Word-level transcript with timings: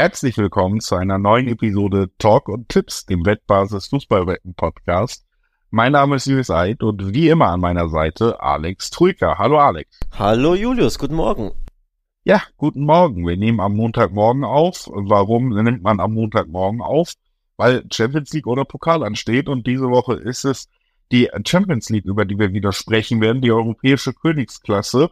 Herzlich 0.00 0.36
willkommen 0.36 0.78
zu 0.78 0.94
einer 0.94 1.18
neuen 1.18 1.48
Episode 1.48 2.08
Talk 2.18 2.48
und 2.48 2.68
Tipps, 2.68 3.04
dem 3.04 3.26
Wettbasis 3.26 3.88
Fußballwetten 3.88 4.54
Podcast. 4.54 5.26
Mein 5.70 5.90
Name 5.90 6.14
ist 6.14 6.26
Julius 6.26 6.50
Eid 6.50 6.84
und 6.84 7.14
wie 7.14 7.28
immer 7.28 7.48
an 7.48 7.58
meiner 7.58 7.88
Seite 7.88 8.40
Alex 8.40 8.90
Trüker. 8.90 9.38
Hallo 9.38 9.58
Alex. 9.58 9.98
Hallo 10.16 10.54
Julius, 10.54 11.00
guten 11.00 11.16
Morgen. 11.16 11.50
Ja, 12.22 12.40
guten 12.56 12.84
Morgen. 12.84 13.26
Wir 13.26 13.36
nehmen 13.36 13.58
am 13.58 13.74
Montagmorgen 13.74 14.44
auf. 14.44 14.88
Warum 14.88 15.48
nimmt 15.48 15.82
man 15.82 15.98
am 15.98 16.14
Montagmorgen 16.14 16.80
auf? 16.80 17.14
Weil 17.56 17.82
Champions 17.92 18.32
League 18.32 18.46
oder 18.46 18.64
Pokal 18.64 19.02
ansteht 19.02 19.48
und 19.48 19.66
diese 19.66 19.90
Woche 19.90 20.14
ist 20.14 20.44
es 20.44 20.68
die 21.10 21.28
Champions 21.44 21.90
League, 21.90 22.04
über 22.04 22.24
die 22.24 22.38
wir 22.38 22.52
wieder 22.52 22.70
sprechen 22.70 23.20
werden, 23.20 23.42
die 23.42 23.50
europäische 23.50 24.12
Königsklasse. 24.14 25.10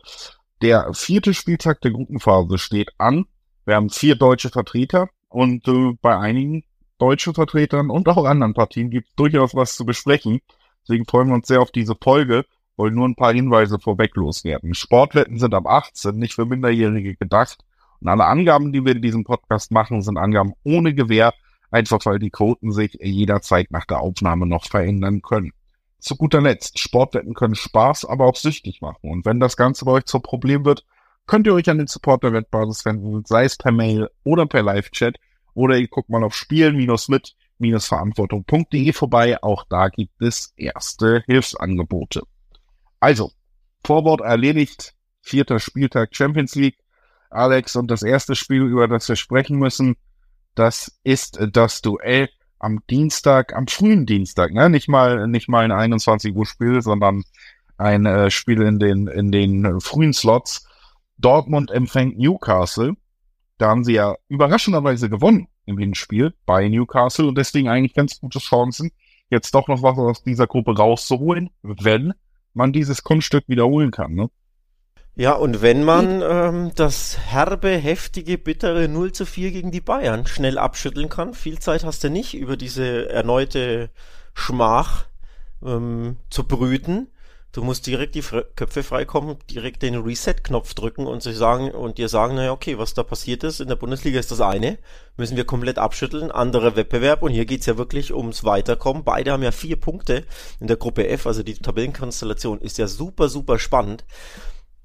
Der 0.63 0.95
vierte 0.95 1.35
Spieltag 1.35 1.81
der 1.81 1.91
Gruppenphase 1.91 2.57
steht 2.59 2.91
an. 2.99 3.25
Wir 3.67 3.75
haben 3.75 3.91
vier 3.91 4.15
deutsche 4.15 4.49
Vertreter 4.49 5.09
und 5.29 5.67
äh, 5.67 5.93
bei 6.01 6.17
einigen 6.17 6.63
deutschen 6.99 7.35
Vertretern 7.35 7.91
und 7.91 8.09
auch 8.09 8.25
anderen 8.25 8.55
Partien 8.55 8.91
gibt 8.91 9.09
es 9.09 9.15
durchaus 9.17 9.57
was 9.57 9.75
zu 9.75 9.85
besprechen. 9.85 10.41
Deswegen 10.83 11.05
freuen 11.05 11.29
wir 11.29 11.35
uns 11.35 11.49
sehr 11.49 11.61
auf 11.61 11.73
diese 11.73 11.97
Folge. 12.01 12.45
Wollen 12.77 12.95
nur 12.95 13.09
ein 13.09 13.17
paar 13.17 13.33
Hinweise 13.33 13.81
vorweg 13.81 14.15
loswerden. 14.15 14.73
Sportwetten 14.75 15.41
sind 15.41 15.53
ab 15.53 15.67
18 15.67 16.15
nicht 16.15 16.35
für 16.35 16.47
Minderjährige 16.47 17.17
gedacht. 17.17 17.59
Und 18.01 18.09
alle 18.09 18.27
Angaben, 18.27 18.73
die 18.73 18.85
wir 18.85 18.95
in 18.95 19.03
diesem 19.03 19.25
Podcast 19.25 19.73
machen, 19.73 20.01
sind 20.01 20.17
Angaben 20.17 20.53
ohne 20.63 20.95
Gewähr, 20.95 21.35
einfach 21.73 21.99
weil 22.05 22.21
die 22.21 22.31
Quoten 22.31 22.71
sich 22.71 22.97
jederzeit 23.03 23.73
nach 23.73 23.87
der 23.87 23.99
Aufnahme 23.99 24.47
noch 24.47 24.67
verändern 24.67 25.23
können. 25.23 25.53
Zu 25.99 26.15
guter 26.17 26.41
Letzt, 26.41 26.79
Sportwetten 26.79 27.35
können 27.35 27.57
Spaß, 27.57 28.05
aber 28.05 28.27
auch 28.27 28.37
süchtig 28.37 28.81
machen. 28.81 29.11
Und 29.11 29.25
wenn 29.25 29.41
das 29.41 29.57
Ganze 29.57 29.85
bei 29.87 29.93
euch 29.93 30.05
zum 30.05 30.23
Problem 30.23 30.65
wird, 30.65 30.85
könnt 31.27 31.47
ihr 31.47 31.55
euch 31.55 31.71
an 31.71 31.79
den 31.79 31.87
Support 31.87 32.25
der 32.25 32.33
Wettbasis 32.33 32.85
wenden, 32.85 33.25
sei 33.25 33.45
es 33.45 33.57
per 33.57 33.71
Mail 33.73 34.09
oder 34.25 34.47
per 34.47 34.63
Live-Chat. 34.63 35.17
Oder 35.55 35.79
ihr 35.79 35.89
guckt 35.89 36.11
mal 36.11 36.23
auf 36.23 36.35
spielen-mit-verantwortung.de 36.35 38.93
vorbei. 38.93 39.43
Auch 39.43 39.65
da 39.69 39.89
gibt 39.89 40.21
es 40.21 40.53
erste 40.57 41.23
Hilfsangebote. 41.27 42.23
Also, 43.01 43.33
Vorwort 43.85 44.21
erledigt. 44.21 44.95
Vierter 45.23 45.59
Spieltag 45.61 46.15
Champions 46.15 46.55
League. 46.55 46.77
Alex, 47.31 47.77
und 47.77 47.91
das 47.91 48.03
erste 48.03 48.35
Spiel, 48.35 48.63
über 48.63 48.89
das 48.89 49.09
wir 49.09 49.17
sprechen 49.17 49.59
müssen, 49.59 49.97
das 50.55 50.99
ist 51.05 51.39
das 51.53 51.83
Duell 51.83 52.29
am 52.59 52.81
Dienstag, 52.89 53.55
am 53.55 53.67
frühen 53.67 54.07
Dienstag, 54.07 54.53
ne? 54.53 54.71
Nicht 54.71 54.89
mal, 54.89 55.29
nicht 55.29 55.49
mal 55.49 55.65
ein 55.65 55.73
21 55.73 56.35
Uhr 56.35 56.47
Spiel, 56.47 56.81
sondern 56.83 57.25
ein 57.77 58.07
äh, 58.07 58.31
Spiel 58.31 58.63
in 58.63 58.79
den, 58.79 59.07
in 59.07 59.31
den 59.31 59.81
frühen 59.81 60.13
Slots. 60.13 60.67
Dortmund 61.19 61.71
empfängt 61.71 62.19
Newcastle. 62.19 62.95
Da 63.59 63.69
haben 63.69 63.85
sie 63.85 63.95
ja 63.95 64.17
überraschenderweise 64.29 65.09
gewonnen 65.09 65.49
im 65.65 65.79
Hinspiel 65.79 66.35
bei 66.45 66.69
Newcastle 66.69 67.27
und 67.27 67.37
deswegen 67.37 67.69
eigentlich 67.69 67.95
ganz 67.95 68.21
gute 68.21 68.39
Chancen, 68.39 68.93
jetzt 69.31 69.55
doch 69.55 69.69
noch 69.69 69.83
was 69.83 69.99
aus 69.99 70.23
dieser 70.23 70.47
Gruppe 70.47 70.77
rauszuholen, 70.77 71.51
wenn 71.63 72.15
man 72.53 72.73
dieses 72.73 73.03
Kunststück 73.03 73.45
wiederholen 73.49 73.91
kann. 73.91 74.15
Ne? 74.15 74.31
Ja, 75.19 75.33
und 75.33 75.63
wenn 75.63 75.83
man 75.83 76.23
ähm, 76.23 76.73
das 76.75 77.19
herbe, 77.19 77.71
heftige, 77.71 78.37
bittere 78.37 78.87
0 78.87 79.13
zu 79.13 79.25
4 79.25 79.51
gegen 79.51 79.71
die 79.71 79.81
Bayern 79.81 80.27
schnell 80.27 80.59
abschütteln 80.59 81.09
kann, 81.09 81.33
viel 81.33 81.59
Zeit 81.59 81.85
hast 81.85 82.05
du 82.05 82.11
nicht, 82.11 82.35
über 82.35 82.59
diese 82.59 83.09
erneute 83.09 83.91
Schmach 84.35 85.07
ähm, 85.65 86.17
zu 86.29 86.47
brüten. 86.47 87.09
Du 87.53 87.63
musst 87.63 87.87
direkt 87.87 88.15
die 88.15 88.21
Köpfe 88.21 88.83
freikommen, 88.83 89.39
direkt 89.51 89.83
den 89.83 89.95
Reset-Knopf 89.95 90.75
drücken 90.75 91.07
und 91.07 91.23
sie 91.23 91.33
sagen 91.33 91.71
und 91.71 91.97
dir 91.97 92.11
sagen, 92.11 92.35
naja, 92.35 92.53
okay, 92.53 92.77
was 92.77 92.93
da 92.93 93.03
passiert 93.03 93.45
ist. 93.45 93.61
In 93.61 93.69
der 93.69 93.77
Bundesliga 93.77 94.21
ist 94.21 94.31
das 94.31 94.43
eine, 94.43 94.79
müssen 95.17 95.39
wir 95.39 95.45
komplett 95.45 95.79
abschütteln, 95.79 96.31
anderer 96.31 96.77
Wettbewerb. 96.77 97.23
Und 97.23 97.33
hier 97.33 97.47
geht's 97.47 97.65
ja 97.65 97.79
wirklich 97.79 98.13
ums 98.13 98.45
Weiterkommen. 98.45 99.05
Beide 99.05 99.33
haben 99.33 99.43
ja 99.43 99.53
vier 99.53 99.77
Punkte 99.77 100.25
in 100.61 100.67
der 100.67 100.77
Gruppe 100.77 101.09
F, 101.09 101.27
also 101.27 101.43
die 101.43 101.55
Tabellenkonstellation 101.55 102.61
ist 102.61 102.77
ja 102.77 102.89
super, 102.89 103.31
super 103.31 103.59
spannend. 103.59 104.05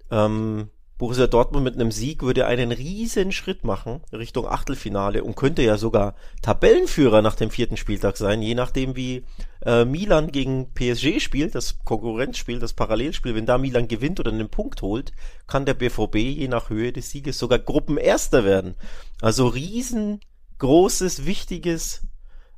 Ähm, 0.09 0.69
Borussia 1.01 1.25
Dortmund 1.25 1.63
mit 1.63 1.73
einem 1.73 1.91
Sieg 1.91 2.21
würde 2.21 2.45
einen 2.45 2.71
riesen 2.71 3.31
Schritt 3.31 3.63
machen 3.63 4.01
Richtung 4.13 4.45
Achtelfinale 4.45 5.23
und 5.23 5.35
könnte 5.35 5.63
ja 5.63 5.79
sogar 5.79 6.13
Tabellenführer 6.43 7.23
nach 7.23 7.33
dem 7.33 7.49
vierten 7.49 7.75
Spieltag 7.75 8.17
sein, 8.17 8.43
je 8.43 8.53
nachdem 8.53 8.95
wie 8.95 9.25
äh, 9.65 9.83
Milan 9.83 10.31
gegen 10.31 10.71
PSG 10.75 11.19
spielt, 11.19 11.55
das 11.55 11.79
Konkurrenzspiel, 11.85 12.59
das 12.59 12.73
Parallelspiel. 12.73 13.33
Wenn 13.33 13.47
da 13.47 13.57
Milan 13.57 13.87
gewinnt 13.87 14.19
oder 14.19 14.31
einen 14.31 14.49
Punkt 14.49 14.83
holt, 14.83 15.11
kann 15.47 15.65
der 15.65 15.73
BVB 15.73 16.17
je 16.17 16.47
nach 16.47 16.69
Höhe 16.69 16.93
des 16.93 17.09
Sieges 17.09 17.39
sogar 17.39 17.57
Gruppenerster 17.57 18.45
werden. 18.45 18.75
Also 19.21 19.47
riesengroßes, 19.47 21.25
wichtiges, 21.25 22.03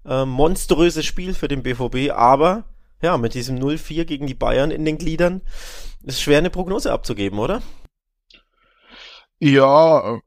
äh, 0.05 0.25
monströses 0.25 1.05
Spiel 1.05 1.33
für 1.33 1.47
den 1.47 1.63
BVB, 1.63 2.11
aber 2.11 2.65
ja, 3.01 3.17
mit 3.17 3.35
diesem 3.35 3.57
0-4 3.57 4.03
gegen 4.03 4.27
die 4.27 4.33
Bayern 4.33 4.69
in 4.69 4.83
den 4.83 4.97
Gliedern 4.97 5.39
ist 6.03 6.21
schwer 6.21 6.39
eine 6.39 6.49
Prognose 6.49 6.91
abzugeben, 6.91 7.39
oder? 7.39 7.61
Ja, 9.45 10.21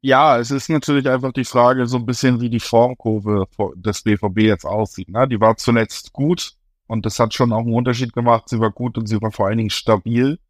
ja, 0.00 0.36
es 0.38 0.50
ist 0.50 0.68
natürlich 0.68 1.08
einfach 1.08 1.32
die 1.32 1.44
Frage, 1.44 1.86
so 1.86 1.96
ein 1.96 2.06
bisschen 2.06 2.40
wie 2.40 2.50
die 2.50 2.58
Formkurve 2.58 3.46
des 3.76 4.02
BVB 4.02 4.40
jetzt 4.40 4.64
aussieht. 4.64 5.08
Ne? 5.10 5.28
Die 5.28 5.40
war 5.40 5.56
zuletzt 5.56 6.12
gut 6.12 6.54
und 6.88 7.06
das 7.06 7.20
hat 7.20 7.34
schon 7.34 7.52
auch 7.52 7.60
einen 7.60 7.72
Unterschied 7.74 8.12
gemacht. 8.12 8.48
Sie 8.48 8.58
war 8.58 8.72
gut 8.72 8.98
und 8.98 9.06
sie 9.06 9.22
war 9.22 9.30
vor 9.30 9.46
allen 9.46 9.58
Dingen 9.58 9.70
stabil. 9.70 10.40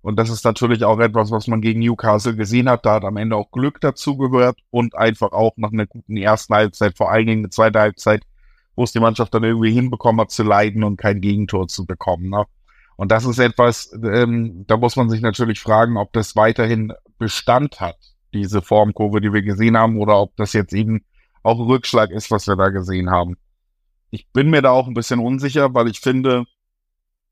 Und 0.00 0.18
das 0.18 0.30
ist 0.30 0.42
natürlich 0.46 0.84
auch 0.84 1.00
etwas, 1.00 1.30
was 1.30 1.48
man 1.48 1.60
gegen 1.60 1.80
Newcastle 1.80 2.34
gesehen 2.34 2.70
hat. 2.70 2.86
Da 2.86 2.94
hat 2.94 3.04
am 3.04 3.18
Ende 3.18 3.36
auch 3.36 3.50
Glück 3.50 3.78
dazu 3.82 4.16
gehört 4.16 4.58
und 4.70 4.94
einfach 4.94 5.32
auch 5.32 5.52
nach 5.56 5.72
einer 5.72 5.86
guten 5.86 6.16
ersten 6.16 6.54
Halbzeit, 6.54 6.96
vor 6.96 7.10
allen 7.10 7.26
Dingen 7.26 7.40
eine 7.42 7.50
zweite 7.50 7.80
Halbzeit, 7.80 8.22
wo 8.74 8.84
es 8.84 8.92
die 8.92 9.00
Mannschaft 9.00 9.34
dann 9.34 9.44
irgendwie 9.44 9.72
hinbekommen 9.72 10.22
hat 10.22 10.30
zu 10.30 10.44
leiden 10.44 10.82
und 10.82 10.96
kein 10.96 11.20
Gegentor 11.20 11.68
zu 11.68 11.84
bekommen. 11.84 12.30
Ne? 12.30 12.46
Und 12.96 13.12
das 13.12 13.26
ist 13.26 13.38
etwas, 13.38 13.92
ähm, 14.02 14.64
da 14.66 14.78
muss 14.78 14.96
man 14.96 15.10
sich 15.10 15.20
natürlich 15.20 15.60
fragen, 15.60 15.98
ob 15.98 16.14
das 16.14 16.36
weiterhin 16.36 16.94
Bestand 17.20 17.78
hat, 17.80 17.98
diese 18.34 18.62
Formkurve, 18.62 19.20
die 19.20 19.32
wir 19.32 19.42
gesehen 19.42 19.76
haben, 19.76 19.98
oder 19.98 20.18
ob 20.18 20.34
das 20.36 20.52
jetzt 20.52 20.72
eben 20.72 21.04
auch 21.44 21.60
ein 21.60 21.66
Rückschlag 21.66 22.10
ist, 22.10 22.30
was 22.32 22.48
wir 22.48 22.56
da 22.56 22.70
gesehen 22.70 23.10
haben. 23.10 23.36
Ich 24.10 24.26
bin 24.32 24.50
mir 24.50 24.62
da 24.62 24.70
auch 24.70 24.88
ein 24.88 24.94
bisschen 24.94 25.20
unsicher, 25.20 25.72
weil 25.74 25.86
ich 25.88 26.00
finde, 26.00 26.44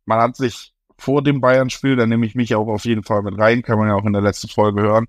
man 0.05 0.21
hat 0.21 0.37
sich 0.37 0.73
vor 0.97 1.23
dem 1.23 1.41
Bayern-Spiel, 1.41 1.97
da 1.97 2.07
nehme 2.07 2.27
ich 2.27 2.35
mich 2.37 2.55
auch 2.55 2.69
auf 2.69 2.85
jeden 2.85 3.03
Fall 3.03 3.23
mit 3.23 3.39
rein, 3.39 3.63
kann 3.63 3.79
man 3.79 3.89
ja 3.89 3.95
auch 3.95 4.05
in 4.05 4.13
der 4.13 4.23
letzten 4.23 4.49
Folge 4.49 4.83
hören, 4.83 5.07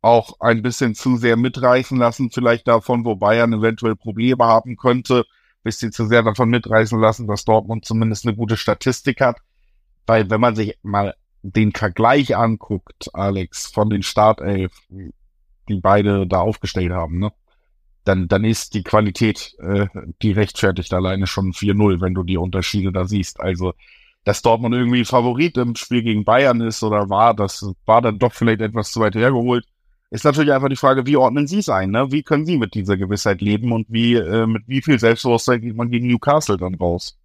auch 0.00 0.40
ein 0.40 0.62
bisschen 0.62 0.94
zu 0.94 1.16
sehr 1.16 1.36
mitreißen 1.36 1.98
lassen, 1.98 2.30
vielleicht 2.30 2.68
davon, 2.68 3.04
wo 3.04 3.16
Bayern 3.16 3.52
eventuell 3.52 3.96
Probleme 3.96 4.44
haben 4.44 4.76
könnte, 4.76 5.24
bisschen 5.66 5.90
zu 5.90 6.06
sehr 6.06 6.22
davon 6.22 6.48
mitreißen 6.48 6.98
lassen, 6.98 7.26
dass 7.26 7.44
Dortmund 7.44 7.84
zumindest 7.84 8.24
eine 8.24 8.36
gute 8.36 8.56
Statistik 8.56 9.20
hat. 9.20 9.38
Weil 10.06 10.30
wenn 10.30 10.40
man 10.40 10.54
sich 10.54 10.78
mal 10.82 11.16
den 11.42 11.72
Vergleich 11.72 12.36
anguckt, 12.36 13.10
Alex, 13.12 13.66
von 13.66 13.90
den 13.90 14.02
Startelf, 14.02 14.72
die 15.68 15.80
beide 15.80 16.26
da 16.26 16.40
aufgestellt 16.40 16.92
haben, 16.92 17.18
ne? 17.18 17.32
Dann, 18.04 18.28
dann 18.28 18.44
ist 18.44 18.74
die 18.74 18.84
Qualität, 18.84 19.56
äh, 19.58 19.86
die 20.22 20.30
rechtfertigt 20.30 20.94
alleine 20.94 21.26
schon 21.26 21.52
4-0, 21.52 22.00
wenn 22.00 22.14
du 22.14 22.22
die 22.22 22.36
Unterschiede 22.36 22.92
da 22.92 23.04
siehst. 23.04 23.40
Also, 23.40 23.72
dass 24.22 24.42
Dortmund 24.42 24.76
irgendwie 24.76 25.04
Favorit 25.04 25.56
im 25.56 25.74
Spiel 25.74 26.02
gegen 26.02 26.24
Bayern 26.24 26.60
ist 26.60 26.84
oder 26.84 27.08
war, 27.10 27.34
das 27.34 27.68
war 27.84 28.02
dann 28.02 28.20
doch 28.20 28.32
vielleicht 28.32 28.60
etwas 28.60 28.92
zu 28.92 29.00
weit 29.00 29.16
hergeholt. 29.16 29.64
Ist 30.10 30.24
natürlich 30.24 30.52
einfach 30.52 30.68
die 30.68 30.76
Frage, 30.76 31.04
wie 31.06 31.16
ordnen 31.16 31.48
Sie 31.48 31.58
es 31.58 31.68
ein? 31.68 31.90
Ne? 31.90 32.12
Wie 32.12 32.22
können 32.22 32.46
Sie 32.46 32.58
mit 32.58 32.74
dieser 32.74 32.96
Gewissheit 32.96 33.40
leben 33.40 33.72
und 33.72 33.86
wie 33.88 34.14
äh, 34.14 34.46
mit 34.46 34.62
wie 34.68 34.82
viel 34.82 35.00
Selbstbewusstsein 35.00 35.60
geht 35.60 35.76
man 35.76 35.90
gegen 35.90 36.06
Newcastle 36.06 36.56
dann 36.56 36.76
raus? 36.76 37.18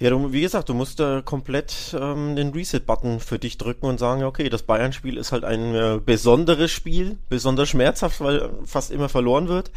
Ja, 0.00 0.08
du, 0.08 0.32
wie 0.32 0.40
gesagt, 0.40 0.70
du 0.70 0.74
musst 0.74 0.98
da 0.98 1.20
komplett 1.20 1.94
ähm, 2.00 2.34
den 2.34 2.52
Reset-Button 2.54 3.20
für 3.20 3.38
dich 3.38 3.58
drücken 3.58 3.84
und 3.84 4.00
sagen, 4.00 4.24
okay, 4.24 4.48
das 4.48 4.62
Bayern-Spiel 4.62 5.18
ist 5.18 5.30
halt 5.30 5.44
ein 5.44 5.74
äh, 5.74 6.00
besonderes 6.02 6.70
Spiel, 6.70 7.18
besonders 7.28 7.68
schmerzhaft, 7.68 8.18
weil 8.22 8.50
fast 8.64 8.90
immer 8.92 9.10
verloren 9.10 9.48
wird, 9.48 9.70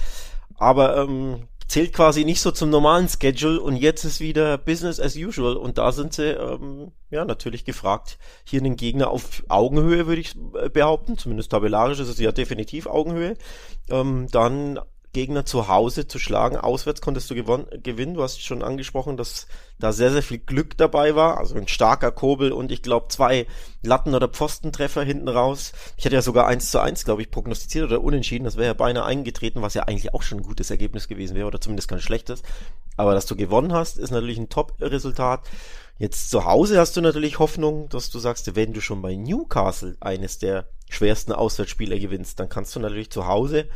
aber 0.56 0.96
ähm, 0.96 1.50
zählt 1.68 1.92
quasi 1.92 2.24
nicht 2.24 2.40
so 2.40 2.52
zum 2.52 2.70
normalen 2.70 3.10
Schedule 3.10 3.60
und 3.60 3.76
jetzt 3.76 4.06
ist 4.06 4.22
wieder 4.22 4.58
Business 4.58 4.98
as 5.02 5.18
usual. 5.18 5.58
Und 5.58 5.78
da 5.78 5.92
sind 5.92 6.14
sie 6.14 6.30
ähm, 6.30 6.94
ja 7.10 7.26
natürlich 7.26 7.66
gefragt, 7.66 8.18
hier 8.46 8.62
einen 8.62 8.78
Gegner 8.78 9.10
auf 9.10 9.44
Augenhöhe, 9.50 10.08
würde 10.08 10.22
ich 10.22 10.36
äh, 10.56 10.70
behaupten, 10.70 11.18
zumindest 11.18 11.52
tabellarisch 11.52 12.00
ist 12.00 12.08
es 12.08 12.20
ja 12.20 12.32
definitiv 12.32 12.88
Augenhöhe, 12.88 13.36
ähm, 13.90 14.28
dann 14.32 14.80
Gegner 15.14 15.46
zu 15.46 15.68
Hause 15.68 16.08
zu 16.08 16.18
schlagen. 16.18 16.58
Auswärts 16.58 17.00
konntest 17.00 17.30
du 17.30 17.36
gewinnen. 17.36 18.16
Du 18.16 18.24
hast 18.24 18.42
schon 18.42 18.64
angesprochen, 18.64 19.16
dass 19.16 19.48
da 19.80 19.94
sehr, 19.94 20.12
sehr 20.12 20.24
viel 20.24 20.40
Glück 20.40 20.76
dabei 20.76 21.16
war. 21.16 21.38
Also 21.38 21.56
ein 21.56 21.68
starker 21.68 22.12
Kobel 22.12 22.52
und 22.52 22.72
ich 22.72 22.82
glaube 22.82 23.08
zwei 23.10 23.46
Latten- 23.84 24.16
oder 24.16 24.28
Pfostentreffer 24.28 25.04
hinten 25.04 25.28
raus. 25.28 25.72
Ich 25.98 26.06
hätte 26.06 26.16
ja 26.16 26.22
sogar 26.22 26.48
eins 26.48 26.72
zu 26.72 26.80
eins, 26.80 27.06
glaube 27.06 27.22
ich, 27.22 27.32
prognostiziert 27.32 27.86
oder 27.86 28.02
unentschieden. 28.02 28.44
Das 28.44 28.58
wäre 28.58 28.68
ja 28.68 28.74
beinahe 28.74 29.06
eingetreten, 29.06 29.62
was 29.62 29.76
ja 29.76 29.84
eigentlich 29.84 30.14
auch 30.14 30.24
schon 30.24 30.40
ein 30.40 30.44
gutes 30.44 30.72
Ergebnis 30.72 31.08
gewesen 31.08 31.36
wäre 31.36 31.48
oder 31.48 31.62
zumindest 31.62 31.90
kein 31.90 32.02
schlechtes. 32.02 32.42
Aber 32.98 33.14
dass 33.14 33.28
du 33.28 33.36
gewonnen 33.36 33.74
hast, 33.74 33.98
ist 33.98 34.12
natürlich 34.12 34.40
ein 34.40 34.50
Top-Resultat. 34.50 35.42
Jetzt 36.00 36.32
zu 36.32 36.46
Hause 36.46 36.80
hast 36.80 36.98
du 36.98 37.02
natürlich 37.02 37.38
Hoffnung, 37.38 37.88
dass 37.90 38.10
du 38.10 38.18
sagst, 38.18 38.56
wenn 38.56 38.74
du 38.74 38.82
schon 38.82 39.04
bei 39.04 39.16
Newcastle 39.16 39.96
eines 40.00 40.40
der 40.40 40.66
schwersten 40.90 41.32
Auswärtsspieler 41.34 42.00
gewinnst, 42.00 42.40
dann 42.40 42.50
kannst 42.50 42.76
du 42.76 42.80
natürlich 42.80 43.12
zu 43.12 43.28
Hause 43.28 43.68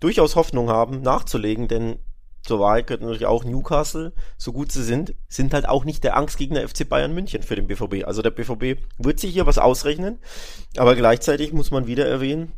durchaus 0.00 0.36
Hoffnung 0.36 0.68
haben, 0.68 1.02
nachzulegen, 1.02 1.68
denn 1.68 1.98
zur 2.42 2.60
Wahl 2.60 2.82
gehört 2.82 3.02
natürlich 3.02 3.26
auch 3.26 3.44
Newcastle, 3.44 4.12
so 4.36 4.52
gut 4.52 4.72
sie 4.72 4.84
sind, 4.84 5.14
sind 5.28 5.52
halt 5.52 5.68
auch 5.68 5.84
nicht 5.84 6.04
der 6.04 6.16
Angstgegner 6.16 6.66
FC 6.66 6.88
Bayern 6.88 7.12
München 7.12 7.42
für 7.42 7.56
den 7.56 7.66
BVB. 7.66 8.04
Also 8.04 8.22
der 8.22 8.30
BVB 8.30 8.80
wird 8.98 9.20
sich 9.20 9.32
hier 9.32 9.46
was 9.46 9.58
ausrechnen, 9.58 10.18
aber 10.76 10.94
gleichzeitig 10.94 11.52
muss 11.52 11.70
man 11.70 11.86
wieder 11.86 12.06
erwähnen, 12.06 12.52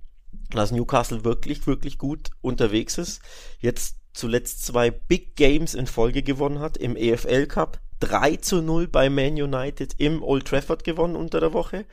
dass 0.50 0.70
Newcastle 0.70 1.24
wirklich, 1.24 1.66
wirklich 1.66 1.98
gut 1.98 2.30
unterwegs 2.40 2.98
ist. 2.98 3.20
Jetzt 3.58 3.96
zuletzt 4.12 4.64
zwei 4.64 4.90
Big 4.90 5.36
Games 5.36 5.74
in 5.74 5.86
Folge 5.86 6.22
gewonnen 6.22 6.60
hat 6.60 6.76
im 6.76 6.96
EFL 6.96 7.46
Cup. 7.46 7.80
3 8.00 8.36
zu 8.36 8.62
0 8.62 8.88
bei 8.88 9.10
Man 9.10 9.34
United 9.34 9.94
im 9.98 10.22
Old 10.22 10.46
Trafford 10.46 10.84
gewonnen 10.84 11.16
unter 11.16 11.38
der 11.38 11.52
Woche. 11.52 11.84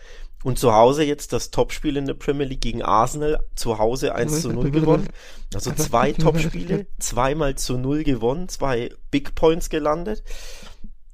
Und 0.44 0.60
zu 0.60 0.74
Hause 0.74 1.04
jetzt 1.04 1.34
das 1.34 1.50
Topspiel 1.50 1.98
in 1.98 2.06
der 2.06 2.14
Premier 2.14 2.46
League 2.46 2.62
gegen 2.62 2.84
Arsenal, 2.84 3.40
zu 3.56 3.80
Hause 3.80 4.14
1 4.14 4.44
zu 4.44 4.54
0 4.54 4.70
gewonnen. 4.72 5.08
Also 5.54 5.72
zwei 5.76 6.14
Topspiele, 6.14 6.86
zweimal 7.00 7.56
zu 7.56 7.78
0 7.78 8.04
gewonnen, 8.04 8.48
zwei 8.48 8.92
Big 9.10 9.34
Points 9.34 9.70
gelandet. 9.70 10.24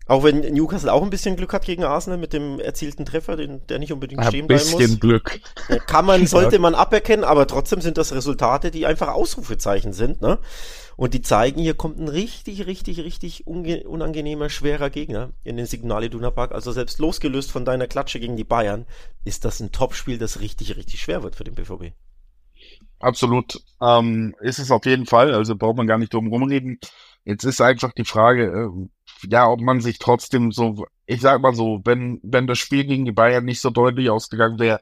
Auch 0.06 0.24
wenn 0.24 0.42
Newcastle 0.42 0.92
auch 0.92 1.02
ein 1.02 1.10
bisschen 1.10 1.38
Glück 1.38 1.54
hat 1.54 1.64
gegen 1.64 1.86
Arsenal 1.86 2.20
mit 2.20 2.34
dem 2.34 2.60
erzielten 2.60 3.06
Treffer, 3.06 3.38
den, 3.38 3.66
der 3.68 3.80
nicht 3.80 3.94
unbedingt 3.94 4.26
stehen 4.26 4.48
bleiben 4.48 4.62
muss. 4.62 4.74
Ein 4.74 4.78
bisschen 4.78 5.00
Glück. 5.00 5.40
Kann 5.88 6.06
man, 6.06 6.28
sollte 6.28 6.60
man 6.60 6.76
aberkennen, 6.76 7.24
aber 7.24 7.48
trotzdem 7.48 7.80
sind 7.80 7.98
das 7.98 8.14
Resultate, 8.14 8.70
die 8.70 8.86
einfach 8.86 9.08
Ausrufezeichen 9.08 9.94
sind, 9.94 10.22
ne? 10.22 10.40
Und 10.96 11.14
die 11.14 11.22
zeigen, 11.22 11.62
hier 11.62 11.74
kommt 11.74 12.00
ein 12.00 12.08
richtig, 12.08 12.66
richtig, 12.66 13.00
richtig 13.00 13.48
unangenehmer, 13.48 14.50
schwerer 14.50 14.90
Gegner 14.90 15.32
in 15.44 15.58
den 15.58 15.66
Signal 15.66 16.04
Iduna 16.04 16.32
Park. 16.32 16.52
Also 16.52 16.72
selbst 16.72 17.00
losgelöst 17.00 17.52
von 17.52 17.66
deiner 17.66 17.88
Klatsche 17.88 18.20
gegen 18.20 18.38
die 18.38 18.44
Bayern, 18.44 18.86
ist 19.26 19.46
das 19.46 19.60
ein 19.60 19.72
Topspiel, 19.72 20.18
das 20.18 20.40
richtig, 20.40 20.76
richtig 20.76 21.02
schwer 21.02 21.24
wird 21.24 21.36
für 21.36 21.44
den 21.44 21.56
BVB. 21.56 21.94
Absolut. 23.00 23.62
Ähm, 23.82 24.36
ist 24.40 24.60
es 24.60 24.72
auf 24.72 24.86
jeden 24.86 25.06
Fall. 25.06 25.34
Also 25.34 25.56
braucht 25.56 25.78
man 25.78 25.88
gar 25.88 25.98
nicht 25.98 26.14
drum 26.14 26.28
rumreden. 26.28 26.80
Jetzt 27.26 27.44
ist 27.44 27.62
einfach 27.62 27.92
die 27.94 28.06
Frage, 28.06 28.46
äh, 28.46 29.28
ja, 29.30 29.50
ob 29.50 29.62
man 29.62 29.82
sich 29.82 30.00
trotzdem 30.00 30.52
so, 30.52 30.86
ich 31.06 31.22
sag 31.22 31.42
mal 31.42 31.54
so, 31.54 31.82
wenn, 31.86 32.20
wenn 32.24 32.48
das 32.48 32.60
Spiel 32.60 32.86
gegen 32.86 33.06
die 33.06 33.12
Bayern 33.12 33.46
nicht 33.46 33.62
so 33.62 33.70
deutlich 33.70 34.10
ausgegangen 34.10 34.60
wäre, 34.60 34.80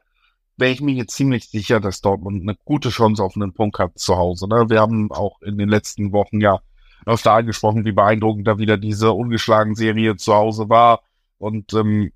wäre 0.56 0.72
ich 0.72 0.80
mir 0.80 0.94
jetzt 0.94 1.14
ziemlich 1.14 1.48
sicher, 1.48 1.80
dass 1.80 2.00
Dortmund 2.00 2.42
eine 2.42 2.56
gute 2.64 2.90
Chance 2.90 3.22
auf 3.22 3.36
einen 3.36 3.52
Punkt 3.52 3.78
hat 3.78 3.98
zu 3.98 4.16
Hause. 4.16 4.48
Ne? 4.48 4.68
Wir 4.68 4.80
haben 4.80 5.10
auch 5.10 5.40
in 5.42 5.58
den 5.58 5.68
letzten 5.68 6.12
Wochen 6.12 6.40
ja 6.40 6.60
öfter 7.06 7.32
angesprochen, 7.32 7.84
wie 7.84 7.92
beeindruckend 7.92 8.46
da 8.46 8.58
wieder 8.58 8.76
diese 8.76 9.12
ungeschlagen 9.12 9.74
Serie 9.74 10.16
zu 10.16 10.34
Hause 10.34 10.68
war. 10.68 11.02
Und 11.38 11.72
ähm, 11.74 12.12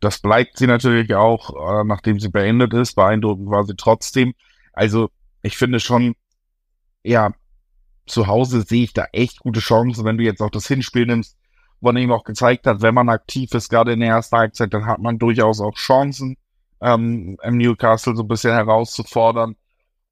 das 0.00 0.18
bleibt 0.18 0.58
sie 0.58 0.66
natürlich 0.66 1.14
auch, 1.14 1.50
äh, 1.50 1.84
nachdem 1.84 2.20
sie 2.20 2.28
beendet 2.28 2.74
ist. 2.74 2.94
Beeindruckend 2.94 3.50
war 3.50 3.64
sie 3.64 3.76
trotzdem. 3.76 4.34
Also 4.72 5.10
ich 5.42 5.56
finde 5.56 5.80
schon, 5.80 6.14
ja, 7.02 7.32
zu 8.06 8.26
Hause 8.26 8.62
sehe 8.62 8.84
ich 8.84 8.92
da 8.92 9.06
echt 9.12 9.40
gute 9.40 9.60
Chancen, 9.60 10.04
wenn 10.04 10.18
du 10.18 10.24
jetzt 10.24 10.40
auch 10.40 10.50
das 10.50 10.66
Hinspiel 10.66 11.06
nimmst, 11.06 11.36
wo 11.80 11.88
man 11.88 11.96
eben 11.98 12.12
auch 12.12 12.24
gezeigt 12.24 12.66
hat, 12.66 12.82
wenn 12.82 12.94
man 12.94 13.08
aktiv 13.08 13.52
ist, 13.52 13.68
gerade 13.68 13.92
in 13.92 14.00
der 14.00 14.10
ersten 14.10 14.36
Halbzeit, 14.36 14.72
dann 14.72 14.86
hat 14.86 14.98
man 14.98 15.18
durchaus 15.18 15.60
auch 15.60 15.74
Chancen 15.74 16.36
ähm, 16.80 17.36
im 17.42 17.56
Newcastle 17.56 18.16
so 18.16 18.22
ein 18.22 18.28
bisschen 18.28 18.52
herauszufordern. 18.52 19.56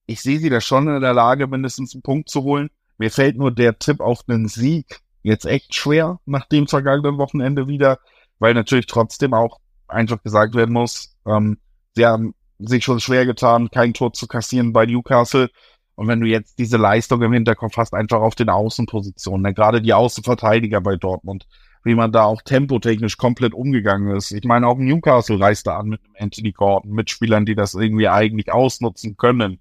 Ich 0.07 0.21
sehe 0.23 0.39
sie 0.39 0.51
da 0.51 0.61
schon 0.61 0.89
in 0.89 1.01
der 1.01 1.15
Lage, 1.15 1.47
mindestens 1.47 1.95
einen 1.95 2.03
Punkt 2.03 2.29
zu 2.29 2.43
holen. 2.43 2.71
Mir 2.99 3.11
fällt 3.11 3.37
nur 3.37 3.51
der 3.51 3.79
Tipp 3.79 4.01
auf 4.01 4.21
einen 4.29 4.49
Sieg 4.49 5.01
jetzt 5.23 5.45
echt 5.45 5.75
schwer 5.75 6.21
nach 6.25 6.47
dem 6.47 6.69
vergangenen 6.69 7.19
Wochenende 7.19 7.67
wieder, 7.67 7.99
weil 8.39 8.55
natürlich 8.55 8.87
trotzdem 8.87 9.35
auch 9.35 9.59
einfach 9.89 10.23
gesagt 10.23 10.55
werden 10.55 10.73
muss, 10.73 11.17
ähm, 11.27 11.59
sie 11.95 12.07
haben 12.07 12.35
sich 12.59 12.85
schon 12.85 13.01
schwer 13.01 13.27
getan, 13.27 13.71
kein 13.71 13.93
Tor 13.93 14.13
zu 14.13 14.27
kassieren 14.27 14.73
bei 14.73 14.87
Newcastle. 14.87 15.51
Und 15.95 16.09
wenn 16.09 16.21
du 16.21 16.27
jetzt 16.27 16.59
diese 16.59 16.77
Leistung 16.77 17.23
im 17.23 17.33
Hinterkopf 17.33 17.77
hast, 17.77 17.95
einfach 17.95 18.21
auf 18.21 18.35
den 18.35 18.51
Außenpositionen, 18.51 19.43
ne, 19.43 19.55
gerade 19.55 19.83
die 19.83 19.95
Außenverteidiger 19.95 20.81
bei 20.81 20.97
Dortmund, 20.97 21.47
wie 21.87 21.95
man 21.95 22.11
da 22.11 22.25
auch 22.25 22.43
tempotechnisch 22.43 23.17
komplett 23.17 23.55
umgegangen 23.55 24.17
ist. 24.17 24.33
Ich 24.33 24.43
meine, 24.43 24.67
auch 24.67 24.77
Newcastle 24.77 25.39
reiste 25.39 25.73
an 25.73 25.87
mit 25.87 26.01
einem 26.05 26.17
Anthony 26.19 26.51
Gordon, 26.51 26.91
mit 26.91 27.11
Spielern, 27.11 27.47
die 27.47 27.55
das 27.55 27.75
irgendwie 27.75 28.09
eigentlich 28.09 28.53
ausnutzen 28.53 29.17
können. 29.17 29.61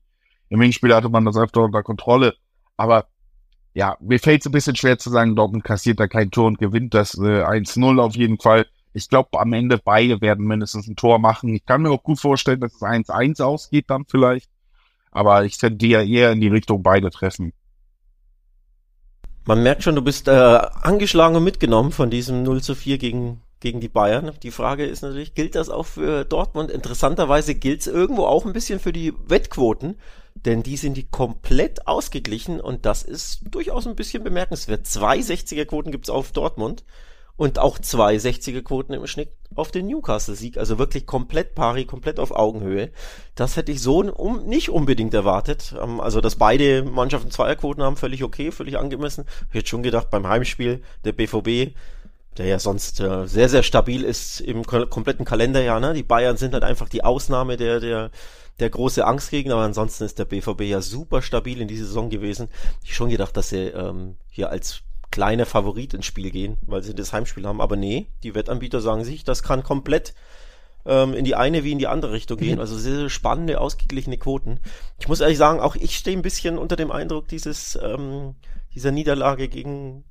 Im 0.50 0.60
Hinspiel 0.60 0.96
hatte 0.96 1.10
man 1.10 1.24
das 1.24 1.38
öfter 1.38 1.62
unter 1.62 1.84
Kontrolle. 1.84 2.34
Aber 2.78 3.06
ja, 3.76 3.96
mir 4.00 4.20
fällt 4.20 4.42
es 4.42 4.48
ein 4.48 4.54
bisschen 4.54 4.76
schwer 4.76 4.98
zu 4.98 5.12
sagen, 5.12 5.36
Dortmund 5.36 5.64
kassiert 5.64 6.00
da 6.00 6.08
kein 6.08 6.32
Tor 6.32 6.48
und 6.48 6.58
gewinnt 6.58 6.96
das 6.96 7.14
äh, 7.14 7.44
1-0 7.44 8.02
auf 8.02 8.16
jeden 8.16 8.40
Fall. 8.40 8.66
Ich 8.94 9.08
glaube, 9.08 9.40
am 9.40 9.54
Ende 9.54 9.78
beide 9.78 10.20
werden 10.20 10.48
mindestens 10.48 10.88
ein 10.88 10.96
Tor 10.96 11.20
machen. 11.20 11.54
Ich 11.54 11.64
kann 11.64 11.84
mir 11.84 11.92
auch 11.92 12.02
gut 12.02 12.20
vorstellen, 12.20 12.60
dass 12.60 12.74
es 12.74 12.82
1-1 12.82 13.44
ausgeht 13.44 13.86
dann 13.90 14.06
vielleicht. 14.10 14.50
Aber 15.12 15.46
ich 15.46 15.60
tendiere 15.60 16.04
eher 16.04 16.32
in 16.32 16.42
die 16.42 16.48
Richtung 16.48 16.82
beide 16.82 17.12
treffen. 17.12 17.54
Man 19.48 19.62
merkt 19.62 19.84
schon, 19.84 19.96
du 19.96 20.02
bist 20.02 20.28
äh, 20.28 20.32
angeschlagen 20.32 21.36
und 21.36 21.44
mitgenommen 21.44 21.92
von 21.92 22.10
diesem 22.10 22.42
0 22.42 22.64
zu 22.64 22.74
4 22.74 22.98
gegen, 22.98 23.42
gegen 23.60 23.80
die 23.80 23.90
Bayern. 23.90 24.32
Die 24.42 24.50
Frage 24.50 24.86
ist 24.86 25.04
natürlich, 25.04 25.36
gilt 25.36 25.54
das 25.54 25.70
auch 25.70 25.86
für 25.86 26.26
Dortmund? 26.26 26.72
Interessanterweise 26.72 27.54
gilt 27.54 27.82
es 27.82 27.88
irgendwo 27.88 28.26
auch 28.26 28.46
ein 28.46 28.54
bisschen 28.54 28.80
für 28.80 28.92
die 28.92 29.14
Wettquoten, 29.28 30.00
denn 30.34 30.64
die 30.64 30.78
sind 30.78 30.98
die 30.98 31.08
komplett 31.08 31.88
ausgeglichen 31.88 32.60
und 32.60 32.88
das 32.88 33.04
ist 33.04 33.42
durchaus 33.52 33.86
ein 33.86 33.96
bisschen 33.96 34.24
bemerkenswert. 34.24 34.88
Zwei 34.88 35.20
60er-Quoten 35.20 35.92
gibt's 35.92 36.10
auf 36.10 36.32
Dortmund 36.32 36.84
und 37.38 37.60
auch 37.60 37.80
zwei 37.80 38.16
60er-Quoten 38.16 38.94
im 38.94 39.08
Schnitt 39.08 39.30
auf 39.56 39.72
den 39.72 39.88
Newcastle-Sieg. 39.88 40.58
Also 40.58 40.78
wirklich 40.78 41.06
komplett 41.06 41.56
pari, 41.56 41.86
komplett 41.86 42.20
auf 42.20 42.32
Augenhöhe. 42.32 42.92
Das 43.36 43.58
hätte 43.58 43.72
ich 43.72 43.82
so 43.82 44.00
um, 44.00 44.46
nicht 44.46 44.70
unbedingt 44.70 45.14
erwartet. 45.14 45.76
Ähm, 45.82 46.00
also, 46.00 46.22
dass 46.22 46.36
beide 46.36 46.84
Mannschaften 46.84 47.32
Zweierquoten 47.32 47.84
haben, 47.84 47.98
völlig 47.98 48.24
okay, 48.24 48.52
völlig 48.52 48.78
angemessen. 48.78 49.26
Ich 49.50 49.56
hätte 49.56 49.70
schon 49.70 49.84
gedacht, 49.84 50.10
beim 50.10 50.28
Heimspiel 50.28 50.82
der 51.04 51.12
BVB, 51.12 51.76
der 52.38 52.46
ja 52.46 52.60
sonst 52.60 53.00
äh, 53.00 53.28
sehr, 53.28 53.50
sehr 53.50 53.64
stabil 53.64 54.04
ist 54.04 54.40
im 54.42 54.66
kompletten 54.66 55.26
Kalenderjahr. 55.26 55.80
Ne? 55.80 55.94
Die 55.94 56.04
Bayern 56.04 56.38
sind 56.38 56.54
halt 56.54 56.64
einfach 56.64 56.90
die 56.90 57.04
Ausnahme 57.04 57.58
der, 57.58 57.80
der, 57.80 58.12
der 58.60 58.70
große 58.70 59.06
Angstgegner, 59.06 59.56
aber 59.56 59.64
ansonsten 59.64 60.04
ist 60.04 60.20
der 60.20 60.26
BVB 60.26 60.62
ja 60.62 60.82
super 60.82 61.22
stabil 61.22 61.62
in 61.62 61.68
dieser 61.68 61.86
Saison 61.86 62.10
gewesen. 62.10 62.50
Ich 62.84 62.96
schon 62.96 63.10
gedacht, 63.10 63.36
dass 63.38 63.50
sie 63.50 63.68
ähm, 63.68 64.16
hier 64.30 64.50
als 64.50 64.82
kleiner 65.16 65.46
Favorit 65.46 65.94
ins 65.94 66.06
Spiel 66.06 66.30
gehen, 66.30 66.58
weil 66.66 66.84
sie 66.84 66.94
das 66.94 67.14
Heimspiel 67.14 67.48
haben. 67.48 67.62
Aber 67.62 67.78
nee, 67.78 68.08
die 68.24 68.36
Wettanbieter 68.36 68.82
sagen 68.82 69.06
sich, 69.06 69.24
das 69.24 69.44
kann 69.44 69.64
komplett 69.64 70.14
ähm, 70.86 71.14
in 71.14 71.24
die 71.24 71.36
eine 71.36 71.64
wie 71.64 71.72
in 71.72 71.80
die 71.80 71.88
andere 71.88 72.12
Richtung 72.12 72.38
gehen. 72.38 72.56
Mhm. 72.56 72.60
Also 72.60 72.78
sehr, 72.78 72.98
sehr 72.98 73.10
spannende, 73.10 73.62
ausgeglichene 73.62 74.18
Quoten. 74.18 74.60
Ich 75.00 75.08
muss 75.08 75.22
ehrlich 75.22 75.38
sagen, 75.38 75.62
auch 75.62 75.78
ich 75.78 75.96
stehe 75.96 76.18
ein 76.18 76.22
bisschen 76.22 76.58
unter 76.58 76.76
dem 76.76 76.92
Eindruck 76.92 77.30
dieses 77.30 77.80
ähm, 77.82 78.36
dieser 78.74 78.92
Niederlage 78.92 79.48
gegen 79.48 80.04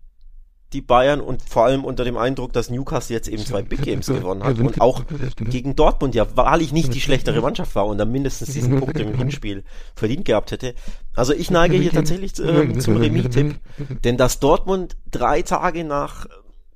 die 0.75 0.81
Bayern 0.81 1.21
und 1.21 1.43
vor 1.43 1.65
allem 1.65 1.85
unter 1.85 2.05
dem 2.05 2.17
Eindruck, 2.17 2.53
dass 2.53 2.69
Newcastle 2.69 3.15
jetzt 3.15 3.29
eben 3.29 3.45
zwei 3.45 3.63
Big 3.63 3.83
Games 3.83 4.07
gewonnen 4.07 4.43
hat 4.43 4.59
und 4.59 4.81
auch 4.81 5.05
gegen 5.39 5.77
Dortmund 5.77 6.15
ja 6.15 6.27
wahrlich 6.37 6.73
nicht 6.73 6.93
die 6.93 7.01
schlechtere 7.01 7.41
Mannschaft 7.41 7.75
war 7.75 7.87
und 7.87 7.99
dann 7.99 8.11
mindestens 8.11 8.53
diesen 8.53 8.79
Punkt 8.79 8.99
im 8.99 9.15
Hinspiel 9.15 9.65
verdient 9.95 10.25
gehabt 10.25 10.51
hätte. 10.51 10.75
Also 11.15 11.33
ich 11.33 11.51
neige 11.51 11.77
hier 11.77 11.93
tatsächlich 11.93 12.39
äh, 12.39 12.77
zum 12.79 12.97
Remis-Tipp, 12.97 13.57
denn 14.03 14.17
dass 14.17 14.41
Dortmund 14.41 14.97
drei 15.11 15.43
Tage 15.43 15.85
nach 15.85 16.27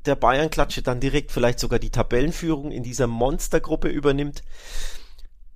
der 0.07 0.15
Bayern-Klatsche 0.15 0.83
dann 0.83 1.01
direkt 1.01 1.33
vielleicht 1.33 1.59
sogar 1.59 1.79
die 1.79 1.91
Tabellenführung 1.91 2.71
in 2.71 2.83
dieser 2.83 3.07
Monstergruppe 3.07 3.89
übernimmt, 3.89 4.43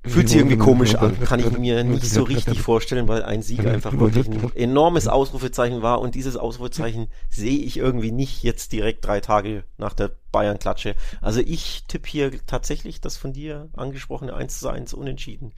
Fühlt 0.05 0.29
sich 0.29 0.39
irgendwie 0.39 0.57
komisch 0.57 0.97
an, 0.97 1.19
kann 1.21 1.39
ich 1.39 1.57
mir 1.57 1.85
nicht 1.85 2.11
so 2.11 2.25
richtig 2.25 2.61
vorstellen, 2.61 3.07
weil 3.07 3.23
ein 3.23 3.41
Sieg 3.41 3.65
einfach 3.67 3.97
wirklich 3.99 4.29
ein 4.29 4.51
enormes 4.57 5.07
Ausrufezeichen 5.07 5.81
war 5.81 6.01
und 6.01 6.17
dieses 6.17 6.37
Ausrufezeichen 6.37 7.07
sehe 7.31 7.59
ich 7.61 7.77
irgendwie 7.77 8.11
nicht 8.11 8.43
jetzt 8.43 8.73
direkt 8.73 9.07
drei 9.07 9.21
Tage 9.21 9.63
nach 9.79 9.93
der 9.93 10.11
Bayern-Klatsche. 10.33 10.97
Also 11.21 11.41
ich 11.41 11.85
tippe 11.87 12.09
hier 12.09 12.47
tatsächlich 12.47 13.01
das 13.01 13.17
von 13.17 13.33
dir 13.33 13.69
angesprochene 13.77 14.35
1 14.35 14.61
zu 14.61 14.69
1 14.69 14.95
unentschieden. 14.95 15.53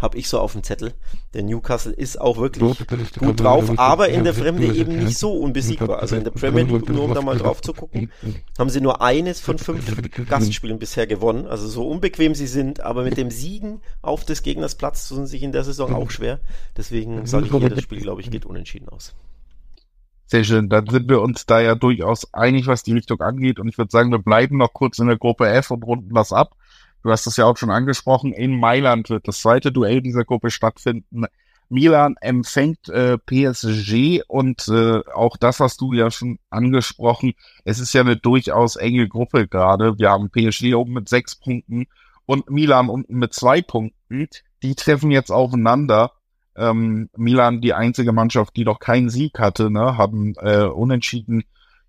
Habe 0.00 0.16
ich 0.16 0.28
so 0.28 0.38
auf 0.38 0.52
dem 0.52 0.62
Zettel. 0.62 0.94
Der 1.34 1.42
Newcastle 1.42 1.92
ist 1.92 2.20
auch 2.20 2.38
wirklich 2.38 2.78
gut 3.18 3.40
drauf, 3.40 3.78
aber 3.78 4.08
in 4.08 4.24
der 4.24 4.34
Fremde 4.34 4.72
eben 4.72 5.04
nicht 5.04 5.18
so 5.18 5.32
unbesiegbar. 5.32 6.00
Also 6.00 6.16
in 6.16 6.24
der 6.24 6.30
Premier 6.30 6.62
League, 6.62 6.88
nur 6.88 7.04
um 7.04 7.14
da 7.14 7.22
mal 7.22 7.36
drauf 7.36 7.60
zu 7.60 7.74
gucken, 7.74 8.10
haben 8.58 8.70
sie 8.70 8.80
nur 8.80 9.02
eines 9.02 9.40
von 9.40 9.58
fünf 9.58 9.84
Gastspielen 10.28 10.78
bisher 10.78 11.06
gewonnen. 11.06 11.46
Also 11.46 11.68
so 11.68 11.88
unbequem 11.88 12.34
sie 12.34 12.46
sind, 12.46 12.80
aber 12.80 13.02
mit 13.02 13.16
dem 13.16 13.30
Siegen 13.30 13.82
auf 14.00 14.24
des 14.24 14.42
Gegners 14.42 14.76
Platz 14.76 15.08
tun 15.08 15.26
sich 15.26 15.42
in 15.42 15.52
der 15.52 15.64
Saison 15.64 15.94
auch 15.94 16.10
schwer. 16.10 16.38
Deswegen 16.76 17.26
sage 17.26 17.46
ich 17.46 17.52
hier, 17.52 17.68
das 17.68 17.82
Spiel, 17.82 18.00
glaube 18.00 18.20
ich, 18.20 18.30
geht 18.30 18.46
unentschieden 18.46 18.88
aus. 18.88 19.14
Sehr 20.30 20.44
schön. 20.44 20.68
Dann 20.68 20.86
sind 20.86 21.08
wir 21.08 21.22
uns 21.22 21.44
da 21.44 21.58
ja 21.58 21.74
durchaus 21.74 22.32
einig, 22.32 22.68
was 22.68 22.84
die 22.84 22.92
Richtung 22.92 23.20
angeht. 23.20 23.58
Und 23.58 23.66
ich 23.66 23.76
würde 23.78 23.90
sagen, 23.90 24.12
wir 24.12 24.20
bleiben 24.20 24.58
noch 24.58 24.72
kurz 24.72 25.00
in 25.00 25.08
der 25.08 25.18
Gruppe 25.18 25.48
F 25.48 25.72
und 25.72 25.82
runden 25.82 26.14
das 26.14 26.32
ab. 26.32 26.54
Du 27.02 27.10
hast 27.10 27.26
das 27.26 27.36
ja 27.36 27.46
auch 27.46 27.56
schon 27.56 27.70
angesprochen. 27.70 28.32
In 28.32 28.56
Mailand 28.56 29.10
wird 29.10 29.26
das 29.26 29.40
zweite 29.40 29.72
Duell 29.72 30.02
dieser 30.02 30.24
Gruppe 30.24 30.52
stattfinden. 30.52 31.24
Milan 31.68 32.14
empfängt 32.20 32.88
äh, 32.90 33.18
PSG 33.18 34.22
und 34.28 34.68
äh, 34.68 35.00
auch 35.12 35.36
das 35.36 35.58
hast 35.58 35.80
du 35.80 35.94
ja 35.94 36.12
schon 36.12 36.38
angesprochen. 36.48 37.32
Es 37.64 37.80
ist 37.80 37.92
ja 37.92 38.02
eine 38.02 38.16
durchaus 38.16 38.76
enge 38.76 39.08
Gruppe 39.08 39.48
gerade. 39.48 39.98
Wir 39.98 40.10
haben 40.10 40.30
PSG 40.30 40.74
oben 40.74 40.92
mit 40.92 41.08
sechs 41.08 41.34
Punkten 41.34 41.88
und 42.24 42.48
Milan 42.48 42.88
unten 42.88 43.16
mit 43.16 43.34
zwei 43.34 43.62
Punkten. 43.62 44.28
Die 44.62 44.76
treffen 44.76 45.10
jetzt 45.10 45.32
aufeinander 45.32 46.12
Ähm, 46.60 47.08
Milan, 47.16 47.60
die 47.60 47.72
einzige 47.72 48.12
Mannschaft, 48.12 48.54
die 48.56 48.64
noch 48.64 48.78
keinen 48.78 49.08
Sieg 49.08 49.38
hatte, 49.38 49.70
ne, 49.70 49.96
haben 49.96 50.34
äh, 50.36 50.64
unentschieden 50.64 51.44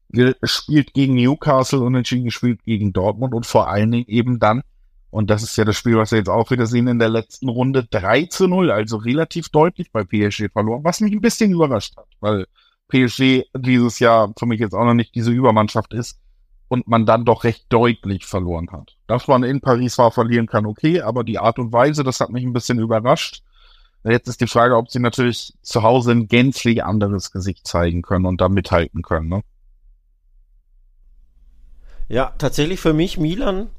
gespielt 0.09 0.93
gegen 0.93 1.15
Newcastle, 1.15 1.81
unentschieden 1.81 2.25
gespielt 2.25 2.63
gegen 2.63 2.93
Dortmund 2.93 3.33
und 3.33 3.45
vor 3.45 3.69
allen 3.69 3.91
Dingen 3.91 4.07
eben 4.07 4.39
dann, 4.39 4.61
und 5.09 5.29
das 5.29 5.43
ist 5.43 5.57
ja 5.57 5.65
das 5.65 5.75
Spiel, 5.75 5.97
was 5.97 6.11
wir 6.11 6.17
jetzt 6.17 6.29
auch 6.29 6.51
wieder 6.51 6.65
sehen 6.65 6.87
in 6.87 6.99
der 6.99 7.09
letzten 7.09 7.49
Runde, 7.49 7.85
3 7.89 8.25
zu 8.25 8.47
0, 8.47 8.71
also 8.71 8.97
relativ 8.97 9.49
deutlich 9.49 9.91
bei 9.91 10.03
PSG 10.03 10.49
verloren, 10.51 10.83
was 10.83 11.01
mich 11.01 11.11
ein 11.11 11.21
bisschen 11.21 11.51
überrascht 11.51 11.95
hat, 11.97 12.07
weil 12.19 12.45
PSG 12.87 13.45
dieses 13.57 13.99
Jahr 13.99 14.33
für 14.37 14.45
mich 14.45 14.59
jetzt 14.59 14.73
auch 14.73 14.85
noch 14.85 14.93
nicht 14.93 15.15
diese 15.15 15.31
Übermannschaft 15.31 15.93
ist 15.93 16.19
und 16.67 16.87
man 16.87 17.05
dann 17.05 17.25
doch 17.25 17.43
recht 17.43 17.65
deutlich 17.69 18.25
verloren 18.25 18.69
hat. 18.71 18.95
Dass 19.07 19.27
man 19.27 19.43
in 19.43 19.59
Paris 19.59 19.95
zwar 19.95 20.11
verlieren 20.11 20.47
kann, 20.47 20.65
okay, 20.65 21.01
aber 21.01 21.23
die 21.23 21.39
Art 21.39 21.59
und 21.59 21.73
Weise, 21.73 22.03
das 22.03 22.19
hat 22.19 22.29
mich 22.29 22.45
ein 22.45 22.53
bisschen 22.53 22.79
überrascht. 22.79 23.43
Jetzt 24.03 24.27
ist 24.27 24.41
die 24.41 24.47
Frage, 24.47 24.77
ob 24.77 24.89
sie 24.89 24.99
natürlich 24.99 25.53
zu 25.61 25.83
Hause 25.83 26.11
ein 26.11 26.27
gänzlich 26.27 26.83
anderes 26.83 27.31
Gesicht 27.31 27.67
zeigen 27.67 28.01
können 28.01 28.25
und 28.25 28.41
da 28.41 28.49
mithalten 28.49 29.03
können. 29.03 29.29
Ne? 29.29 29.43
Ja, 32.07 32.33
tatsächlich 32.37 32.79
für 32.79 32.93
mich 32.93 33.17
Milan, 33.17 33.69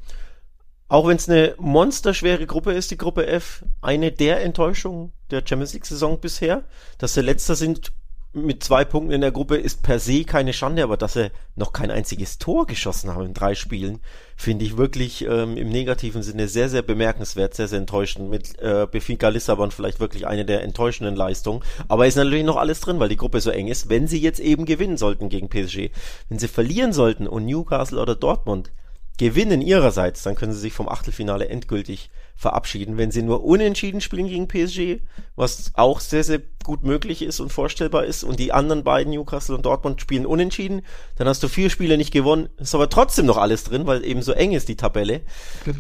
auch 0.89 1.09
wenn 1.09 1.17
es 1.17 1.29
eine 1.29 1.55
monsterschwere 1.59 2.47
Gruppe 2.47 2.73
ist, 2.73 2.91
die 2.91 2.97
Gruppe 2.97 3.27
F, 3.27 3.65
eine 3.81 4.13
der 4.13 4.43
Enttäuschungen 4.45 5.13
der 5.31 5.43
Champions 5.45 5.73
League 5.73 5.87
Saison 5.87 6.21
bisher. 6.21 6.65
Dass 6.99 7.15
sie 7.15 7.23
letzter 7.23 7.57
sind, 7.57 7.93
mit 8.35 8.65
zwei 8.65 8.85
Punkten 8.85 9.13
in 9.13 9.21
der 9.21 9.31
Gruppe 9.31 9.57
ist 9.57 9.83
per 9.83 9.99
se 9.99 10.25
keine 10.25 10.55
Schande, 10.55 10.83
aber 10.83 10.97
dass 10.97 11.13
sie 11.13 11.31
noch 11.55 11.73
kein 11.73 11.91
einziges 11.91 12.39
Tor 12.39 12.67
geschossen 12.67 13.15
haben 13.15 13.27
in 13.27 13.35
drei 13.35 13.55
Spielen, 13.55 14.01
finde 14.37 14.65
ich 14.65 14.79
wirklich 14.79 15.27
ähm, 15.27 15.59
im 15.59 15.69
negativen 15.69 16.23
Sinne 16.23 16.49
sehr, 16.49 16.71
sehr 16.71 16.81
bemerkenswert, 16.81 17.55
sehr, 17.55 17.69
sehr 17.69 17.79
enttäuschend. 17.79 18.31
Mit 18.31 18.59
äh, 18.59 18.87
Benfica 18.91 19.29
Lissabon 19.29 19.71
vielleicht 19.71 20.01
wirklich 20.01 20.27
eine 20.27 20.47
der 20.47 20.63
enttäuschenden 20.63 21.15
Leistungen. 21.15 21.63
Aber 21.89 22.07
ist 22.07 22.17
natürlich 22.17 22.45
noch 22.45 22.57
alles 22.57 22.81
drin, 22.81 23.01
weil 23.01 23.11
die 23.11 23.17
Gruppe 23.17 23.41
so 23.41 23.51
eng 23.51 23.69
ist, 23.69 23.91
wenn 23.91 24.09
sie 24.09 24.21
jetzt 24.21 24.41
eben 24.41 24.65
gewinnen 24.65 24.97
sollten 24.97 25.29
gegen 25.29 25.51
PSG. 25.51 25.91
Wenn 26.31 26.39
sie 26.39 26.49
verlieren 26.49 26.95
sollten 26.95 27.27
und 27.27 27.45
Newcastle 27.45 28.01
oder 28.01 28.15
Dortmund 28.15 28.71
gewinnen 29.19 29.61
ihrerseits, 29.61 30.23
dann 30.23 30.35
können 30.35 30.53
sie 30.53 30.61
sich 30.61 30.73
vom 30.73 30.89
Achtelfinale 30.89 31.49
endgültig 31.49 32.11
verabschieden. 32.35 32.97
Wenn 32.97 33.11
sie 33.11 33.23
nur 33.23 33.45
unentschieden 33.45 34.01
spielen 34.01 34.27
gegen 34.27 34.49
PSG, 34.49 35.03
was 35.37 35.71
auch 35.75 36.01
sehr, 36.01 36.25
sehr 36.25 36.41
gut 36.65 36.83
möglich 36.83 37.23
ist 37.23 37.39
und 37.41 37.53
vorstellbar 37.53 38.05
ist, 38.05 38.25
und 38.25 38.39
die 38.39 38.53
anderen 38.53 38.85
beiden, 38.85 39.13
Newcastle 39.13 39.55
und 39.55 39.67
Dortmund, 39.67 40.01
spielen 40.01 40.27
unentschieden, 40.27 40.83
dann 41.17 41.29
hast 41.29 41.43
du 41.43 41.49
vier 41.49 41.71
Spiele 41.71 41.97
nicht 41.97 42.13
gewonnen, 42.13 42.49
ist 42.57 42.75
aber 42.75 42.89
trotzdem 42.89 43.27
noch 43.27 43.37
alles 43.37 43.65
drin, 43.65 43.87
weil 43.87 44.05
eben 44.05 44.23
so 44.23 44.33
eng 44.33 44.53
ist 44.53 44.69
die 44.69 44.77
Tabelle. 44.77 45.21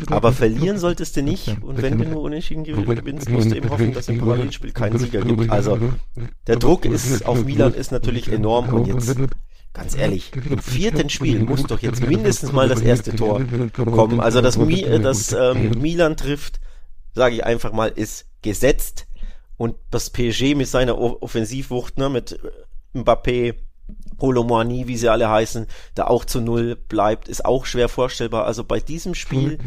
Aber 0.07 0.33
verlieren 0.33 0.79
solltest 0.79 1.17
du 1.17 1.23
nicht, 1.23 1.49
und 1.63 1.81
wenn 1.81 1.99
du 1.99 2.05
nur 2.05 2.23
unentschieden 2.23 2.65
gewinnst, 2.65 3.29
musst 3.29 3.51
du 3.51 3.57
eben 3.57 3.71
hoffen, 3.71 3.95
dass 3.95 4.09
im 4.09 4.19
Parallelspiel 4.19 4.73
keinen 4.73 4.99
Sieger 4.99 5.23
gibt. 5.23 5.51
Also, 5.51 5.79
der 6.47 6.57
Druck 6.57 6.85
ist 6.85 7.27
auf 7.27 7.45
Milan 7.45 7.75
ist 7.75 7.93
natürlich 7.93 8.31
enorm 8.31 8.69
und 8.69 8.87
jetzt 8.87 9.17
Ganz 9.75 9.97
ehrlich, 9.97 10.33
im 10.35 10.59
vierten 10.59 11.09
Spiel 11.09 11.41
muss 11.45 11.63
doch 11.63 11.81
jetzt 11.81 12.07
mindestens 12.07 12.53
mal 12.53 12.69
das 12.69 12.83
erste 12.83 13.17
Tor 13.17 13.43
kommen. 13.85 14.21
Also 14.21 14.43
dass, 14.43 14.59
Mi 14.59 14.83
äh, 14.83 15.01
dass 15.01 15.33
ähm, 15.33 15.71
Milan 15.81 16.17
trifft, 16.17 16.61
sage 17.15 17.37
ich 17.37 17.45
einfach 17.45 17.73
mal, 17.73 17.89
ist 17.89 18.27
gesetzt. 18.43 19.07
Und 19.57 19.77
das 19.91 20.11
PSG 20.11 20.55
mit 20.57 20.69
seiner 20.69 20.99
Offensivwucht, 20.99 21.97
ne, 21.97 22.11
mit 22.11 22.33
äh, 22.33 22.99
Mbappé, 22.99 23.55
Polomoani, 24.19 24.89
wie 24.89 24.97
sie 24.97 25.09
alle 25.09 25.31
heißen, 25.31 25.67
da 25.95 26.07
auch 26.07 26.25
zu 26.25 26.41
null 26.41 26.77
bleibt, 26.77 27.29
ist 27.29 27.45
auch 27.45 27.65
schwer 27.65 27.89
vorstellbar. 27.89 28.45
Also 28.45 28.65
bei 28.65 28.79
diesem 28.79 29.15
Spiel, 29.15 29.59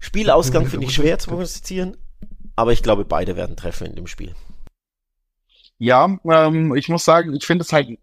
Spielausgang 0.00 0.66
finde 0.66 0.86
ich 0.86 0.94
schwer 0.94 1.18
zu 1.18 1.30
prognostizieren, 1.30 1.96
aber 2.56 2.72
ich 2.72 2.82
glaube, 2.82 3.04
beide 3.04 3.36
werden 3.36 3.56
treffen 3.56 3.86
in 3.86 3.94
dem 3.94 4.06
Spiel. 4.06 4.34
Ja, 5.78 6.18
ähm, 6.24 6.74
ich 6.74 6.88
muss 6.88 7.04
sagen, 7.04 7.34
ich 7.34 7.46
finde 7.46 7.62
es 7.62 7.72
halt 7.72 7.98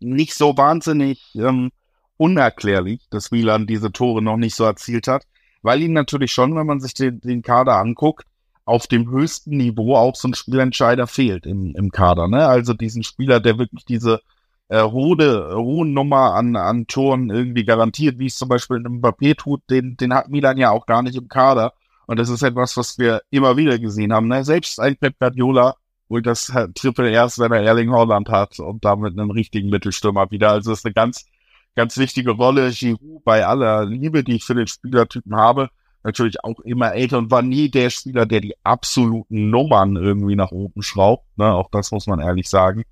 nicht 0.00 0.34
so 0.34 0.56
wahnsinnig 0.56 1.34
ähm, 1.34 1.70
unerklärlich, 2.16 3.06
dass 3.10 3.30
Milan 3.30 3.66
diese 3.66 3.92
Tore 3.92 4.22
noch 4.22 4.36
nicht 4.36 4.54
so 4.54 4.64
erzielt 4.64 5.08
hat, 5.08 5.26
weil 5.62 5.82
ihm 5.82 5.92
natürlich 5.92 6.32
schon, 6.32 6.54
wenn 6.56 6.66
man 6.66 6.80
sich 6.80 6.94
den, 6.94 7.20
den 7.20 7.42
Kader 7.42 7.76
anguckt, 7.76 8.26
auf 8.64 8.86
dem 8.86 9.10
höchsten 9.10 9.56
Niveau 9.56 9.96
auch 9.96 10.16
so 10.16 10.28
ein 10.28 10.34
Spielentscheider 10.34 11.06
fehlt 11.06 11.46
im, 11.46 11.74
im 11.76 11.90
Kader. 11.90 12.28
Ne? 12.28 12.46
Also 12.46 12.72
diesen 12.72 13.02
Spieler, 13.02 13.40
der 13.40 13.58
wirklich 13.58 13.84
diese 13.84 14.20
äh, 14.68 14.82
hohe, 14.82 15.54
hohe 15.54 15.86
Nummer 15.86 16.34
an, 16.34 16.56
an 16.56 16.86
Toren 16.86 17.30
irgendwie 17.30 17.64
garantiert, 17.64 18.18
wie 18.18 18.26
es 18.26 18.36
zum 18.36 18.48
Beispiel 18.48 18.78
in 18.78 19.00
Mbappé 19.00 19.36
tut, 19.36 19.62
den, 19.68 19.96
den 19.96 20.14
hat 20.14 20.28
Milan 20.28 20.56
ja 20.56 20.70
auch 20.70 20.86
gar 20.86 21.02
nicht 21.02 21.16
im 21.16 21.28
Kader. 21.28 21.74
Und 22.06 22.18
das 22.18 22.28
ist 22.28 22.42
etwas, 22.42 22.76
was 22.76 22.98
wir 22.98 23.22
immer 23.30 23.56
wieder 23.56 23.78
gesehen 23.78 24.12
haben. 24.12 24.28
Ne? 24.28 24.44
Selbst 24.44 24.80
ein 24.80 24.96
Pep 24.96 25.18
Guardiola 25.18 25.76
holt 26.08 26.26
das 26.26 26.52
Triple 26.74 27.10
erst, 27.10 27.38
wenn 27.38 27.52
er 27.52 27.62
Erling 27.62 27.90
Holland 27.90 28.28
hat 28.28 28.58
und 28.58 28.84
damit 28.84 29.18
einen 29.18 29.30
richtigen 29.30 29.70
Mittelstürmer 29.70 30.30
wieder. 30.30 30.50
Also 30.50 30.72
ist 30.72 30.84
eine 30.84 30.94
ganz, 30.94 31.26
ganz 31.74 31.96
wichtige 31.96 32.32
Rolle. 32.32 32.70
Giroud 32.70 33.24
bei 33.24 33.46
aller 33.46 33.84
Liebe, 33.84 34.24
die 34.24 34.36
ich 34.36 34.44
für 34.44 34.54
den 34.54 34.66
Spielertypen 34.66 35.34
habe, 35.34 35.70
natürlich 36.02 36.44
auch 36.44 36.60
immer 36.60 36.92
älter 36.92 37.18
und 37.18 37.30
war 37.30 37.42
nie 37.42 37.70
der 37.70 37.90
Spieler, 37.90 38.26
der 38.26 38.40
die 38.40 38.54
absoluten 38.62 39.50
Nummern 39.50 39.96
irgendwie 39.96 40.36
nach 40.36 40.52
oben 40.52 40.82
schraubt. 40.82 41.26
Ne? 41.38 41.52
Auch 41.52 41.70
das 41.70 41.90
muss 41.90 42.06
man 42.06 42.20
ehrlich 42.20 42.48
sagen. 42.48 42.84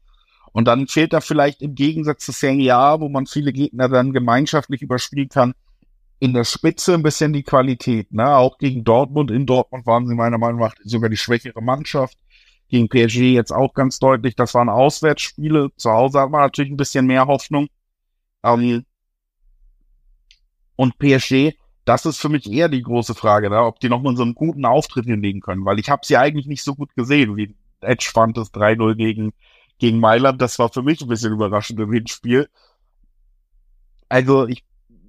Und 0.52 0.66
dann 0.66 0.86
fehlt 0.86 1.12
da 1.12 1.20
vielleicht 1.20 1.62
im 1.62 1.74
Gegensatz 1.74 2.24
zu 2.24 2.32
Serie 2.32 2.74
wo 3.00 3.08
man 3.08 3.26
viele 3.26 3.52
Gegner 3.52 3.88
dann 3.88 4.12
gemeinschaftlich 4.12 4.82
überspielen 4.82 5.28
kann, 5.28 5.54
in 6.18 6.34
der 6.34 6.44
Spitze 6.44 6.94
ein 6.94 7.02
bisschen 7.02 7.32
die 7.32 7.42
Qualität. 7.42 8.12
Ne? 8.12 8.36
Auch 8.36 8.58
gegen 8.58 8.84
Dortmund. 8.84 9.30
In 9.30 9.46
Dortmund 9.46 9.86
waren 9.86 10.06
sie 10.06 10.14
meiner 10.14 10.38
Meinung 10.38 10.60
nach 10.60 10.74
sogar 10.84 11.10
die 11.10 11.16
schwächere 11.16 11.62
Mannschaft 11.62 12.16
gegen 12.72 12.88
PSG 12.88 13.34
jetzt 13.34 13.52
auch 13.52 13.74
ganz 13.74 13.98
deutlich. 13.98 14.34
Das 14.34 14.54
waren 14.54 14.70
Auswärtsspiele. 14.70 15.70
Zu 15.76 15.90
Hause 15.90 16.20
hat 16.20 16.30
man 16.30 16.40
natürlich 16.40 16.70
ein 16.70 16.78
bisschen 16.78 17.06
mehr 17.06 17.26
Hoffnung. 17.26 17.68
Ähm, 18.42 18.86
und 20.74 20.98
PSG, 20.98 21.52
das 21.84 22.06
ist 22.06 22.16
für 22.16 22.30
mich 22.30 22.50
eher 22.50 22.70
die 22.70 22.82
große 22.82 23.14
Frage, 23.14 23.50
ne? 23.50 23.62
ob 23.62 23.78
die 23.78 23.90
nochmal 23.90 24.16
so 24.16 24.22
einen 24.22 24.34
guten 24.34 24.64
Auftritt 24.64 25.04
hinlegen 25.04 25.40
können, 25.40 25.66
weil 25.66 25.78
ich 25.78 25.90
habe 25.90 26.06
sie 26.06 26.16
eigentlich 26.16 26.46
nicht 26.46 26.62
so 26.62 26.74
gut 26.74 26.94
gesehen, 26.94 27.36
wie 27.36 27.54
Edge 27.82 28.10
fand 28.10 28.38
es 28.38 28.54
3-0 28.54 28.94
gegen, 28.94 29.34
gegen 29.78 30.00
Mailand. 30.00 30.40
Das 30.40 30.58
war 30.58 30.70
für 30.70 30.82
mich 30.82 31.02
ein 31.02 31.08
bisschen 31.08 31.34
überraschend 31.34 31.78
im 31.78 31.92
Hinspiel. 31.92 32.48
Also 34.08 34.46
ich, 34.46 34.64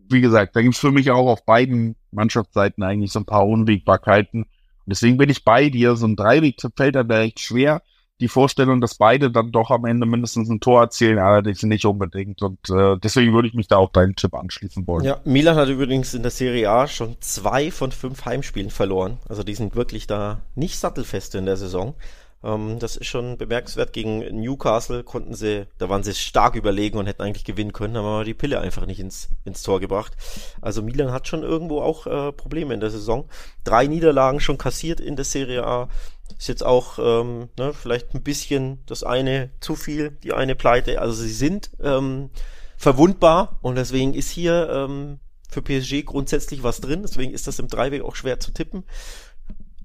wie 0.09 0.19
gesagt, 0.19 0.57
da 0.57 0.61
gibt 0.61 0.73
es 0.73 0.81
für 0.81 0.91
mich 0.91 1.11
auch 1.11 1.29
auf 1.29 1.45
beiden 1.45 1.95
Mannschaftsseiten 2.11 2.83
eigentlich 2.83 3.13
so 3.13 3.19
ein 3.19 3.25
paar 3.25 3.47
Unwägbarkeiten. 3.47 4.47
Deswegen 4.85 5.17
bin 5.17 5.29
ich 5.29 5.43
bei 5.43 5.69
dir. 5.69 5.95
So 5.95 6.05
ein 6.05 6.15
Dreiweg 6.15 6.61
fällt 6.75 6.95
dann 6.95 7.09
recht 7.09 7.39
schwer. 7.39 7.81
Die 8.19 8.27
Vorstellung, 8.27 8.79
dass 8.79 8.95
beide 8.95 9.31
dann 9.31 9.51
doch 9.51 9.71
am 9.71 9.85
Ende 9.85 10.05
mindestens 10.05 10.49
ein 10.49 10.59
Tor 10.59 10.81
erzielen, 10.81 11.17
allerdings 11.17 11.63
nicht 11.63 11.83
unbedingt. 11.83 12.41
Und 12.41 12.69
äh, 12.69 12.95
deswegen 13.03 13.33
würde 13.33 13.47
ich 13.47 13.53
mich 13.53 13.67
da 13.67 13.77
auch 13.77 13.91
deinen 13.91 14.15
Tipp 14.15 14.33
anschließen 14.33 14.85
wollen. 14.87 15.03
Ja, 15.03 15.19
Milan 15.25 15.55
hat 15.55 15.67
übrigens 15.67 16.13
in 16.13 16.21
der 16.21 16.31
Serie 16.31 16.69
A 16.69 16.87
schon 16.87 17.17
zwei 17.21 17.71
von 17.71 17.91
fünf 17.91 18.23
Heimspielen 18.23 18.69
verloren. 18.69 19.17
Also 19.27 19.43
die 19.43 19.55
sind 19.55 19.75
wirklich 19.75 20.07
da 20.07 20.41
nicht 20.55 20.77
sattelfest 20.77 21.35
in 21.35 21.45
der 21.45 21.57
Saison. 21.57 21.95
Ähm, 22.43 22.79
das 22.79 22.95
ist 22.95 23.07
schon 23.07 23.37
bemerkenswert. 23.37 23.93
Gegen 23.93 24.19
Newcastle 24.41 25.03
konnten 25.03 25.33
sie, 25.33 25.67
da 25.77 25.89
waren 25.89 26.03
sie 26.03 26.13
stark 26.13 26.55
überlegen 26.55 26.97
und 26.97 27.07
hätten 27.07 27.21
eigentlich 27.21 27.45
gewinnen 27.45 27.73
können, 27.73 27.95
aber 27.95 28.23
die 28.23 28.33
Pille 28.33 28.59
einfach 28.59 28.85
nicht 28.85 28.99
ins, 28.99 29.29
ins 29.45 29.63
Tor 29.63 29.79
gebracht. 29.79 30.13
Also 30.61 30.81
Milan 30.81 31.11
hat 31.11 31.27
schon 31.27 31.43
irgendwo 31.43 31.81
auch 31.81 32.07
äh, 32.07 32.31
Probleme 32.31 32.73
in 32.73 32.79
der 32.79 32.91
Saison. 32.91 33.29
Drei 33.63 33.87
Niederlagen 33.87 34.39
schon 34.39 34.57
kassiert 34.57 34.99
in 34.99 35.15
der 35.15 35.25
Serie 35.25 35.65
A. 35.65 35.89
Ist 36.37 36.47
jetzt 36.47 36.65
auch 36.65 36.99
ähm, 36.99 37.49
ne, 37.57 37.73
vielleicht 37.73 38.13
ein 38.13 38.23
bisschen 38.23 38.79
das 38.85 39.03
eine 39.03 39.51
zu 39.59 39.75
viel, 39.75 40.11
die 40.23 40.33
eine 40.33 40.55
Pleite. 40.55 40.99
Also 40.99 41.21
sie 41.21 41.33
sind 41.33 41.71
ähm, 41.81 42.29
verwundbar 42.77 43.59
und 43.61 43.75
deswegen 43.75 44.13
ist 44.13 44.29
hier 44.29 44.69
ähm, 44.69 45.19
für 45.49 45.61
PSG 45.61 46.03
grundsätzlich 46.05 46.63
was 46.63 46.81
drin. 46.81 47.03
Deswegen 47.03 47.33
ist 47.33 47.47
das 47.47 47.59
im 47.59 47.67
Dreiweg 47.67 48.01
auch 48.01 48.15
schwer 48.15 48.39
zu 48.39 48.51
tippen. 48.51 48.83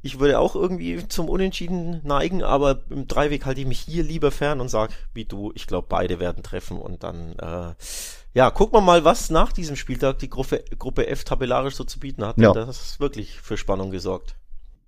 Ich 0.09 0.19
würde 0.19 0.39
auch 0.39 0.55
irgendwie 0.55 1.07
zum 1.07 1.29
Unentschieden 1.29 2.01
neigen, 2.03 2.43
aber 2.43 2.81
im 2.89 3.07
Dreiweg 3.07 3.45
halte 3.45 3.61
ich 3.61 3.67
mich 3.67 3.81
hier 3.81 4.03
lieber 4.03 4.31
fern 4.31 4.59
und 4.63 4.71
sage, 4.71 4.95
wie 5.13 5.27
du, 5.27 5.53
ich 5.55 5.67
glaube, 5.67 5.87
beide 5.87 6.19
werden 6.19 6.43
treffen 6.43 6.79
und 6.79 7.03
dann, 7.03 7.39
äh, 7.39 7.75
ja, 8.33 8.51
gucken 8.51 8.79
wir 8.79 8.81
mal, 8.81 9.05
was 9.05 9.29
nach 9.29 9.53
diesem 9.53 9.77
Spieltag 9.77 10.19
die 10.21 10.31
Gruppe, 10.31 10.65
Gruppe 10.79 11.09
F 11.09 11.25
tabellarisch 11.25 11.75
so 11.75 11.85
zu 11.85 12.01
bieten 12.01 12.25
hat. 12.25 12.39
Ja. 12.39 12.55
Das 12.55 12.81
ist 12.81 13.01
wirklich 13.01 13.39
für 13.39 13.59
Spannung 13.59 13.91
gesorgt. 13.91 14.35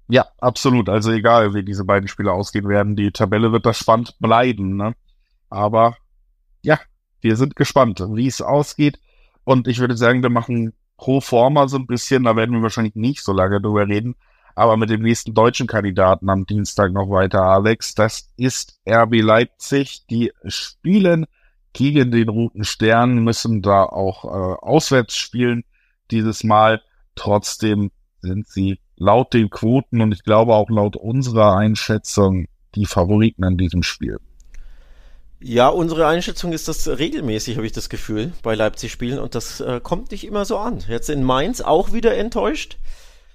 Ja, 0.09 0.25
absolut. 0.39 0.89
Also 0.89 1.12
egal, 1.12 1.53
wie 1.53 1.65
diese 1.65 1.85
beiden 1.85 2.09
Spiele 2.09 2.33
ausgehen 2.33 2.67
werden, 2.67 2.97
die 2.97 3.11
Tabelle 3.11 3.53
wird 3.53 3.67
da 3.67 3.75
spannend 3.75 4.17
bleiben. 4.21 4.75
Ne? 4.75 4.95
Aber 5.50 5.99
ja, 6.62 6.81
wir 7.21 7.37
sind 7.37 7.57
gespannt, 7.57 8.03
wie 8.15 8.27
es 8.27 8.41
ausgeht. 8.41 8.99
Und 9.45 9.69
ich 9.69 9.81
würde 9.81 9.99
sagen, 9.99 10.23
wir 10.23 10.31
machen 10.31 10.73
pro 10.97 11.21
forma 11.21 11.69
so 11.69 11.77
ein 11.77 11.87
bisschen, 11.87 12.25
da 12.25 12.37
werden 12.37 12.55
wir 12.55 12.62
wahrscheinlich 12.62 12.95
nicht 12.95 13.23
so 13.23 13.35
lange 13.35 13.61
drüber 13.61 13.87
reden, 13.87 14.17
aber 14.54 14.76
mit 14.76 14.90
dem 14.90 15.02
nächsten 15.02 15.35
deutschen 15.35 15.66
Kandidaten 15.66 16.28
am 16.28 16.47
Dienstag 16.47 16.92
noch 16.92 17.11
weiter, 17.11 17.42
Alex. 17.42 17.95
Das 17.95 18.30
ist 18.37 18.80
RB 18.88 19.21
Leipzig. 19.21 20.07
Die 20.11 20.33
spielen 20.45 21.26
gegen 21.73 22.11
den 22.11 22.28
Roten 22.28 22.64
Stern, 22.64 23.23
müssen 23.23 23.62
da 23.62 23.85
auch 23.85 24.25
äh, 24.25 24.28
auswärts 24.28 25.16
spielen 25.16 25.64
dieses 26.11 26.45
Mal. 26.45 26.83
Trotzdem 27.14 27.90
sind 28.21 28.49
sie 28.49 28.80
laut 28.97 29.33
den 29.33 29.50
Quoten 29.50 30.00
und 30.00 30.12
ich 30.12 30.25
glaube 30.25 30.54
auch 30.54 30.69
laut 30.69 30.97
unserer 30.97 31.57
Einschätzung 31.57 32.47
die 32.75 32.87
Favoriten 32.87 33.45
in 33.45 33.57
diesem 33.57 33.83
Spiel. 33.83 34.19
Ja, 35.42 35.69
unsere 35.69 36.07
Einschätzung 36.07 36.52
ist 36.52 36.69
das 36.69 36.87
regelmäßig, 36.87 37.57
habe 37.57 37.66
ich 37.66 37.73
das 37.73 37.88
Gefühl, 37.88 38.35
bei 38.42 38.54
Leipzig 38.54 38.92
spielen 38.92 39.19
und 39.19 39.35
das 39.35 39.61
äh, 39.61 39.80
kommt 39.83 40.11
nicht 40.11 40.25
immer 40.25 40.45
so 40.45 40.59
an. 40.59 40.85
Jetzt 40.87 41.09
in 41.09 41.25
Mainz 41.25 41.62
auch 41.62 41.95
wieder 41.95 42.14
enttäuscht. 42.14 42.76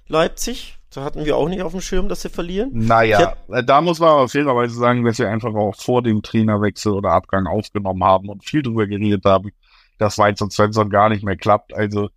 Leipzig, 0.07 0.77
da 0.95 1.03
hatten 1.03 1.25
wir 1.25 1.35
auch 1.35 1.49
nicht 1.49 1.61
auf 1.61 1.71
dem 1.71 1.81
Schirm, 1.81 2.09
dass 2.09 2.21
sie 2.21 2.29
verlieren. 2.29 2.71
Naja, 2.73 3.19
hab, 3.19 3.49
äh, 3.49 3.63
da 3.63 3.81
muss 3.81 3.99
man 3.99 4.09
aber 4.09 4.29
fairerweise 4.29 4.75
sagen, 4.75 5.03
dass 5.03 5.19
wir 5.19 5.29
einfach 5.29 5.53
auch 5.53 5.75
vor 5.75 6.01
dem 6.01 6.21
Trainerwechsel 6.21 6.93
oder 6.93 7.11
Abgang 7.11 7.47
aufgenommen 7.47 8.03
haben 8.03 8.29
und 8.29 8.45
viel 8.45 8.61
drüber 8.61 8.87
geredet 8.87 9.25
haben, 9.25 9.51
dass 9.97 10.17
Weiz 10.17 10.41
und 10.41 10.53
Svensson 10.53 10.89
gar 10.89 11.09
nicht 11.09 11.23
mehr 11.23 11.35
klappt. 11.35 11.73
Also 11.73 12.09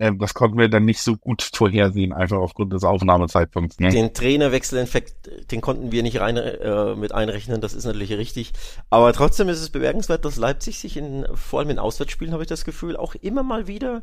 ähm, 0.00 0.18
das 0.18 0.34
konnten 0.34 0.58
wir 0.58 0.68
dann 0.68 0.84
nicht 0.84 1.00
so 1.00 1.16
gut 1.16 1.42
vorhersehen, 1.42 2.12
einfach 2.12 2.38
aufgrund 2.38 2.72
des 2.72 2.82
Aufnahmezeitpunkts. 2.82 3.78
Ne? 3.78 3.90
Den 3.90 4.12
Trainerwechsel-Infekt, 4.12 5.52
den 5.52 5.60
konnten 5.60 5.92
wir 5.92 6.02
nicht 6.02 6.18
rein, 6.18 6.36
äh, 6.36 6.96
mit 6.96 7.12
einrechnen, 7.12 7.60
das 7.60 7.74
ist 7.74 7.84
natürlich 7.84 8.12
richtig. 8.12 8.52
Aber 8.90 9.12
trotzdem 9.12 9.48
ist 9.48 9.60
es 9.60 9.70
bemerkenswert, 9.70 10.24
dass 10.24 10.36
Leipzig 10.36 10.80
sich 10.80 10.96
in, 10.96 11.26
vor 11.34 11.60
allem 11.60 11.70
in 11.70 11.78
Auswärtsspielen, 11.78 12.32
habe 12.32 12.42
ich 12.42 12.48
das 12.48 12.64
Gefühl, 12.64 12.96
auch 12.96 13.14
immer 13.14 13.44
mal 13.44 13.68
wieder, 13.68 14.02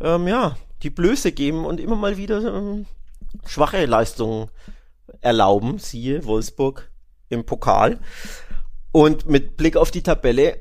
ähm, 0.00 0.28
ja, 0.28 0.56
die 0.82 0.90
Blöße 0.90 1.32
geben 1.32 1.64
und 1.64 1.80
immer 1.80 1.96
mal 1.96 2.18
wieder 2.18 2.42
ähm, 2.54 2.84
schwache 3.46 3.84
Leistungen 3.86 4.50
erlauben. 5.20 5.78
Siehe 5.78 6.24
Wolfsburg 6.24 6.90
im 7.28 7.44
Pokal. 7.44 8.00
Und 8.92 9.26
mit 9.26 9.56
Blick 9.56 9.76
auf 9.76 9.90
die 9.90 10.02
Tabelle 10.02 10.60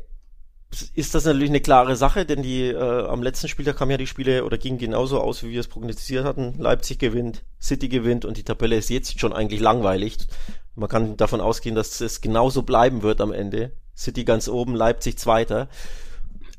ist 0.95 1.13
das 1.13 1.25
natürlich 1.25 1.49
eine 1.49 1.61
klare 1.61 1.95
Sache, 1.95 2.25
denn 2.25 2.41
die 2.41 2.69
äh, 2.69 3.07
am 3.07 3.21
letzten 3.21 3.47
Spieltag 3.47 3.77
kamen 3.77 3.91
ja 3.91 3.97
die 3.97 4.07
Spiele 4.07 4.43
oder 4.43 4.57
gingen 4.57 4.79
genauso 4.79 5.19
aus, 5.19 5.43
wie 5.43 5.51
wir 5.51 5.59
es 5.59 5.67
prognostiziert 5.67 6.25
hatten. 6.25 6.55
Leipzig 6.57 6.97
gewinnt, 6.97 7.43
City 7.61 7.89
gewinnt 7.89 8.25
und 8.25 8.37
die 8.37 8.43
Tabelle 8.43 8.75
ist 8.75 8.89
jetzt 8.89 9.19
schon 9.19 9.33
eigentlich 9.33 9.59
langweilig. 9.59 10.17
Man 10.75 10.89
kann 10.89 11.17
davon 11.17 11.41
ausgehen, 11.41 11.75
dass 11.75 12.01
es 12.01 12.21
genauso 12.21 12.63
bleiben 12.63 13.03
wird 13.03 13.21
am 13.21 13.31
Ende. 13.31 13.73
City 13.95 14.23
ganz 14.23 14.47
oben, 14.47 14.75
Leipzig 14.75 15.19
zweiter. 15.19 15.69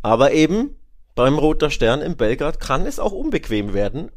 Aber 0.02 0.32
eben 0.32 0.76
beim 1.14 1.38
Roter 1.38 1.70
Stern 1.70 2.00
in 2.00 2.16
Belgrad 2.16 2.60
kann 2.60 2.86
es 2.86 3.00
auch 3.00 3.12
unbequem 3.12 3.72
werden. 3.74 4.10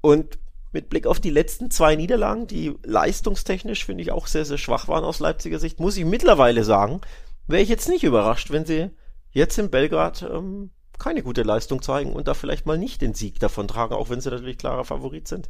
Und 0.00 0.38
mit 0.76 0.90
Blick 0.90 1.06
auf 1.06 1.20
die 1.20 1.30
letzten 1.30 1.70
zwei 1.70 1.96
Niederlagen, 1.96 2.46
die 2.46 2.74
leistungstechnisch 2.84 3.86
finde 3.86 4.02
ich 4.02 4.12
auch 4.12 4.26
sehr, 4.26 4.44
sehr 4.44 4.58
schwach 4.58 4.88
waren 4.88 5.04
aus 5.04 5.20
Leipziger 5.20 5.58
Sicht, 5.58 5.80
muss 5.80 5.96
ich 5.96 6.04
mittlerweile 6.04 6.64
sagen, 6.64 7.00
wäre 7.46 7.62
ich 7.62 7.70
jetzt 7.70 7.88
nicht 7.88 8.04
überrascht, 8.04 8.50
wenn 8.50 8.66
sie 8.66 8.90
jetzt 9.30 9.58
in 9.58 9.70
Belgrad 9.70 10.20
ähm, 10.22 10.70
keine 10.98 11.22
gute 11.22 11.44
Leistung 11.44 11.80
zeigen 11.80 12.12
und 12.12 12.28
da 12.28 12.34
vielleicht 12.34 12.66
mal 12.66 12.76
nicht 12.76 13.00
den 13.00 13.14
Sieg 13.14 13.40
davon 13.40 13.68
tragen, 13.68 13.94
auch 13.94 14.10
wenn 14.10 14.20
sie 14.20 14.28
natürlich 14.28 14.58
klarer 14.58 14.84
Favorit 14.84 15.28
sind. 15.28 15.48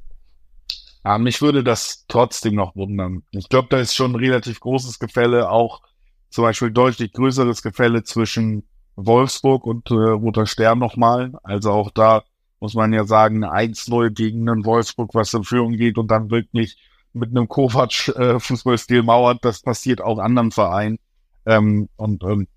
Ja, 1.04 1.18
mich 1.18 1.42
würde 1.42 1.64
das 1.64 2.04
trotzdem 2.06 2.54
noch 2.54 2.76
wundern. 2.76 3.24
Ich 3.32 3.48
glaube, 3.48 3.66
da 3.68 3.80
ist 3.80 3.96
schon 3.96 4.12
ein 4.12 4.20
relativ 4.20 4.60
großes 4.60 5.00
Gefälle, 5.00 5.50
auch 5.50 5.82
zum 6.30 6.44
Beispiel 6.44 6.70
deutlich 6.70 7.12
größeres 7.12 7.62
Gefälle 7.62 8.04
zwischen 8.04 8.62
Wolfsburg 8.94 9.66
und 9.66 9.90
äh, 9.90 9.94
Roter 9.94 10.46
Stern 10.46 10.78
nochmal. 10.78 11.32
Also 11.42 11.72
auch 11.72 11.90
da 11.90 12.22
muss 12.60 12.74
man 12.74 12.92
ja 12.92 13.04
sagen, 13.04 13.44
1-0 13.44 14.10
gegen 14.10 14.48
einen 14.48 14.64
Wolfsburg, 14.64 15.14
was 15.14 15.34
in 15.34 15.44
Führung 15.44 15.72
geht 15.72 15.98
und 15.98 16.10
dann 16.10 16.30
wirklich 16.30 16.78
mit 17.12 17.30
einem 17.30 17.48
Kovac-Fußballstil 17.48 18.98
äh, 18.98 19.02
mauert, 19.02 19.44
das 19.44 19.62
passiert 19.62 20.00
auch 20.00 20.18
anderen 20.18 20.50
Vereinen. 20.50 20.98
Ähm, 21.46 21.88
und, 21.96 22.22
und 22.22 22.48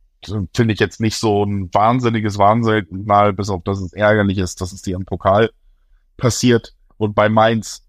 finde 0.53 0.73
ich 0.73 0.79
jetzt 0.79 0.99
nicht 0.99 1.17
so 1.17 1.43
ein 1.43 1.73
wahnsinniges 1.73 2.37
Warnsignal, 2.37 3.33
bis 3.33 3.49
auf 3.49 3.63
dass 3.63 3.79
es 3.79 3.93
ärgerlich 3.93 4.37
ist, 4.37 4.59
dass 4.61 4.73
es 4.73 4.81
dir 4.81 4.95
im 4.95 5.05
Pokal 5.05 5.51
passiert. 6.17 6.73
Und 6.97 7.15
bei 7.15 7.29
Mainz 7.29 7.85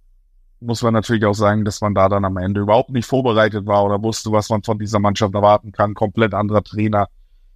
muss 0.60 0.82
man 0.82 0.92
natürlich 0.92 1.24
auch 1.24 1.34
sagen, 1.34 1.64
dass 1.64 1.80
man 1.80 1.94
da 1.94 2.08
dann 2.08 2.24
am 2.24 2.36
Ende 2.36 2.60
überhaupt 2.60 2.90
nicht 2.90 3.06
vorbereitet 3.06 3.66
war 3.66 3.84
oder 3.84 4.02
wusste, 4.02 4.30
was 4.30 4.50
man 4.50 4.62
von 4.62 4.78
dieser 4.78 5.00
Mannschaft 5.00 5.34
erwarten 5.34 5.72
kann. 5.72 5.94
Komplett 5.94 6.34
anderer 6.34 6.62
Trainer. 6.62 7.08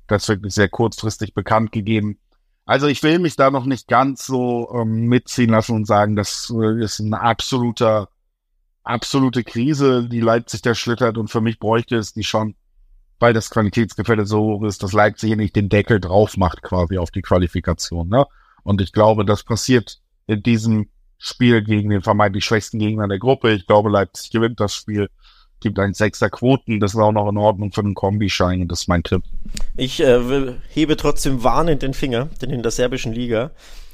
Das 0.07 0.29
wirklich 0.29 0.55
sehr 0.55 0.69
kurzfristig 0.69 1.35
bekannt 1.35 1.73
gegeben. 1.73 2.19
Also 2.67 2.87
ich 2.87 3.03
will 3.03 3.19
mich 3.19 3.37
da 3.37 3.51
noch 3.51 3.67
nicht 3.67 3.89
ganz 3.89 4.25
so 4.27 4.71
ähm, 4.75 5.07
mitziehen 5.07 5.51
lassen 5.51 5.77
und 5.77 5.87
sagen, 5.87 6.17
das 6.17 6.53
äh, 6.55 6.83
ist 6.83 7.01
eine 7.01 7.21
absoluter, 7.21 8.09
absolute 8.83 9.45
Krise, 9.45 10.09
die 10.09 10.21
Leipzig 10.21 10.63
da 10.63 10.75
schlittert 10.75 11.19
und 11.19 11.29
für 11.29 11.41
mich 11.41 11.59
bräuchte 11.59 11.97
es 11.97 12.15
die 12.15 12.25
schon 12.25 12.55
weil 13.25 13.33
das 13.33 13.49
Qualitätsgefälle 13.49 14.27
so 14.27 14.41
hoch 14.41 14.65
ist, 14.65 14.83
dass 14.83 14.93
Leipzig 14.93 15.29
hier 15.29 15.37
nicht 15.37 15.57
den 15.57 15.71
Deckel 15.71 15.99
drauf 16.01 16.37
macht 16.37 16.63
quasi 16.63 16.99
auf 16.99 17.11
die 17.11 17.23
Qualifikation. 17.23 18.09
Ne? 18.09 18.27
Und 18.63 18.81
ich 18.81 18.93
glaube, 18.93 19.25
das 19.25 19.45
passiert 19.45 20.01
in 20.27 20.43
diesem 20.43 20.91
Spiel 21.17 21.63
gegen 21.63 21.91
den 21.91 22.03
vermeintlich 22.03 22.45
schwächsten 22.45 22.79
Gegner 22.79 23.09
der 23.09 23.19
Gruppe. 23.19 23.53
Ich 23.53 23.67
glaube, 23.67 23.89
Leipzig 23.89 24.31
gewinnt 24.31 24.61
das 24.61 24.75
Spiel, 24.75 25.09
gibt 25.65 25.81
ein 25.81 25.95
Sechser 25.95 26.31
Quoten, 26.31 26.79
das 26.79 26.95
ist 26.95 27.01
auch 27.01 27.11
noch 27.11 27.29
in 27.29 27.37
Ordnung 27.37 27.73
für 27.73 27.83
den 27.83 27.95
Kombischein, 27.95 28.69
das 28.69 28.83
ist 28.83 28.89
mein 28.89 29.03
Tipp. 29.03 29.25
Ich 29.77 30.01
äh, 30.01 30.55
hebe 30.69 30.97
trotzdem 30.97 31.43
warnend 31.43 31.83
den 31.83 31.95
Finger, 31.95 32.29
denn 32.41 32.51
in 32.51 32.63
der 32.63 32.71
serbischen 32.71 33.13
Liga 33.13 33.51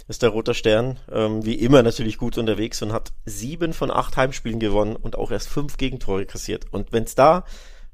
ist 0.08 0.22
der 0.22 0.30
Roter 0.30 0.54
Stern 0.54 0.98
ähm, 1.10 1.46
wie 1.46 1.54
immer 1.54 1.82
natürlich 1.84 2.18
gut 2.18 2.36
unterwegs 2.36 2.82
und 2.82 2.92
hat 2.92 3.12
sieben 3.24 3.72
von 3.72 3.92
acht 3.92 4.16
Heimspielen 4.16 4.58
gewonnen 4.58 4.96
und 4.96 5.16
auch 5.16 5.30
erst 5.30 5.48
fünf 5.48 5.76
Gegentore 5.76 6.26
kassiert. 6.26 6.66
Und 6.72 6.92
wenn 6.92 7.04
es 7.04 7.14
da 7.14 7.44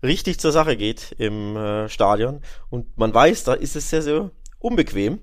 richtig 0.02 0.40
zur 0.40 0.50
Sache 0.50 0.78
geht 0.78 1.14
im 1.18 1.56
äh, 1.56 1.90
Stadion 1.90 2.40
und 2.70 2.96
man 2.96 3.12
weiß, 3.12 3.44
da 3.44 3.52
ist 3.52 3.76
es 3.76 3.90
sehr, 3.90 4.00
sehr 4.00 4.30
unbequem, 4.58 5.20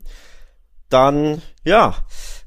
dann 0.89 1.41
ja, 1.63 1.95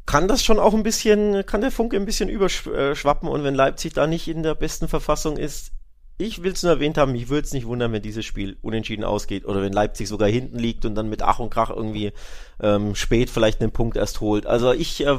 kann 0.07 0.29
das 0.29 0.45
schon 0.45 0.61
auch 0.61 0.75
ein 0.75 0.85
bisschen, 0.85 1.45
kann 1.45 1.61
der 1.61 1.73
Funke 1.73 1.97
ein 1.97 2.07
bisschen 2.07 2.29
überschwappen 2.29 3.29
und 3.29 3.43
wenn 3.43 3.57
Leipzig 3.57 3.93
da 3.95 4.07
nicht 4.07 4.29
in 4.29 4.45
der 4.45 4.55
besten 4.55 4.87
Verfassung 4.87 5.37
ist, 5.37 5.73
ich 6.19 6.43
will 6.43 6.53
es 6.53 6.63
nur 6.63 6.73
erwähnt 6.73 6.97
haben, 6.99 7.15
ich 7.15 7.29
würde 7.29 7.47
es 7.47 7.53
nicht 7.53 7.67
wundern, 7.67 7.93
wenn 7.93 8.03
dieses 8.03 8.25
Spiel 8.25 8.57
unentschieden 8.63 9.05
ausgeht 9.05 9.45
oder 9.45 9.61
wenn 9.63 9.73
Leipzig 9.73 10.09
sogar 10.09 10.29
hinten 10.29 10.59
liegt 10.59 10.85
und 10.85 10.95
dann 10.95 11.09
mit 11.09 11.23
Ach 11.23 11.39
und 11.39 11.51
Krach 11.51 11.71
irgendwie 11.71 12.13
ähm, 12.61 12.95
spät 12.95 13.29
vielleicht 13.31 13.61
einen 13.61 13.73
Punkt 13.73 13.97
erst 13.97 14.21
holt. 14.21 14.47
Also 14.47 14.73
ich 14.73 15.05
äh, 15.07 15.19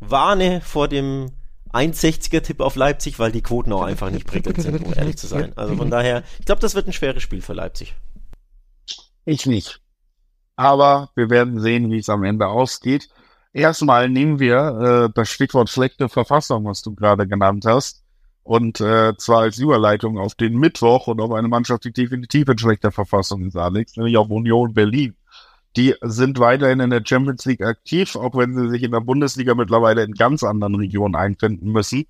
warne 0.00 0.60
vor 0.60 0.88
dem 0.88 1.32
1,60er 1.72 2.42
Tipp 2.42 2.60
auf 2.60 2.76
Leipzig, 2.76 3.18
weil 3.18 3.32
die 3.32 3.42
Quoten 3.42 3.72
auch 3.72 3.82
einfach 3.82 4.10
nicht 4.10 4.26
prickelnd 4.26 4.60
sind, 4.60 4.84
um 4.84 4.92
ehrlich 4.94 5.16
zu 5.16 5.26
sein. 5.26 5.56
Also 5.56 5.74
von 5.76 5.90
daher, 5.90 6.22
ich 6.38 6.44
glaube, 6.44 6.60
das 6.60 6.74
wird 6.74 6.86
ein 6.86 6.92
schweres 6.92 7.22
Spiel 7.22 7.40
für 7.40 7.54
Leipzig. 7.54 7.94
Ich 9.24 9.46
nicht. 9.46 9.80
Aber 10.54 11.10
wir 11.14 11.30
werden 11.30 11.60
sehen, 11.60 11.90
wie 11.90 11.98
es 11.98 12.08
am 12.08 12.24
Ende 12.24 12.46
ausgeht. 12.46 13.08
Erstmal 13.54 14.08
nehmen 14.08 14.38
wir 14.38 15.08
äh, 15.08 15.12
das 15.14 15.30
Stichwort 15.30 15.70
schlechte 15.70 16.08
Verfassung, 16.08 16.64
was 16.66 16.82
du 16.82 16.94
gerade 16.94 17.26
genannt 17.26 17.64
hast. 17.66 18.01
Und 18.44 18.80
äh, 18.80 19.16
zwar 19.16 19.42
als 19.42 19.58
Überleitung 19.58 20.18
auf 20.18 20.34
den 20.34 20.58
Mittwoch 20.58 21.06
und 21.06 21.20
auf 21.20 21.32
eine 21.32 21.48
Mannschaft, 21.48 21.84
die 21.84 21.92
definitiv 21.92 22.48
in 22.48 22.58
schlechter 22.58 22.90
Verfassung 22.90 23.46
ist, 23.46 23.56
Alex, 23.56 23.96
nämlich 23.96 24.16
auf 24.16 24.30
Union 24.30 24.74
Berlin. 24.74 25.14
Die 25.76 25.94
sind 26.02 26.38
weiterhin 26.38 26.80
in 26.80 26.90
der 26.90 27.02
Champions 27.04 27.44
League 27.46 27.62
aktiv, 27.62 28.16
auch 28.16 28.36
wenn 28.36 28.54
sie 28.54 28.68
sich 28.68 28.82
in 28.82 28.90
der 28.90 29.00
Bundesliga 29.00 29.54
mittlerweile 29.54 30.02
in 30.02 30.12
ganz 30.12 30.42
anderen 30.42 30.74
Regionen 30.74 31.14
einfinden 31.14 31.70
müssen, 31.70 32.04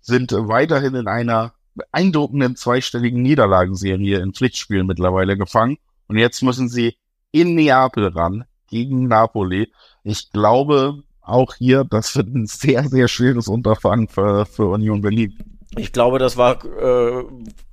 sind 0.00 0.32
weiterhin 0.32 0.94
in 0.94 1.08
einer 1.08 1.52
beeindruckenden 1.74 2.56
zweistelligen 2.56 3.20
Niederlagenserie 3.20 4.20
in 4.20 4.32
Pflichtspielen 4.32 4.86
mittlerweile 4.86 5.36
gefangen. 5.36 5.78
Und 6.06 6.18
jetzt 6.18 6.42
müssen 6.42 6.68
sie 6.68 6.96
in 7.32 7.54
Neapel 7.56 8.08
ran 8.08 8.44
gegen 8.68 9.08
Napoli. 9.08 9.72
Ich 10.04 10.30
glaube, 10.30 11.02
auch 11.20 11.54
hier, 11.54 11.84
das 11.84 12.14
wird 12.16 12.28
ein 12.28 12.46
sehr, 12.46 12.88
sehr 12.88 13.08
schweres 13.08 13.48
Unterfangen 13.48 14.08
für, 14.08 14.46
für 14.46 14.68
Union 14.68 15.02
Berlin. 15.02 15.36
Ich 15.76 15.92
glaube, 15.92 16.18
das 16.18 16.36
war 16.36 16.64
äh, 16.64 17.24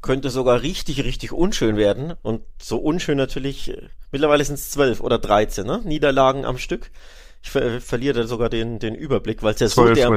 könnte 0.01 0.29
sogar 0.29 0.61
richtig, 0.61 1.03
richtig 1.03 1.31
unschön 1.31 1.77
werden. 1.77 2.13
Und 2.21 2.41
so 2.61 2.77
unschön 2.77 3.17
natürlich, 3.17 3.73
mittlerweile 4.11 4.43
sind 4.43 4.55
es 4.55 4.71
zwölf 4.71 5.01
oder 5.01 5.19
dreizehn 5.19 5.65
ne? 5.67 5.81
Niederlagen 5.83 6.45
am 6.45 6.57
Stück. 6.57 6.91
Ich 7.43 7.49
ver 7.49 7.81
verliere 7.81 8.21
da 8.21 8.27
sogar 8.27 8.49
den, 8.49 8.77
den 8.77 8.93
Überblick, 8.93 9.41
weil 9.41 9.55
es 9.55 9.59
ja, 9.59 9.67
so 9.67 9.87
ja. 9.87 10.07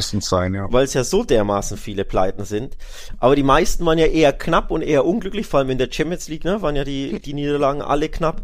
Ja 0.93 1.05
so 1.05 1.25
dermaßen 1.25 1.79
viele 1.79 2.05
Pleiten 2.05 2.45
sind. 2.45 2.77
Aber 3.19 3.35
die 3.35 3.43
meisten 3.43 3.87
waren 3.87 3.97
ja 3.97 4.07
eher 4.07 4.35
knapp 4.35 4.71
und 4.71 4.83
eher 4.83 5.07
unglücklich, 5.07 5.47
vor 5.47 5.61
allem 5.61 5.71
in 5.71 5.79
der 5.79 5.91
Champions 5.91 6.29
League, 6.29 6.45
ne? 6.45 6.61
Waren 6.61 6.77
ja 6.77 6.85
die, 6.85 7.21
die 7.21 7.33
Niederlagen 7.33 7.81
alle 7.81 8.11
knapp. 8.11 8.43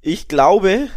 Ich 0.00 0.26
glaube, 0.28 0.88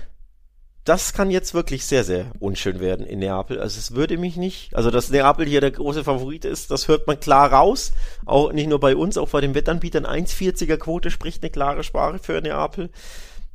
das 0.84 1.14
kann 1.14 1.32
jetzt 1.32 1.54
wirklich 1.54 1.86
sehr, 1.86 2.04
sehr 2.04 2.32
unschön 2.40 2.80
werden 2.80 3.06
in 3.06 3.20
Neapel. 3.20 3.60
Also 3.60 3.80
es 3.80 3.96
würde 3.96 4.18
mich 4.18 4.36
nicht, 4.36 4.76
also 4.76 4.92
dass 4.92 5.10
Neapel 5.10 5.46
hier 5.46 5.62
der 5.62 5.72
große 5.72 6.04
Favorit 6.04 6.44
ist, 6.44 6.72
das 6.72 6.88
hört 6.88 7.08
man 7.08 7.20
klar 7.20 7.54
raus. 7.54 7.94
Auch 8.26 8.52
nicht 8.52 8.68
nur 8.68 8.80
bei 8.80 8.96
uns, 8.96 9.18
auch 9.18 9.30
bei 9.30 9.40
den 9.40 9.56
Wettanbietern. 9.56 10.06
1,40er 10.06 10.78
Quote 10.78 11.10
spricht 11.10 11.42
eine 11.42 11.52
klare 11.52 11.84
Sprache 11.84 12.20
für 12.20 12.42
Neapel. 12.42 12.90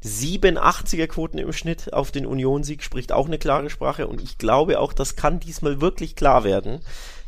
87er 0.03 1.07
Quoten 1.09 1.39
im 1.39 1.53
Schnitt 1.53 1.93
auf 1.93 2.13
den 2.13 2.25
Union-Sieg 2.25 2.83
spricht 2.83 3.13
auch 3.13 3.27
eine 3.27 3.39
klare 3.39 3.69
Sprache. 3.69 4.07
Und 4.07 4.23
ich 4.23 4.39
glaube 4.39 4.81
auch, 4.81 4.93
das 4.93 5.17
kann 5.17 5.41
diesmal 5.41 5.81
wirklich 5.81 6.17
klar 6.17 6.45
werden. 6.45 6.81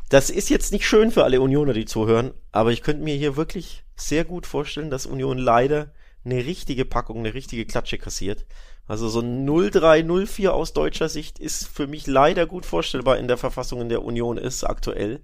Das 0.08 0.30
ist 0.30 0.50
jetzt 0.50 0.72
nicht 0.72 0.88
schön 0.88 1.10
für 1.10 1.24
alle 1.24 1.40
Unioner, 1.40 1.72
die 1.72 1.84
zuhören, 1.84 2.32
aber 2.52 2.72
ich 2.72 2.82
könnte 2.82 3.04
mir 3.04 3.14
hier 3.14 3.36
wirklich 3.36 3.84
sehr 3.94 4.24
gut 4.24 4.46
vorstellen, 4.46 4.90
dass 4.90 5.06
Union 5.06 5.38
leider 5.38 5.92
eine 6.24 6.44
richtige 6.44 6.84
Packung, 6.84 7.18
eine 7.18 7.34
richtige 7.34 7.66
Klatsche 7.66 7.98
kassiert. 7.98 8.44
Also 8.86 9.08
so 9.08 9.20
ein 9.20 9.48
0-3-0-4 9.48 10.48
aus 10.48 10.72
deutscher 10.72 11.08
Sicht 11.08 11.38
ist 11.38 11.68
für 11.68 11.86
mich 11.86 12.06
leider 12.06 12.46
gut 12.46 12.66
vorstellbar 12.66 13.18
in 13.18 13.28
der 13.28 13.36
Verfassung, 13.36 13.80
in 13.80 13.88
der 13.88 14.04
Union 14.04 14.36
ist 14.36 14.64
aktuell. 14.64 15.20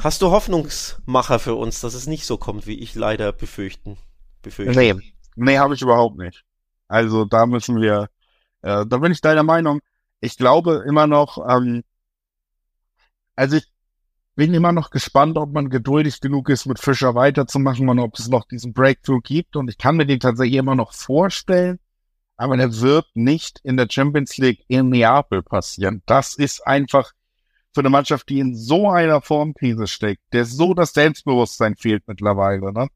Hast 0.00 0.22
du 0.22 0.30
Hoffnungsmacher 0.30 1.38
für 1.38 1.54
uns, 1.54 1.80
dass 1.80 1.94
es 1.94 2.06
nicht 2.06 2.24
so 2.24 2.38
kommt, 2.38 2.66
wie 2.66 2.78
ich 2.78 2.94
leider 2.94 3.32
befürchten? 3.32 3.98
befürchten? 4.42 4.78
Nee, 4.78 4.94
nee, 5.36 5.58
habe 5.58 5.74
ich 5.74 5.82
überhaupt 5.82 6.16
nicht. 6.16 6.44
Also 6.88 7.24
da 7.24 7.46
müssen 7.46 7.80
wir, 7.80 8.08
äh, 8.62 8.86
da 8.86 8.98
bin 8.98 9.12
ich 9.12 9.20
deiner 9.20 9.42
Meinung. 9.42 9.80
Ich 10.20 10.36
glaube 10.36 10.84
immer 10.86 11.06
noch, 11.06 11.38
ähm, 11.48 11.82
also 13.36 13.56
ich 13.56 13.70
bin 14.40 14.54
immer 14.54 14.72
noch 14.72 14.88
gespannt, 14.88 15.36
ob 15.36 15.52
man 15.52 15.68
geduldig 15.68 16.18
genug 16.22 16.48
ist, 16.48 16.64
mit 16.64 16.78
Fischer 16.78 17.14
weiterzumachen 17.14 17.86
und 17.90 17.98
ob 17.98 18.18
es 18.18 18.28
noch 18.28 18.46
diesen 18.46 18.72
Breakthrough 18.72 19.20
gibt. 19.22 19.54
Und 19.54 19.68
ich 19.68 19.76
kann 19.76 19.96
mir 19.96 20.06
den 20.06 20.18
tatsächlich 20.18 20.56
immer 20.56 20.74
noch 20.74 20.94
vorstellen, 20.94 21.78
aber 22.38 22.56
der 22.56 22.80
wird 22.80 23.04
nicht 23.12 23.60
in 23.64 23.76
der 23.76 23.86
Champions 23.90 24.38
League 24.38 24.64
in 24.66 24.88
Neapel 24.88 25.42
passieren. 25.42 26.02
Das 26.06 26.36
ist 26.36 26.66
einfach 26.66 27.12
für 27.74 27.80
eine 27.80 27.90
Mannschaft, 27.90 28.30
die 28.30 28.38
in 28.38 28.54
so 28.54 28.88
einer 28.88 29.20
Formkrise 29.20 29.86
steckt, 29.86 30.22
der 30.32 30.46
so 30.46 30.72
das 30.72 30.94
Selbstbewusstsein 30.94 31.76
fehlt 31.76 32.04
mittlerweile, 32.06 32.72
ne? 32.72 32.88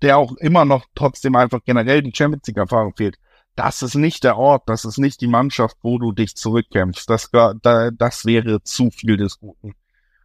der 0.00 0.16
auch 0.16 0.38
immer 0.38 0.64
noch 0.64 0.86
trotzdem 0.94 1.36
einfach 1.36 1.60
generell 1.66 2.00
die 2.00 2.16
Champions 2.16 2.46
League 2.46 2.56
Erfahrung 2.56 2.94
fehlt. 2.96 3.18
Das 3.56 3.82
ist 3.82 3.94
nicht 3.94 4.24
der 4.24 4.38
Ort, 4.38 4.62
das 4.70 4.86
ist 4.86 4.96
nicht 4.96 5.20
die 5.20 5.26
Mannschaft, 5.26 5.76
wo 5.82 5.98
du 5.98 6.12
dich 6.12 6.34
zurückkämpfst. 6.34 7.10
Das, 7.10 7.30
da, 7.30 7.90
das 7.90 8.24
wäre 8.24 8.62
zu 8.62 8.90
viel 8.90 9.18
des 9.18 9.38
Guten. 9.38 9.74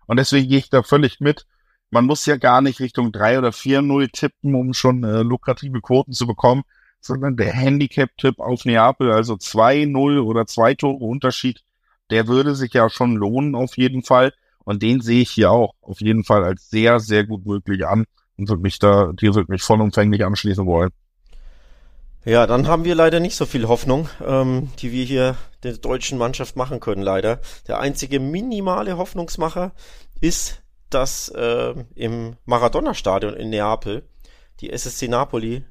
Und 0.07 0.17
deswegen 0.17 0.49
gehe 0.49 0.59
ich 0.59 0.69
da 0.69 0.83
völlig 0.83 1.19
mit. 1.19 1.45
Man 1.89 2.05
muss 2.05 2.25
ja 2.25 2.37
gar 2.37 2.61
nicht 2.61 2.79
Richtung 2.79 3.11
3 3.11 3.37
oder 3.37 3.49
4-0 3.49 4.11
tippen, 4.11 4.55
um 4.55 4.73
schon 4.73 5.03
äh, 5.03 5.21
lukrative 5.21 5.79
Quoten 5.81 6.13
zu 6.13 6.25
bekommen, 6.25 6.63
sondern 6.99 7.37
der 7.37 7.53
Handicap-Tipp 7.53 8.39
auf 8.39 8.65
Neapel, 8.65 9.11
also 9.11 9.35
2-0 9.35 10.21
oder 10.21 10.47
2 10.47 10.75
Tore 10.75 11.03
Unterschied, 11.03 11.61
der 12.09 12.27
würde 12.27 12.55
sich 12.55 12.73
ja 12.73 12.89
schon 12.89 13.15
lohnen 13.15 13.55
auf 13.55 13.77
jeden 13.77 14.03
Fall. 14.03 14.33
Und 14.65 14.81
den 14.81 15.01
sehe 15.01 15.21
ich 15.21 15.31
hier 15.31 15.51
auch 15.51 15.75
auf 15.81 15.99
jeden 15.99 16.23
Fall 16.23 16.43
als 16.43 16.69
sehr, 16.69 16.99
sehr 16.99 17.25
gut 17.25 17.45
möglich 17.45 17.85
an 17.85 18.05
und 18.37 18.49
würde 18.49 18.61
mich 18.61 18.79
da, 18.79 19.11
die 19.13 19.33
würde 19.33 19.51
mich 19.51 19.61
vollumfänglich 19.61 20.23
anschließen 20.25 20.65
wollen. 20.65 20.91
Ja, 22.25 22.47
dann 22.47 22.67
haben 22.67 22.85
wir 22.85 22.95
leider 22.95 23.19
nicht 23.19 23.35
so 23.35 23.45
viel 23.45 23.67
Hoffnung, 23.67 24.07
ähm, 24.25 24.69
die 24.79 24.93
wir 24.93 25.03
hier 25.03 25.35
der 25.63 25.73
deutschen 25.73 26.17
Mannschaft 26.17 26.55
machen 26.55 26.79
können, 26.79 27.01
leider. 27.01 27.41
Der 27.67 27.79
einzige 27.79 28.21
minimale 28.21 28.97
Hoffnungsmacher 28.97 29.73
ist, 30.21 30.61
dass 30.89 31.27
äh, 31.29 31.73
im 31.95 32.37
Maradona-Stadion 32.45 33.33
in 33.33 33.49
Neapel 33.49 34.07
die 34.61 34.71
SSC 34.71 35.09
Napoli 35.09 35.65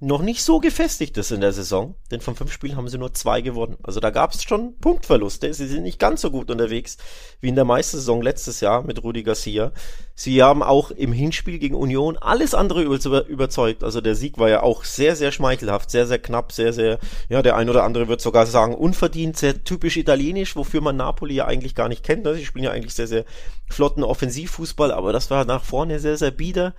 noch 0.00 0.22
nicht 0.22 0.44
so 0.44 0.60
gefestigt 0.60 1.16
ist 1.18 1.32
in 1.32 1.40
der 1.40 1.52
Saison, 1.52 1.96
denn 2.12 2.20
von 2.20 2.36
fünf 2.36 2.52
Spielen 2.52 2.76
haben 2.76 2.86
sie 2.86 2.98
nur 2.98 3.14
zwei 3.14 3.40
gewonnen. 3.40 3.78
Also 3.82 3.98
da 3.98 4.10
gab 4.10 4.32
es 4.32 4.44
schon 4.44 4.78
Punktverluste. 4.78 5.52
Sie 5.52 5.66
sind 5.66 5.82
nicht 5.82 5.98
ganz 5.98 6.20
so 6.20 6.30
gut 6.30 6.52
unterwegs 6.52 6.98
wie 7.40 7.48
in 7.48 7.56
der 7.56 7.64
Meistersaison 7.64 8.22
letztes 8.22 8.60
Jahr 8.60 8.82
mit 8.82 9.02
Rudi 9.02 9.24
Garcia. 9.24 9.72
Sie 10.14 10.40
haben 10.40 10.62
auch 10.62 10.92
im 10.92 11.12
Hinspiel 11.12 11.58
gegen 11.58 11.74
Union 11.74 12.16
alles 12.16 12.54
andere 12.54 12.82
überzeugt. 12.82 13.82
Also 13.82 14.00
der 14.00 14.14
Sieg 14.14 14.38
war 14.38 14.48
ja 14.48 14.62
auch 14.62 14.84
sehr, 14.84 15.16
sehr 15.16 15.32
schmeichelhaft, 15.32 15.90
sehr, 15.90 16.06
sehr 16.06 16.20
knapp, 16.20 16.52
sehr, 16.52 16.72
sehr, 16.72 17.00
ja, 17.28 17.42
der 17.42 17.56
ein 17.56 17.68
oder 17.68 17.82
andere 17.82 18.06
wird 18.06 18.20
sogar 18.20 18.46
sagen, 18.46 18.76
unverdient, 18.76 19.36
sehr 19.36 19.64
typisch 19.64 19.96
italienisch, 19.96 20.54
wofür 20.54 20.80
man 20.80 20.96
Napoli 20.96 21.34
ja 21.34 21.46
eigentlich 21.46 21.74
gar 21.74 21.88
nicht 21.88 22.04
kennt. 22.04 22.24
Sie 22.34 22.46
spielen 22.46 22.64
ja 22.64 22.70
eigentlich 22.70 22.94
sehr, 22.94 23.08
sehr 23.08 23.24
flotten 23.68 24.04
Offensivfußball, 24.04 24.92
aber 24.92 25.12
das 25.12 25.28
war 25.30 25.44
nach 25.44 25.64
vorne 25.64 25.98
sehr, 25.98 26.16
sehr 26.16 26.30
bieder. 26.30 26.74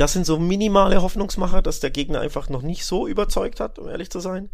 Das 0.00 0.14
sind 0.14 0.24
so 0.24 0.38
minimale 0.38 1.02
Hoffnungsmacher, 1.02 1.60
dass 1.60 1.80
der 1.80 1.90
Gegner 1.90 2.22
einfach 2.22 2.48
noch 2.48 2.62
nicht 2.62 2.86
so 2.86 3.06
überzeugt 3.06 3.60
hat, 3.60 3.78
um 3.78 3.86
ehrlich 3.86 4.08
zu 4.08 4.18
sein. 4.18 4.48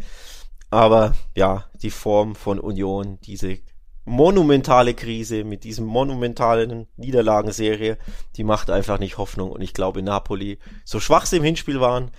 Aber 0.70 1.14
ja, 1.37 1.66
die 1.82 1.90
Form 1.90 2.35
von 2.35 2.59
Union, 2.59 3.20
diese 3.20 3.59
monumentale 4.04 4.92
Krise 4.94 5.44
mit 5.44 5.62
diesem 5.62 5.87
monumentalen 5.87 6.88
Niederlagenserie, 6.96 7.96
die 8.35 8.42
macht 8.42 8.70
einfach 8.70 8.98
nicht 8.98 9.18
Hoffnung. 9.18 9.52
Und 9.52 9.61
ich 9.61 9.72
glaube, 9.72 10.02
Napoli, 10.02 10.59
so 10.85 10.98
schwach 10.98 11.26
sie 11.26 11.37
im 11.37 11.44
Hinspiel 11.44 11.78
waren, 11.78 12.11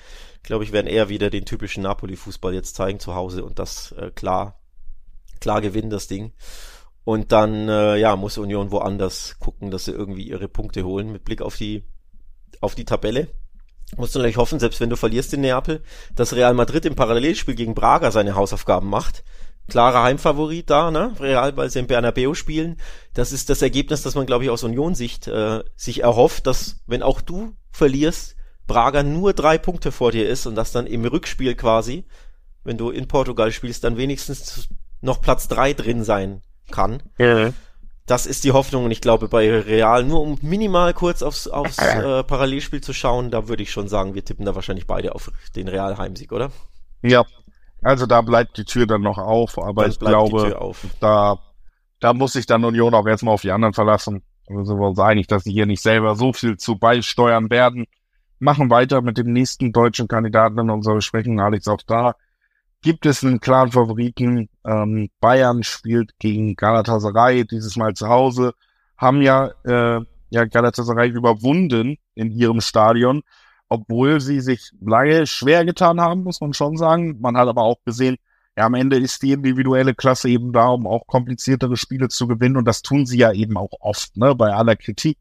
glaube 0.42 0.64
ich, 0.64 0.72
werden 0.72 0.88
eher 0.88 1.10
wieder 1.10 1.30
den 1.30 1.44
typischen 1.44 1.84
Napoli-Fußball 1.84 2.54
jetzt 2.54 2.78
zeigen 2.78 3.02
zu 3.02 3.14
Hause 3.14 3.44
und 3.44 3.60
das 3.60 3.92
äh, 3.92 4.10
klar, 4.10 4.62
klar 5.42 5.60
gewinnen 5.60 5.90
das 5.90 6.08
Ding. 6.08 6.32
Und 7.04 7.34
dann, 7.34 7.68
äh, 7.68 7.98
ja, 7.98 8.16
muss 8.16 8.38
Union 8.38 8.72
woanders 8.72 9.36
gucken, 9.40 9.70
dass 9.70 9.84
sie 9.84 9.92
irgendwie 9.92 10.30
ihre 10.30 10.48
Punkte 10.48 10.86
holen 10.86 11.12
mit 11.12 11.26
Blick 11.26 11.42
auf 11.42 11.58
die 11.58 11.84
auf 12.62 12.76
die 12.76 12.86
Tabelle. 12.86 13.28
Musst 13.96 14.16
du 14.16 14.20
natürlich 14.20 14.38
hoffen, 14.38 14.60
selbst 14.60 14.82
wenn 14.82 14.90
du 14.90 14.98
verlierst 14.98 15.34
in 15.34 15.42
Neapel, 15.42 15.82
dass 16.14 16.34
Real 16.34 16.54
Madrid 16.54 16.86
im 16.86 16.96
Parallelspiel 16.96 17.56
gegen 17.56 17.74
Braga 17.74 18.12
seine 18.12 18.36
Hausaufgaben 18.36 18.90
macht. 18.90 19.24
Klarer 19.70 20.04
Heimfavorit 20.04 20.70
da, 20.70 20.92
ne? 20.92 21.14
Real, 21.20 21.56
weil 21.56 21.70
sie 21.70 21.80
in 21.80 21.88
Bernabeu 21.88 22.34
spielen. 22.34 22.78
Das 23.14 23.32
ist 23.32 23.50
das 23.50 23.62
Ergebnis, 23.62 24.02
das 24.02 24.16
man, 24.16 24.26
glaube 24.26 24.44
ich, 24.44 24.50
aus 24.50 24.64
Union-Sicht 24.64 25.28
äh, 25.28 25.64
sich 25.76 26.04
erhofft, 26.04 26.48
dass, 26.48 26.78
wenn 26.86 27.04
auch 27.04 27.22
du 27.22 27.54
verlierst, 27.72 28.36
Braga 28.66 29.04
nur 29.04 29.34
drei 29.34 29.58
Punkte 29.58 29.92
vor 29.92 30.12
dir 30.12 30.28
ist 30.28 30.46
und 30.46 30.56
das 30.56 30.72
dann 30.74 30.88
im 30.88 31.06
Rückspiel 31.06 31.56
quasi, 31.56 32.06
wenn 32.64 32.78
du 32.78 32.90
in 32.90 33.08
Portugal 33.08 33.52
spielst, 33.52 33.84
dann 33.84 33.98
wenigstens 33.98 34.68
noch 35.00 35.22
Platz 35.22 35.48
drei 35.48 35.74
drin 35.74 36.04
sein 36.04 36.42
kann. 36.72 37.04
Ja 37.18 37.54
das 38.08 38.26
ist 38.26 38.46
die 38.46 38.54
Hoffnung 38.54 38.86
und 38.86 38.92
ich 38.92 39.02
glaube 39.02 39.28
bei 39.28 39.60
Real, 39.60 40.04
nur 40.04 40.22
um 40.22 40.38
minimal 40.42 40.94
kurz 40.94 41.22
aufs, 41.22 41.48
aufs 41.48 41.78
äh, 41.80 42.24
Parallelspiel 42.24 42.82
zu 42.82 42.94
schauen, 42.94 43.30
da 43.30 43.48
würde 43.48 43.62
ich 43.62 43.72
schon 43.72 43.90
sagen, 43.90 44.16
wir 44.16 44.26
tippen 44.26 44.46
da 44.46 44.56
wahrscheinlich 44.56 44.88
beide 44.88 45.14
auf 45.14 45.32
den 45.56 45.68
Real 45.68 45.98
Heimsieg, 45.98 46.32
oder? 46.32 46.50
Ja, 47.02 47.26
also 47.84 48.06
da 48.06 48.22
bleibt 48.22 48.58
die 48.58 48.66
Tür 48.66 48.88
dann 48.88 49.02
noch 49.02 49.18
auf, 49.18 49.60
aber 49.60 49.84
dann 49.84 49.92
ich 49.92 50.00
glaube, 50.00 50.58
da, 51.00 51.38
da 52.00 52.14
muss 52.14 52.34
sich 52.34 52.46
dann 52.46 52.64
Union 52.64 52.94
auch 52.94 53.06
erstmal 53.06 53.34
auf 53.34 53.42
die 53.42 53.52
anderen 53.52 53.74
verlassen. 53.74 54.24
Also 54.50 54.64
sind 54.64 54.80
wir 54.80 54.88
uns 54.88 55.00
einig, 55.00 55.28
dass 55.28 55.44
sie 55.44 55.52
hier 55.52 55.66
nicht 55.66 55.84
selber 55.84 56.16
so 56.16 56.32
viel 56.32 56.56
zu 56.56 56.78
beisteuern 56.78 57.50
werden. 57.50 57.86
Machen 58.40 58.70
weiter 58.70 59.02
mit 59.02 59.18
dem 59.18 59.34
nächsten 59.34 59.74
deutschen 59.74 60.08
Kandidaten 60.08 60.58
in 60.60 60.70
unserer 60.70 60.96
Besprechung, 60.96 61.42
Alex, 61.42 61.68
auch 61.68 61.82
da 61.86 62.16
gibt 62.82 63.06
es 63.06 63.24
einen 63.24 63.40
klaren 63.40 63.72
Favoriten. 63.72 64.50
Ähm, 64.66 65.10
Bayern 65.20 65.64
spielt 65.64 66.12
gegen 66.20 66.56
Galatasaray 66.56 67.46
dieses 67.46 67.76
Mal 67.76 67.94
zu 67.94 68.08
Hause, 68.08 68.54
haben 68.98 69.22
ja, 69.22 69.52
äh, 69.66 70.02
ja 70.30 70.46
Galatasaray 70.46 71.10
überwunden 71.10 71.98
in 72.16 72.32
ihrem 72.32 72.62
Stadion, 72.62 73.24
obwohl 73.70 74.22
sie 74.22 74.42
sich 74.42 74.72
lange 74.80 75.28
schwer 75.28 75.66
getan 75.66 76.00
haben, 76.00 76.24
muss 76.24 76.42
man 76.42 76.54
schon 76.54 76.78
sagen. 76.78 77.20
Man 77.20 77.38
hat 77.38 77.48
aber 77.48 77.64
auch 77.64 77.84
gesehen, 77.86 78.18
ja, 78.58 78.66
am 78.66 78.74
Ende 78.74 78.98
ist 78.98 79.22
die 79.22 79.34
individuelle 79.34 79.94
Klasse 79.94 80.30
eben 80.30 80.52
da, 80.52 80.70
um 80.70 80.88
auch 80.88 81.06
kompliziertere 81.06 81.78
Spiele 81.78 82.08
zu 82.10 82.28
gewinnen 82.28 82.58
und 82.58 82.66
das 82.66 82.82
tun 82.82 83.06
sie 83.06 83.20
ja 83.20 83.32
eben 83.32 83.56
auch 83.56 83.72
oft, 83.80 84.18
ne, 84.18 84.34
bei 84.34 84.52
aller 84.52 84.76
Kritik. 84.76 85.20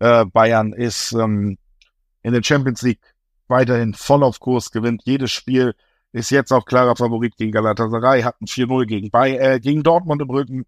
Äh, 0.00 0.24
Bayern 0.24 0.72
ist 0.72 1.12
ähm, 1.12 1.56
in 2.22 2.32
der 2.32 2.42
Champions 2.42 2.82
League 2.82 3.14
weiterhin 3.46 3.94
voll 3.94 4.24
auf 4.24 4.40
Kurs, 4.40 4.72
gewinnt 4.72 5.02
jedes 5.04 5.30
Spiel, 5.30 5.74
ist 6.14 6.30
jetzt 6.30 6.52
auch 6.52 6.64
klarer 6.64 6.94
Favorit 6.94 7.36
gegen 7.36 7.50
Galatasaray, 7.50 8.22
hatten 8.22 8.46
4-0 8.46 8.86
gegen, 8.86 9.10
Bay 9.10 9.36
äh, 9.36 9.58
gegen 9.58 9.82
Dortmund 9.82 10.22
im 10.22 10.30
Rücken, 10.30 10.64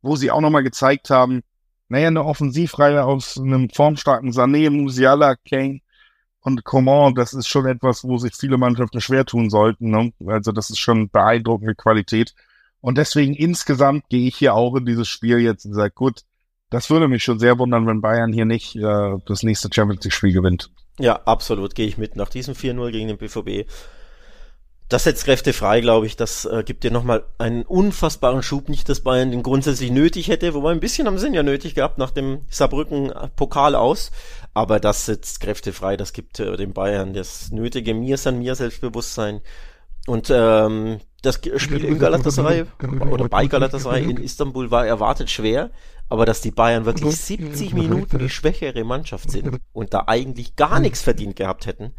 wo 0.00 0.16
sie 0.16 0.30
auch 0.30 0.40
nochmal 0.40 0.62
gezeigt 0.62 1.10
haben, 1.10 1.42
naja, 1.88 2.08
eine 2.08 2.24
Offensivreihe 2.24 3.04
aus 3.04 3.38
einem 3.38 3.68
formstarken 3.68 4.32
Sané, 4.32 4.70
Musiala, 4.70 5.36
Kane 5.48 5.80
und 6.40 6.64
Coman, 6.64 7.14
das 7.14 7.34
ist 7.34 7.46
schon 7.46 7.66
etwas, 7.66 8.04
wo 8.04 8.16
sich 8.16 8.34
viele 8.34 8.56
Mannschaften 8.56 9.00
schwer 9.02 9.26
tun 9.26 9.50
sollten. 9.50 9.90
Ne? 9.90 10.12
Also 10.26 10.50
das 10.50 10.70
ist 10.70 10.78
schon 10.78 11.10
beeindruckende 11.10 11.74
Qualität. 11.74 12.34
Und 12.80 12.96
deswegen 12.96 13.34
insgesamt 13.34 14.08
gehe 14.08 14.26
ich 14.26 14.36
hier 14.36 14.54
auch 14.54 14.76
in 14.76 14.86
dieses 14.86 15.08
Spiel 15.08 15.40
jetzt 15.40 15.66
und 15.66 15.74
sage, 15.74 15.92
gut, 15.94 16.22
das 16.70 16.88
würde 16.88 17.06
mich 17.06 17.22
schon 17.22 17.38
sehr 17.38 17.58
wundern, 17.58 17.86
wenn 17.86 18.00
Bayern 18.00 18.32
hier 18.32 18.46
nicht 18.46 18.76
äh, 18.76 19.16
das 19.26 19.42
nächste 19.42 19.68
Champions 19.72 20.04
League-Spiel 20.04 20.32
gewinnt. 20.32 20.70
Ja, 20.98 21.20
absolut, 21.24 21.74
gehe 21.74 21.86
ich 21.86 21.98
mit. 21.98 22.16
Nach 22.16 22.30
diesem 22.30 22.54
4-0 22.54 22.90
gegen 22.92 23.08
den 23.08 23.18
BVB 23.18 23.70
das 24.88 25.04
setzt 25.04 25.24
Kräfte 25.24 25.52
frei, 25.52 25.80
glaube 25.80 26.06
ich. 26.06 26.16
Das 26.16 26.44
äh, 26.44 26.62
gibt 26.64 26.84
dir 26.84 26.92
nochmal 26.92 27.24
einen 27.38 27.62
unfassbaren 27.62 28.42
Schub. 28.42 28.68
Nicht, 28.68 28.88
dass 28.88 29.00
Bayern 29.00 29.32
den 29.32 29.42
grundsätzlich 29.42 29.90
nötig 29.90 30.28
hätte, 30.28 30.54
wobei 30.54 30.70
ein 30.70 30.80
bisschen 30.80 31.06
haben 31.06 31.18
sie 31.18 31.26
ihn 31.26 31.34
ja 31.34 31.42
nötig 31.42 31.74
gehabt 31.74 31.98
nach 31.98 32.12
dem 32.12 32.42
Saarbrücken-Pokal 32.50 33.74
aus. 33.74 34.12
Aber 34.54 34.78
das 34.78 35.06
setzt 35.06 35.40
Kräfte 35.40 35.72
frei. 35.72 35.96
Das 35.96 36.12
gibt 36.12 36.38
äh, 36.38 36.56
den 36.56 36.72
Bayern 36.72 37.14
das 37.14 37.50
nötige 37.50 37.94
Mir 37.94 38.16
san 38.16 38.38
mir 38.38 38.54
Selbstbewusstsein. 38.54 39.40
Und 40.06 40.30
ähm, 40.30 41.00
das 41.22 41.40
Spiel 41.56 41.84
in 41.84 41.98
Galatasaray 41.98 42.66
oder 43.10 43.28
bei 43.28 43.46
Galatasaray 43.46 44.04
in 44.04 44.18
Istanbul 44.18 44.70
war 44.70 44.86
erwartet 44.86 45.28
schwer, 45.30 45.70
aber 46.08 46.24
dass 46.24 46.40
die 46.40 46.52
Bayern 46.52 46.84
wirklich 46.84 47.16
70 47.16 47.74
Minuten 47.74 48.18
die 48.18 48.30
schwächere 48.30 48.84
Mannschaft 48.84 49.32
sind 49.32 49.58
und 49.72 49.92
da 49.92 50.04
eigentlich 50.06 50.54
gar 50.54 50.78
nichts 50.78 51.02
verdient 51.02 51.34
gehabt 51.34 51.66
hätten, 51.66 51.94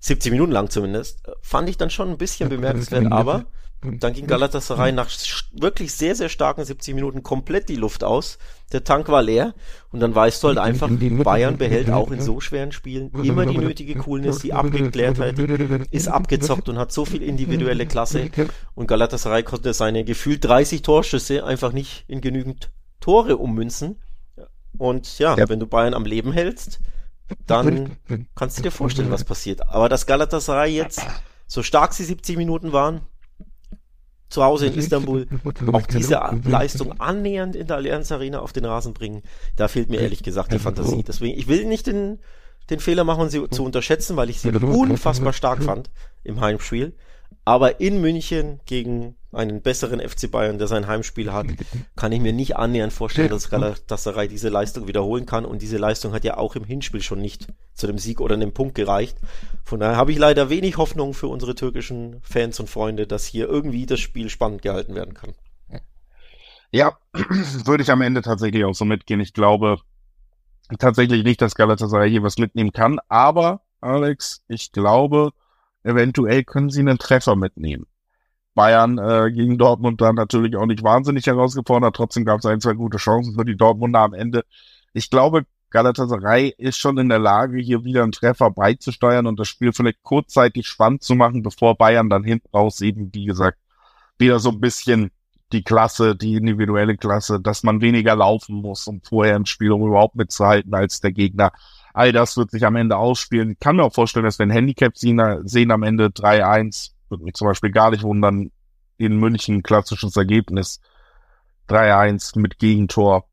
70 0.00 0.32
Minuten 0.32 0.52
lang 0.52 0.70
zumindest, 0.70 1.22
fand 1.40 1.68
ich 1.68 1.76
dann 1.76 1.90
schon 1.90 2.10
ein 2.10 2.18
bisschen 2.18 2.48
bemerkenswert, 2.48 3.10
aber 3.10 3.46
dann 3.82 4.14
ging 4.14 4.26
Galatasaray 4.26 4.92
nach 4.92 5.10
wirklich 5.52 5.92
sehr, 5.92 6.14
sehr 6.14 6.28
starken 6.28 6.64
70 6.64 6.94
Minuten 6.94 7.22
komplett 7.22 7.68
die 7.68 7.76
Luft 7.76 8.04
aus. 8.04 8.38
Der 8.72 8.84
Tank 8.84 9.08
war 9.08 9.22
leer 9.22 9.54
und 9.90 10.00
dann 10.00 10.14
weißt 10.14 10.42
du 10.42 10.48
halt 10.48 10.58
einfach, 10.58 10.90
Bayern 10.90 11.56
behält 11.56 11.90
auch 11.90 12.10
in 12.10 12.20
so 12.20 12.40
schweren 12.40 12.72
Spielen 12.72 13.10
immer 13.22 13.46
die 13.46 13.58
nötige 13.58 13.94
Coolness, 13.94 14.38
die 14.38 14.52
Abgeklärtheit, 14.52 15.38
ist 15.90 16.08
abgezockt 16.08 16.68
und 16.68 16.78
hat 16.78 16.90
so 16.90 17.04
viel 17.04 17.22
individuelle 17.22 17.86
Klasse. 17.86 18.30
und 18.74 18.88
Galatasaray 18.88 19.42
konnte 19.42 19.72
seine 19.72 20.04
gefühlt 20.04 20.44
30 20.44 20.82
Torschüsse 20.82 21.44
einfach 21.44 21.72
nicht 21.72 22.04
in 22.08 22.20
genügend 22.20 22.70
Tore 23.00 23.36
ummünzen. 23.36 24.00
Und 24.78 25.18
ja, 25.18 25.36
ja, 25.36 25.48
wenn 25.48 25.60
du 25.60 25.66
Bayern 25.66 25.94
am 25.94 26.04
Leben 26.04 26.32
hältst, 26.32 26.80
dann 27.46 27.96
kannst 28.34 28.58
du 28.58 28.62
dir 28.62 28.70
vorstellen, 28.70 29.10
was 29.10 29.24
passiert. 29.24 29.68
Aber 29.68 29.88
dass 29.88 30.06
Galatasaray 30.06 30.74
jetzt, 30.74 31.00
so 31.46 31.62
stark 31.62 31.92
sie 31.92 32.04
70 32.04 32.36
Minuten 32.36 32.72
waren, 32.72 33.02
zu 34.28 34.42
Hause 34.42 34.66
in 34.66 34.74
Istanbul 34.74 35.26
auch 35.72 35.86
diese 35.86 36.20
Leistung 36.44 37.00
annähernd 37.00 37.54
in 37.54 37.68
der 37.68 37.76
Allianz 37.76 38.10
Arena 38.10 38.40
auf 38.40 38.52
den 38.52 38.64
Rasen 38.64 38.92
bringen, 38.92 39.22
da 39.54 39.68
fehlt 39.68 39.88
mir 39.88 40.00
ehrlich 40.00 40.22
gesagt 40.22 40.52
die 40.52 40.58
Fantasie. 40.58 41.04
Deswegen, 41.04 41.38
ich 41.38 41.46
will 41.46 41.64
nicht 41.64 41.86
den, 41.86 42.18
den 42.70 42.80
Fehler 42.80 43.04
machen, 43.04 43.30
sie 43.30 43.48
zu 43.48 43.64
unterschätzen, 43.64 44.16
weil 44.16 44.30
ich 44.30 44.40
sie 44.40 44.50
unfassbar 44.50 45.32
stark 45.32 45.62
fand 45.62 45.90
im 46.24 46.40
Heimspiel. 46.40 46.94
Aber 47.46 47.80
in 47.80 48.00
München 48.00 48.58
gegen 48.66 49.14
einen 49.30 49.62
besseren 49.62 50.00
FC 50.00 50.28
Bayern, 50.28 50.58
der 50.58 50.66
sein 50.66 50.88
Heimspiel 50.88 51.32
hat, 51.32 51.46
kann 51.94 52.10
ich 52.10 52.20
mir 52.20 52.32
nicht 52.32 52.56
annähernd 52.56 52.92
vorstellen, 52.92 53.28
dass 53.28 53.50
Galatasaray 53.50 54.26
diese 54.26 54.48
Leistung 54.48 54.88
wiederholen 54.88 55.26
kann. 55.26 55.44
Und 55.44 55.62
diese 55.62 55.78
Leistung 55.78 56.12
hat 56.12 56.24
ja 56.24 56.38
auch 56.38 56.56
im 56.56 56.64
Hinspiel 56.64 57.02
schon 57.02 57.20
nicht 57.20 57.46
zu 57.72 57.86
dem 57.86 57.98
Sieg 57.98 58.20
oder 58.20 58.34
einem 58.34 58.52
Punkt 58.52 58.74
gereicht. 58.74 59.16
Von 59.62 59.78
daher 59.78 59.96
habe 59.96 60.10
ich 60.10 60.18
leider 60.18 60.50
wenig 60.50 60.76
Hoffnung 60.76 61.14
für 61.14 61.28
unsere 61.28 61.54
türkischen 61.54 62.20
Fans 62.22 62.58
und 62.58 62.68
Freunde, 62.68 63.06
dass 63.06 63.24
hier 63.26 63.48
irgendwie 63.48 63.86
das 63.86 64.00
Spiel 64.00 64.28
spannend 64.28 64.62
gehalten 64.62 64.96
werden 64.96 65.14
kann. 65.14 65.32
Ja, 66.72 66.98
würde 67.12 67.84
ich 67.84 67.92
am 67.92 68.00
Ende 68.00 68.22
tatsächlich 68.22 68.64
auch 68.64 68.74
so 68.74 68.84
mitgehen. 68.84 69.20
Ich 69.20 69.34
glaube 69.34 69.78
tatsächlich 70.80 71.22
nicht, 71.22 71.40
dass 71.40 71.54
Galatasaray 71.54 72.10
hier 72.10 72.24
was 72.24 72.38
mitnehmen 72.38 72.72
kann. 72.72 72.98
Aber, 73.08 73.60
Alex, 73.80 74.42
ich 74.48 74.72
glaube, 74.72 75.30
Eventuell 75.86 76.44
können 76.44 76.70
sie 76.70 76.80
einen 76.80 76.98
Treffer 76.98 77.36
mitnehmen. 77.36 77.86
Bayern 78.54 78.98
äh, 78.98 79.30
gegen 79.30 79.58
Dortmund 79.58 80.00
dann 80.00 80.16
natürlich 80.16 80.56
auch 80.56 80.66
nicht 80.66 80.82
wahnsinnig 80.82 81.26
herausgefordert. 81.26 81.94
Trotzdem 81.94 82.24
gab 82.24 82.40
es 82.40 82.46
ein, 82.46 82.60
zwei 82.60 82.72
gute 82.72 82.96
Chancen 82.96 83.34
für 83.34 83.44
die 83.44 83.56
Dortmunder 83.56 84.00
am 84.00 84.14
Ende. 84.14 84.44
Ich 84.94 85.10
glaube, 85.10 85.44
Galatasaray 85.70 86.54
ist 86.56 86.78
schon 86.78 86.98
in 86.98 87.08
der 87.08 87.18
Lage, 87.18 87.58
hier 87.58 87.84
wieder 87.84 88.02
einen 88.02 88.12
Treffer 88.12 88.50
beizusteuern 88.50 89.26
und 89.26 89.38
das 89.38 89.46
Spiel 89.46 89.72
vielleicht 89.72 90.02
kurzzeitig 90.02 90.66
spannend 90.66 91.02
zu 91.02 91.14
machen, 91.14 91.42
bevor 91.42 91.76
Bayern 91.76 92.08
dann 92.08 92.24
hinten 92.24 92.48
raus 92.52 92.80
eben, 92.80 93.10
wie 93.12 93.26
gesagt, 93.26 93.58
wieder 94.18 94.38
so 94.38 94.50
ein 94.50 94.60
bisschen 94.60 95.10
die 95.52 95.62
Klasse, 95.62 96.16
die 96.16 96.34
individuelle 96.34 96.96
Klasse, 96.96 97.40
dass 97.40 97.62
man 97.62 97.80
weniger 97.80 98.16
laufen 98.16 98.56
muss, 98.56 98.86
um 98.86 99.00
vorher 99.02 99.36
im 99.36 99.46
Spiel 99.46 99.70
um 99.70 99.86
überhaupt 99.86 100.16
mitzuhalten 100.16 100.74
als 100.74 101.00
der 101.00 101.12
Gegner. 101.12 101.52
All 101.96 102.12
das 102.12 102.36
wird 102.36 102.50
sich 102.50 102.66
am 102.66 102.76
Ende 102.76 102.98
ausspielen. 102.98 103.52
Ich 103.52 103.58
kann 103.58 103.76
mir 103.76 103.82
auch 103.82 103.94
vorstellen, 103.94 104.26
dass 104.26 104.38
wenn 104.38 104.50
Handicaps 104.50 105.00
sehen, 105.00 105.18
sehen 105.48 105.70
am 105.70 105.82
Ende 105.82 106.08
3-1, 106.08 106.90
würde 107.08 107.24
mich 107.24 107.32
zum 107.32 107.48
Beispiel 107.48 107.70
gar 107.70 107.90
nicht 107.90 108.02
wundern, 108.02 108.50
in 108.98 109.16
München 109.18 109.62
klassisches 109.62 110.14
Ergebnis 110.14 110.82
3-1 111.70 112.38
mit 112.38 112.58
Gegentor. 112.58 113.24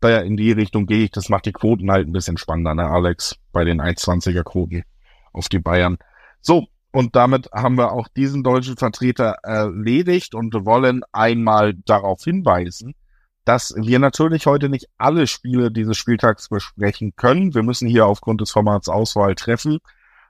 Da 0.00 0.18
in 0.18 0.36
die 0.36 0.50
Richtung 0.50 0.86
gehe 0.86 1.04
ich, 1.04 1.12
das 1.12 1.28
macht 1.28 1.46
die 1.46 1.52
Quoten 1.52 1.92
halt 1.92 2.08
ein 2.08 2.12
bisschen 2.12 2.38
spannender, 2.38 2.74
ne, 2.74 2.90
Alex, 2.90 3.36
bei 3.52 3.62
den 3.62 3.80
1,20er 3.80 4.42
Quoten 4.42 4.82
auf 5.32 5.48
die 5.48 5.60
Bayern. 5.60 5.96
So, 6.40 6.66
und 6.90 7.14
damit 7.14 7.50
haben 7.52 7.76
wir 7.76 7.92
auch 7.92 8.08
diesen 8.08 8.42
deutschen 8.42 8.76
Vertreter 8.76 9.36
erledigt 9.44 10.34
und 10.34 10.52
wollen 10.66 11.02
einmal 11.12 11.74
darauf 11.84 12.24
hinweisen, 12.24 12.96
dass 13.46 13.72
wir 13.76 14.00
natürlich 14.00 14.46
heute 14.46 14.68
nicht 14.68 14.88
alle 14.98 15.28
Spiele 15.28 15.70
dieses 15.70 15.96
Spieltags 15.96 16.48
besprechen 16.48 17.14
können. 17.14 17.54
Wir 17.54 17.62
müssen 17.62 17.86
hier 17.88 18.06
aufgrund 18.06 18.40
des 18.40 18.50
Formats 18.50 18.88
Auswahl 18.88 19.36
treffen. 19.36 19.78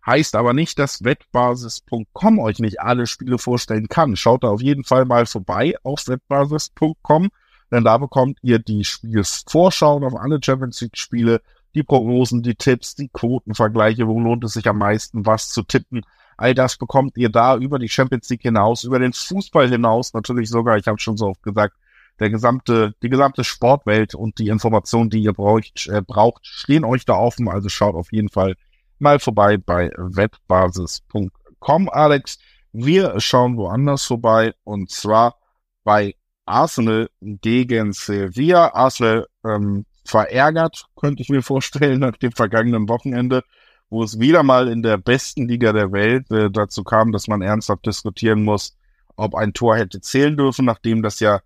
Heißt 0.04 0.36
aber 0.36 0.52
nicht, 0.52 0.78
dass 0.78 1.02
wettbasis.com 1.02 2.38
euch 2.38 2.58
nicht 2.58 2.80
alle 2.80 3.06
Spiele 3.06 3.38
vorstellen 3.38 3.88
kann. 3.88 4.16
Schaut 4.16 4.44
da 4.44 4.48
auf 4.48 4.60
jeden 4.60 4.84
Fall 4.84 5.06
mal 5.06 5.24
vorbei 5.24 5.74
auf 5.82 6.06
wettbasis.com, 6.06 7.30
denn 7.72 7.84
da 7.84 7.96
bekommt 7.96 8.38
ihr 8.42 8.58
die 8.58 8.84
Spielsvorschauen 8.84 10.04
auf 10.04 10.14
alle 10.14 10.38
Champions 10.44 10.82
League 10.82 10.98
Spiele, 10.98 11.40
die 11.74 11.82
Prognosen, 11.82 12.42
die 12.42 12.54
Tipps, 12.54 12.96
die 12.96 13.08
Quotenvergleiche, 13.08 14.06
wo 14.06 14.20
lohnt 14.20 14.44
es 14.44 14.52
sich 14.52 14.68
am 14.68 14.76
meisten, 14.76 15.24
was 15.24 15.48
zu 15.48 15.62
tippen. 15.62 16.02
All 16.36 16.54
das 16.54 16.76
bekommt 16.76 17.16
ihr 17.16 17.30
da 17.30 17.56
über 17.56 17.78
die 17.78 17.88
Champions 17.88 18.28
League 18.28 18.42
hinaus, 18.42 18.84
über 18.84 18.98
den 18.98 19.14
Fußball 19.14 19.70
hinaus, 19.70 20.12
natürlich 20.12 20.50
sogar, 20.50 20.76
ich 20.76 20.86
habe 20.86 21.00
schon 21.00 21.16
so 21.16 21.28
oft 21.28 21.42
gesagt, 21.42 21.74
der 22.18 22.30
gesamte, 22.30 22.94
die 23.02 23.08
gesamte 23.08 23.44
Sportwelt 23.44 24.14
und 24.14 24.38
die 24.38 24.48
Informationen, 24.48 25.10
die 25.10 25.22
ihr 25.22 25.32
braucht, 25.32 25.86
äh, 25.88 26.02
braucht, 26.02 26.46
stehen 26.46 26.84
euch 26.84 27.04
da 27.04 27.14
offen. 27.14 27.48
Also 27.48 27.68
schaut 27.68 27.94
auf 27.94 28.12
jeden 28.12 28.28
Fall 28.28 28.56
mal 28.98 29.18
vorbei 29.18 29.58
bei 29.58 29.90
webbasis.com, 29.96 31.88
Alex. 31.90 32.38
Wir 32.72 33.18
schauen 33.20 33.56
woanders 33.56 34.04
vorbei 34.04 34.54
und 34.64 34.90
zwar 34.90 35.36
bei 35.84 36.14
Arsenal 36.46 37.08
gegen 37.20 37.92
Sevilla. 37.92 38.74
Arsenal 38.74 39.26
ähm, 39.44 39.84
verärgert, 40.04 40.86
könnte 40.96 41.22
ich 41.22 41.28
mir 41.28 41.42
vorstellen, 41.42 42.00
nach 42.00 42.16
dem 42.16 42.32
vergangenen 42.32 42.88
Wochenende, 42.88 43.42
wo 43.90 44.02
es 44.02 44.18
wieder 44.18 44.42
mal 44.42 44.68
in 44.68 44.82
der 44.82 44.96
besten 44.96 45.48
Liga 45.48 45.72
der 45.72 45.92
Welt 45.92 46.30
äh, 46.30 46.50
dazu 46.50 46.84
kam, 46.84 47.12
dass 47.12 47.28
man 47.28 47.42
ernsthaft 47.42 47.86
diskutieren 47.86 48.42
muss, 48.42 48.76
ob 49.16 49.34
ein 49.34 49.52
Tor 49.52 49.76
hätte 49.76 50.00
zählen 50.00 50.36
dürfen, 50.36 50.64
nachdem 50.64 51.02
das 51.02 51.20
ja 51.20 51.40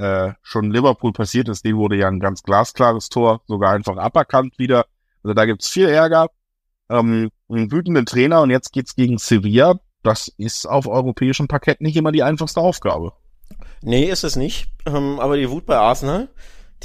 äh, 0.00 0.32
schon 0.42 0.70
Liverpool 0.70 1.12
passiert 1.12 1.48
ist, 1.48 1.64
dem 1.64 1.76
wurde 1.76 1.96
ja 1.96 2.08
ein 2.08 2.20
ganz 2.20 2.42
glasklares 2.42 3.10
Tor 3.10 3.42
sogar 3.46 3.72
einfach 3.72 3.98
aberkannt 3.98 4.58
wieder. 4.58 4.86
Also 5.22 5.34
da 5.34 5.44
gibt's 5.44 5.68
viel 5.68 5.88
Ärger, 5.88 6.28
ähm, 6.88 7.30
einen 7.50 7.70
wütenden 7.70 8.06
Trainer 8.06 8.40
und 8.40 8.50
jetzt 8.50 8.72
geht's 8.72 8.96
gegen 8.96 9.18
Sevilla. 9.18 9.78
Das 10.02 10.28
ist 10.38 10.66
auf 10.66 10.86
europäischem 10.86 11.48
Parkett 11.48 11.82
nicht 11.82 11.96
immer 11.96 12.12
die 12.12 12.22
einfachste 12.22 12.60
Aufgabe. 12.60 13.12
Nee, 13.82 14.06
ist 14.06 14.24
es 14.24 14.36
nicht. 14.36 14.68
Ähm, 14.86 15.20
aber 15.20 15.36
die 15.36 15.50
Wut 15.50 15.66
bei 15.66 15.76
Arsenal, 15.76 16.30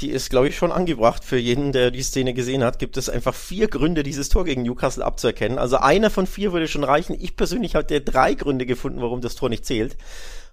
die 0.00 0.10
ist, 0.10 0.28
glaube 0.28 0.48
ich, 0.48 0.56
schon 0.56 0.72
angebracht. 0.72 1.24
Für 1.24 1.38
jeden, 1.38 1.72
der 1.72 1.90
die 1.90 2.02
Szene 2.02 2.34
gesehen 2.34 2.62
hat, 2.62 2.78
gibt 2.78 2.98
es 2.98 3.08
einfach 3.08 3.34
vier 3.34 3.68
Gründe, 3.68 4.02
dieses 4.02 4.28
Tor 4.28 4.44
gegen 4.44 4.62
Newcastle 4.62 5.04
abzuerkennen. 5.04 5.58
Also 5.58 5.78
einer 5.78 6.10
von 6.10 6.26
vier 6.26 6.52
würde 6.52 6.68
schon 6.68 6.84
reichen. 6.84 7.16
Ich 7.18 7.36
persönlich 7.36 7.74
habe 7.74 8.00
drei 8.02 8.34
Gründe 8.34 8.66
gefunden, 8.66 9.00
warum 9.00 9.22
das 9.22 9.36
Tor 9.36 9.48
nicht 9.48 9.64
zählt. 9.64 9.96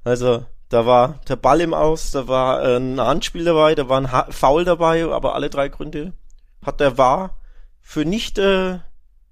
Also 0.05 0.45
da 0.73 0.87
war 0.87 1.19
der 1.27 1.35
Ball 1.35 1.61
im 1.61 1.73
Aus, 1.73 2.11
da 2.11 2.27
war 2.27 2.63
äh, 2.63 2.77
ein 2.77 2.99
Handspiel 2.99 3.45
dabei, 3.45 3.75
da 3.75 3.89
war 3.89 4.01
ein 4.01 4.33
Foul 4.33 4.65
dabei, 4.65 5.05
aber 5.05 5.35
alle 5.35 5.49
drei 5.49 5.69
Gründe 5.69 6.13
hat 6.65 6.79
der 6.79 6.97
war 6.97 7.37
für 7.79 8.05
nicht 8.05 8.39
äh, 8.39 8.79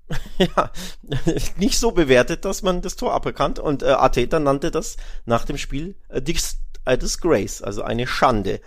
ja, 0.38 0.72
nicht 1.58 1.80
so 1.80 1.92
bewertet, 1.92 2.46
dass 2.46 2.62
man 2.62 2.82
das 2.82 2.96
Tor 2.96 3.14
aberkannt 3.14 3.58
und 3.58 3.82
äh, 3.82 3.88
Arteta 3.88 4.40
nannte 4.40 4.70
das 4.70 4.98
nach 5.26 5.46
dem 5.46 5.58
Spiel 5.58 5.96
äh, 6.10 6.22
Dis 6.22 6.58
a 6.86 6.96
Disgrace, 6.96 7.62
also 7.62 7.82
eine 7.82 8.06
Schande, 8.06 8.60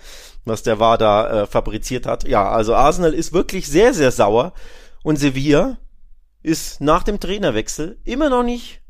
was 0.44 0.62
der 0.62 0.78
war 0.80 0.98
da 0.98 1.42
äh, 1.42 1.46
fabriziert 1.46 2.06
hat. 2.06 2.26
Ja, 2.26 2.48
also 2.50 2.74
Arsenal 2.74 3.14
ist 3.14 3.32
wirklich 3.32 3.68
sehr, 3.68 3.94
sehr 3.94 4.10
sauer 4.10 4.52
und 5.02 5.16
Sevilla 5.16 5.78
ist 6.42 6.80
nach 6.80 7.02
dem 7.04 7.20
Trainerwechsel 7.20 7.98
immer 8.04 8.30
noch 8.30 8.42
nicht 8.42 8.80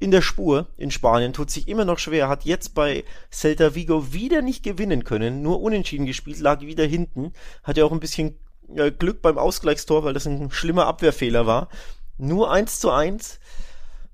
in 0.00 0.10
der 0.10 0.22
Spur 0.22 0.68
in 0.76 0.90
Spanien, 0.90 1.32
tut 1.32 1.50
sich 1.50 1.66
immer 1.68 1.84
noch 1.84 1.98
schwer, 1.98 2.28
hat 2.28 2.44
jetzt 2.44 2.74
bei 2.74 3.04
Celta 3.32 3.74
Vigo 3.74 4.12
wieder 4.12 4.42
nicht 4.42 4.62
gewinnen 4.62 5.04
können, 5.04 5.42
nur 5.42 5.60
unentschieden 5.60 6.06
gespielt, 6.06 6.38
lag 6.38 6.60
wieder 6.60 6.84
hinten, 6.84 7.32
hat 7.64 7.76
ja 7.76 7.84
auch 7.84 7.92
ein 7.92 8.00
bisschen 8.00 8.38
äh, 8.74 8.90
Glück 8.92 9.22
beim 9.22 9.38
Ausgleichstor, 9.38 10.04
weil 10.04 10.14
das 10.14 10.26
ein 10.26 10.50
schlimmer 10.50 10.86
Abwehrfehler 10.86 11.46
war. 11.46 11.68
Nur 12.16 12.50
eins 12.50 12.80
zu 12.80 12.90
eins, 12.90 13.40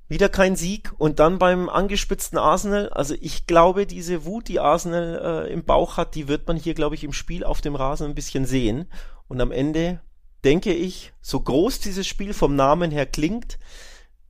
wieder 0.09 0.29
kein 0.29 0.57
Sieg 0.57 0.93
und 0.99 1.19
dann 1.19 1.39
beim 1.39 1.69
angespitzten 1.69 2.39
Arsenal, 2.39 2.89
also 2.91 3.15
ich 3.21 3.47
glaube, 3.47 3.87
diese 3.87 4.25
Wut, 4.25 4.49
die 4.49 4.61
Arsenal 4.61 5.47
äh, 5.49 5.53
im 5.53 5.65
Bauch 5.65 5.97
hat, 5.97 6.15
die 6.15 6.29
wird 6.29 6.47
man 6.47 6.57
hier, 6.57 6.75
glaube 6.75 6.95
ich, 6.95 7.05
im 7.05 7.13
Spiel 7.13 7.45
auf 7.45 7.61
dem 7.61 7.75
Rasen 7.75 8.07
ein 8.07 8.15
bisschen 8.15 8.47
sehen 8.47 8.87
und 9.29 9.41
am 9.41 9.51
Ende 9.51 10.01
denke 10.45 10.73
ich, 10.73 11.13
so 11.21 11.41
groß 11.41 11.81
dieses 11.81 12.07
Spiel 12.07 12.35
vom 12.35 12.55
Namen 12.55 12.91
her 12.91 13.07
klingt, 13.07 13.59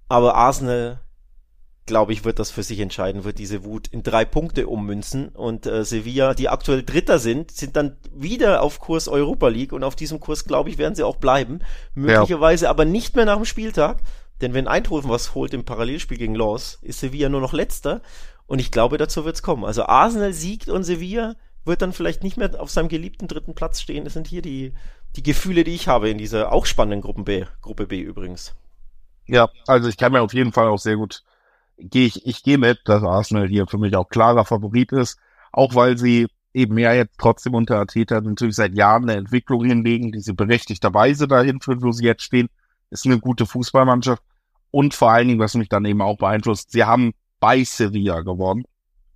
aber 0.08 0.36
Arsenal 0.36 1.00
glaube 1.86 2.12
ich, 2.12 2.24
wird 2.24 2.38
das 2.38 2.50
für 2.50 2.62
sich 2.62 2.80
entscheiden, 2.80 3.24
wird 3.24 3.38
diese 3.38 3.64
Wut 3.64 3.88
in 3.88 4.02
drei 4.02 4.24
Punkte 4.24 4.66
ummünzen 4.68 5.28
und 5.28 5.66
äh, 5.66 5.84
Sevilla, 5.84 6.34
die 6.34 6.48
aktuell 6.48 6.82
Dritter 6.82 7.18
sind, 7.18 7.50
sind 7.50 7.76
dann 7.76 7.96
wieder 8.14 8.62
auf 8.62 8.80
Kurs 8.80 9.06
Europa 9.06 9.48
League 9.48 9.72
und 9.72 9.84
auf 9.84 9.94
diesem 9.94 10.20
Kurs, 10.20 10.44
glaube 10.44 10.70
ich, 10.70 10.78
werden 10.78 10.94
sie 10.94 11.02
auch 11.02 11.16
bleiben. 11.16 11.60
Möglicherweise 11.94 12.64
ja. 12.64 12.70
aber 12.70 12.84
nicht 12.84 13.16
mehr 13.16 13.26
nach 13.26 13.36
dem 13.36 13.44
Spieltag, 13.44 14.00
denn 14.40 14.54
wenn 14.54 14.66
Eindhoven 14.66 15.10
was 15.10 15.34
holt 15.34 15.52
im 15.52 15.64
Parallelspiel 15.64 16.16
gegen 16.16 16.34
Los, 16.34 16.78
ist 16.80 17.00
Sevilla 17.00 17.28
nur 17.28 17.40
noch 17.40 17.52
Letzter 17.52 18.00
und 18.46 18.58
ich 18.58 18.70
glaube, 18.70 18.96
dazu 18.96 19.24
wird's 19.24 19.42
kommen. 19.42 19.64
Also 19.64 19.84
Arsenal 19.84 20.32
siegt 20.32 20.68
und 20.68 20.84
Sevilla 20.84 21.36
wird 21.64 21.82
dann 21.82 21.92
vielleicht 21.92 22.22
nicht 22.22 22.36
mehr 22.36 22.60
auf 22.60 22.70
seinem 22.70 22.88
geliebten 22.88 23.28
dritten 23.28 23.54
Platz 23.54 23.80
stehen. 23.80 24.04
Das 24.04 24.14
sind 24.14 24.26
hier 24.26 24.42
die, 24.42 24.74
die 25.16 25.22
Gefühle, 25.22 25.64
die 25.64 25.74
ich 25.74 25.88
habe 25.88 26.08
in 26.08 26.18
dieser 26.18 26.52
auch 26.52 26.66
spannenden 26.66 27.00
Gruppen 27.00 27.24
B, 27.24 27.44
Gruppe 27.62 27.86
B 27.86 28.00
übrigens. 28.00 28.54
Ja, 29.26 29.48
also 29.66 29.88
ich 29.88 29.96
kann 29.96 30.12
mir 30.12 30.20
auf 30.20 30.34
jeden 30.34 30.52
Fall 30.52 30.68
auch 30.68 30.78
sehr 30.78 30.96
gut 30.96 31.22
gehe 31.78 32.06
ich, 32.06 32.26
ich 32.26 32.42
gehe 32.42 32.58
mit, 32.58 32.80
dass 32.84 33.02
Arsenal 33.02 33.48
hier 33.48 33.66
für 33.66 33.78
mich 33.78 33.96
auch 33.96 34.08
klarer 34.08 34.44
Favorit 34.44 34.92
ist, 34.92 35.18
auch 35.52 35.74
weil 35.74 35.98
sie 35.98 36.28
eben 36.52 36.78
ja 36.78 36.92
jetzt 36.92 37.18
trotzdem 37.18 37.54
unter 37.54 37.78
Arteta 37.78 38.20
natürlich 38.20 38.56
seit 38.56 38.74
Jahren 38.74 39.04
eine 39.04 39.18
Entwicklung 39.18 39.64
hinlegen, 39.64 40.12
die 40.12 40.20
sie 40.20 40.32
berechtigterweise 40.32 41.26
dahin 41.26 41.60
führt, 41.60 41.82
wo 41.82 41.90
sie 41.90 42.04
jetzt 42.04 42.22
stehen, 42.22 42.48
ist 42.90 43.06
eine 43.06 43.18
gute 43.18 43.44
Fußballmannschaft. 43.44 44.22
Und 44.70 44.94
vor 44.94 45.10
allen 45.10 45.28
Dingen, 45.28 45.40
was 45.40 45.54
mich 45.54 45.68
dann 45.68 45.84
eben 45.84 46.00
auch 46.00 46.16
beeinflusst, 46.16 46.70
sie 46.70 46.84
haben 46.84 47.12
bei 47.40 47.62
Sevilla 47.64 48.20
gewonnen. 48.22 48.64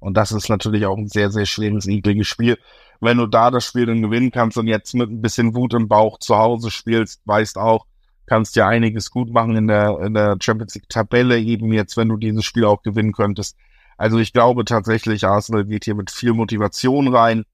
Und 0.01 0.17
das 0.17 0.33
ist 0.33 0.49
natürlich 0.49 0.87
auch 0.87 0.97
ein 0.97 1.09
sehr, 1.09 1.31
sehr 1.31 1.47
schweres, 1.47 1.87
ekliges 1.87 2.27
Spiel. 2.27 2.59
Wenn 3.01 3.19
du 3.19 3.27
da 3.27 3.51
das 3.51 3.65
Spiel 3.65 3.87
dann 3.87 4.03
gewinnen 4.03 4.31
kannst 4.31 4.57
und 4.59 4.67
jetzt 4.69 4.95
mit 4.95 5.11
ein 5.11 5.21
bisschen 5.23 5.55
Wut 5.55 5.75
im 5.75 5.89
Bauch 5.89 6.19
zu 6.19 6.37
Hause 6.37 6.71
spielst, 6.71 7.21
weißt 7.25 7.59
auch, 7.59 7.87
kannst 8.29 8.57
ja 8.57 8.69
einiges 8.69 9.11
gut 9.11 9.31
machen 9.31 9.57
in 9.57 9.69
der, 9.69 9.99
in 10.01 10.15
der 10.15 10.37
Champions 10.41 10.75
League 10.75 10.89
Tabelle 10.89 11.39
eben 11.41 11.73
jetzt, 11.73 11.97
wenn 11.97 12.09
du 12.09 12.17
dieses 12.17 12.45
Spiel 12.45 12.65
auch 12.65 12.83
gewinnen 12.83 13.13
könntest. 13.13 13.57
Also 13.97 14.19
ich 14.19 14.33
glaube 14.33 14.65
tatsächlich, 14.65 15.25
Arsenal 15.25 15.65
geht 15.65 15.85
hier 15.85 15.95
mit 15.95 16.11
viel 16.11 16.33
Motivation 16.33 17.09
rein, 17.09 17.45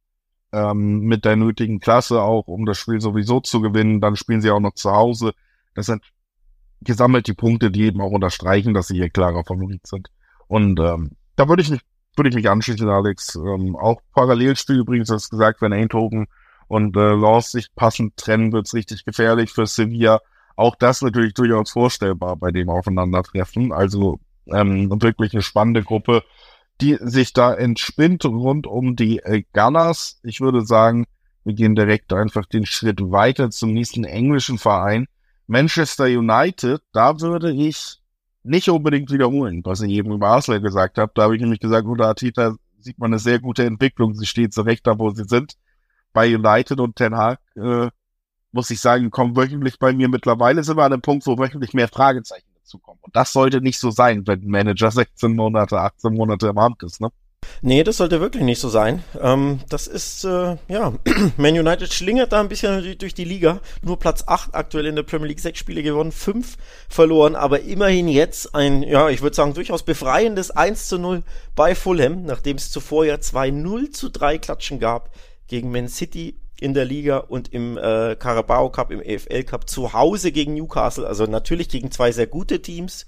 ähm, 0.52 1.00
mit 1.00 1.24
der 1.24 1.36
nötigen 1.36 1.80
Klasse 1.80 2.20
auch, 2.20 2.48
um 2.48 2.66
das 2.66 2.76
Spiel 2.76 3.00
sowieso 3.00 3.40
zu 3.40 3.60
gewinnen. 3.60 4.00
Dann 4.00 4.16
spielen 4.16 4.42
sie 4.42 4.50
auch 4.50 4.60
noch 4.60 4.74
zu 4.74 4.90
Hause. 4.90 5.32
Das 5.74 5.86
sind 5.86 6.02
gesammelt 6.82 7.26
die 7.28 7.34
Punkte, 7.34 7.70
die 7.70 7.84
eben 7.84 8.00
auch 8.00 8.10
unterstreichen, 8.10 8.74
dass 8.74 8.88
sie 8.88 8.96
hier 8.96 9.10
klarer 9.10 9.44
Favorit 9.44 9.86
sind. 9.86 10.10
Und 10.46 10.78
ähm, 10.80 11.12
da 11.36 11.48
würde 11.48 11.62
ich 11.62 11.70
mich, 11.70 11.80
würde 12.16 12.28
ich 12.28 12.34
mich 12.34 12.50
anschließen, 12.50 12.88
Alex. 12.88 13.36
Ähm, 13.36 13.74
auch 13.76 14.00
Parallelspiel 14.12 14.80
übrigens, 14.80 15.10
hast 15.10 15.30
gesagt, 15.30 15.62
wenn 15.62 15.72
Eindhoven 15.72 16.26
und 16.68 16.96
äh, 16.96 17.14
Lens 17.14 17.52
sich 17.52 17.74
passend 17.74 18.16
trennen, 18.16 18.52
wird's 18.52 18.74
richtig 18.74 19.04
gefährlich 19.04 19.50
für 19.50 19.66
Sevilla. 19.66 20.20
Auch 20.56 20.76
das 20.76 21.02
natürlich 21.02 21.34
durchaus 21.34 21.72
vorstellbar 21.72 22.36
bei 22.36 22.50
dem 22.50 22.68
Aufeinandertreffen. 22.68 23.72
Also 23.72 24.20
ähm, 24.46 24.90
wirklich 25.02 25.32
eine 25.32 25.42
spannende 25.42 25.82
Gruppe, 25.82 26.22
die 26.80 26.96
sich 27.00 27.32
da 27.32 27.54
entspinnt 27.54 28.24
rund 28.24 28.66
um 28.66 28.96
die 28.96 29.18
äh, 29.18 29.44
Gunners. 29.52 30.20
Ich 30.22 30.40
würde 30.40 30.64
sagen, 30.64 31.06
wir 31.44 31.54
gehen 31.54 31.74
direkt 31.74 32.12
einfach 32.12 32.46
den 32.46 32.66
Schritt 32.66 33.00
weiter 33.00 33.50
zum 33.50 33.72
nächsten 33.72 34.04
englischen 34.04 34.58
Verein. 34.58 35.06
Manchester 35.46 36.04
United, 36.04 36.80
da 36.92 37.20
würde 37.20 37.52
ich 37.52 38.00
nicht 38.42 38.68
unbedingt 38.68 39.10
wiederholen, 39.10 39.62
was 39.64 39.80
ich 39.82 39.90
eben 39.90 40.12
über 40.12 40.28
Arsenal 40.28 40.60
gesagt 40.60 40.98
habe. 40.98 41.12
Da 41.14 41.22
habe 41.24 41.36
ich 41.36 41.42
nämlich 41.42 41.60
gesagt, 41.60 41.86
unter 41.86 42.06
Arteta 42.06 42.56
sieht 42.78 42.98
man 42.98 43.12
eine 43.12 43.18
sehr 43.18 43.40
gute 43.40 43.64
Entwicklung. 43.64 44.14
Sie 44.14 44.26
steht 44.26 44.52
zurecht 44.52 44.86
da, 44.86 44.98
wo 44.98 45.10
sie 45.10 45.24
sind. 45.24 45.54
Bei 46.12 46.34
United 46.34 46.80
und 46.80 46.96
Ten 46.96 47.16
Hag 47.16 47.40
äh, 47.56 47.88
muss 48.54 48.70
ich 48.70 48.80
sagen, 48.80 49.10
kommen 49.10 49.36
wöchentlich 49.36 49.78
bei 49.78 49.92
mir 49.92 50.08
mittlerweile 50.08 50.62
sind 50.64 50.76
wir 50.76 50.84
an 50.84 50.92
einem 50.92 51.02
Punkt, 51.02 51.26
wo 51.26 51.36
wöchentlich 51.38 51.74
mehr 51.74 51.88
Fragezeichen 51.88 52.46
dazu 52.62 52.78
kommen. 52.78 53.00
Und 53.02 53.14
das 53.14 53.32
sollte 53.32 53.60
nicht 53.60 53.78
so 53.78 53.90
sein, 53.90 54.26
wenn 54.26 54.42
ein 54.42 54.48
Manager 54.48 54.90
16 54.92 55.34
Monate, 55.34 55.78
18 55.78 56.14
Monate 56.14 56.48
im 56.48 56.58
Amt 56.58 56.82
ist, 56.82 57.00
ne? 57.00 57.10
Nee, 57.60 57.84
das 57.84 57.98
sollte 57.98 58.20
wirklich 58.20 58.42
nicht 58.42 58.58
so 58.58 58.70
sein. 58.70 59.04
Ähm, 59.20 59.60
das 59.68 59.86
ist, 59.86 60.24
äh, 60.24 60.56
ja, 60.68 60.94
Man 61.36 61.58
United 61.58 61.92
schlingert 61.92 62.32
da 62.32 62.40
ein 62.40 62.48
bisschen 62.48 62.96
durch 62.98 63.12
die 63.12 63.24
Liga. 63.24 63.60
Nur 63.82 63.98
Platz 63.98 64.24
8 64.26 64.54
aktuell 64.54 64.86
in 64.86 64.96
der 64.96 65.02
Premier 65.02 65.28
League. 65.28 65.40
Sechs 65.40 65.58
Spiele 65.58 65.82
gewonnen, 65.82 66.12
fünf 66.12 66.56
verloren, 66.88 67.36
aber 67.36 67.60
immerhin 67.60 68.08
jetzt 68.08 68.54
ein, 68.54 68.82
ja, 68.82 69.10
ich 69.10 69.20
würde 69.20 69.36
sagen, 69.36 69.52
durchaus 69.52 69.82
befreiendes 69.82 70.50
1 70.52 70.88
zu 70.88 70.98
0 70.98 71.22
bei 71.54 71.74
Fulham, 71.74 72.24
nachdem 72.24 72.56
es 72.56 72.70
zuvor 72.70 73.04
ja 73.04 73.20
zwei 73.20 73.50
0 73.50 73.90
zu 73.90 74.08
3 74.08 74.38
Klatschen 74.38 74.78
gab 74.78 75.10
gegen 75.46 75.70
Man 75.70 75.88
City 75.88 76.38
in 76.64 76.74
der 76.74 76.86
Liga 76.86 77.18
und 77.18 77.52
im 77.52 77.76
äh, 77.76 78.16
Carabao 78.18 78.70
Cup, 78.70 78.90
im 78.90 79.02
EFL 79.02 79.44
Cup 79.44 79.68
zu 79.68 79.92
Hause 79.92 80.32
gegen 80.32 80.54
Newcastle. 80.54 81.06
Also 81.06 81.26
natürlich 81.26 81.68
gegen 81.68 81.90
zwei 81.90 82.10
sehr 82.10 82.26
gute 82.26 82.62
Teams, 82.62 83.06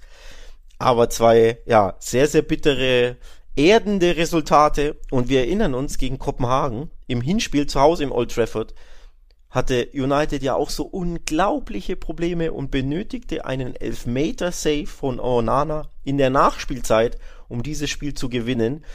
aber 0.77 1.09
zwei, 1.09 1.57
ja, 1.65 1.95
sehr, 1.99 2.27
sehr 2.27 2.43
bittere, 2.43 3.17
erdende 3.55 4.15
Resultate. 4.15 4.97
Und 5.09 5.27
wir 5.27 5.39
erinnern 5.39 5.73
uns 5.73 5.97
gegen 5.97 6.19
Kopenhagen 6.19 6.91
im 7.07 7.21
Hinspiel 7.21 7.65
zu 7.65 7.81
Hause 7.81 8.03
im 8.03 8.11
Old 8.11 8.31
Trafford 8.31 8.75
hatte 9.49 9.89
United 9.93 10.43
ja 10.43 10.55
auch 10.55 10.69
so 10.69 10.83
unglaubliche 10.83 11.95
Probleme 11.95 12.51
und 12.51 12.69
benötigte 12.69 13.45
einen 13.45 13.75
Elfmeter-Save 13.75 14.85
von 14.85 15.19
Onana 15.19 15.89
in 16.03 16.17
der 16.17 16.29
Nachspielzeit, 16.29 17.17
um 17.47 17.63
dieses 17.63 17.89
Spiel 17.89 18.13
zu 18.13 18.29
gewinnen. 18.29 18.85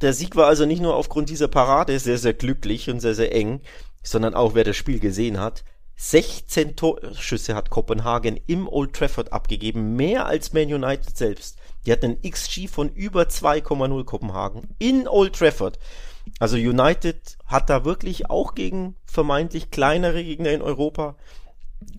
Der 0.00 0.12
Sieg 0.12 0.36
war 0.36 0.46
also 0.46 0.66
nicht 0.66 0.80
nur 0.80 0.94
aufgrund 0.94 1.28
dieser 1.28 1.48
Parade 1.48 1.98
sehr, 1.98 2.18
sehr 2.18 2.34
glücklich 2.34 2.88
und 2.90 3.00
sehr, 3.00 3.14
sehr 3.14 3.34
eng, 3.34 3.60
sondern 4.02 4.34
auch 4.34 4.54
wer 4.54 4.64
das 4.64 4.76
Spiel 4.76 4.98
gesehen 4.98 5.38
hat. 5.40 5.64
16 5.96 6.76
Torschüsse 6.76 7.56
hat 7.56 7.70
Kopenhagen 7.70 8.38
im 8.46 8.68
Old 8.68 8.94
Trafford 8.94 9.32
abgegeben, 9.32 9.96
mehr 9.96 10.26
als 10.26 10.52
Man 10.52 10.72
United 10.72 11.16
selbst. 11.16 11.58
Die 11.84 11.92
hatten 11.92 12.06
einen 12.06 12.22
XG 12.22 12.68
von 12.68 12.88
über 12.90 13.22
2,0 13.22 14.04
Kopenhagen 14.04 14.68
in 14.78 15.08
Old 15.08 15.34
Trafford. 15.34 15.78
Also 16.38 16.56
United 16.56 17.36
hat 17.46 17.68
da 17.68 17.84
wirklich 17.84 18.30
auch 18.30 18.54
gegen 18.54 18.94
vermeintlich 19.06 19.70
kleinere 19.70 20.22
Gegner 20.22 20.52
in 20.52 20.62
Europa, 20.62 21.16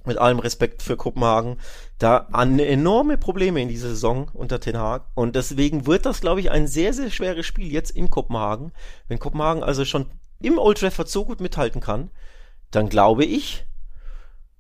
mit 0.06 0.18
allem 0.18 0.40
Respekt 0.40 0.82
für 0.82 0.98
Kopenhagen, 0.98 1.58
da 1.98 2.28
an 2.32 2.60
enorme 2.60 3.18
Probleme 3.18 3.62
in 3.62 3.68
dieser 3.70 3.90
Saison 3.90 4.30
unter 4.34 4.60
Ten 4.60 4.78
Hag. 4.78 5.08
Und 5.16 5.36
deswegen 5.36 5.88
wird 5.88 6.06
das, 6.06 6.22
glaube 6.22 6.40
ich, 6.40 6.52
ein 6.52 6.68
sehr, 6.68 6.94
sehr 6.94 7.10
schweres 7.10 7.46
Spiel 7.46 7.72
jetzt 7.72 7.92
in 7.92 8.10
Kopenhagen. 8.10 8.72
Wenn 9.08 9.20
Kopenhagen 9.20 9.64
also 9.64 9.86
schon 9.86 10.06
im 10.42 10.58
Old 10.58 10.80
Trafford 10.80 11.10
so 11.10 11.26
gut 11.26 11.42
mithalten 11.42 11.82
kann, 11.82 12.12
dann 12.72 12.90
glaube 12.90 13.26
ich, 13.26 13.66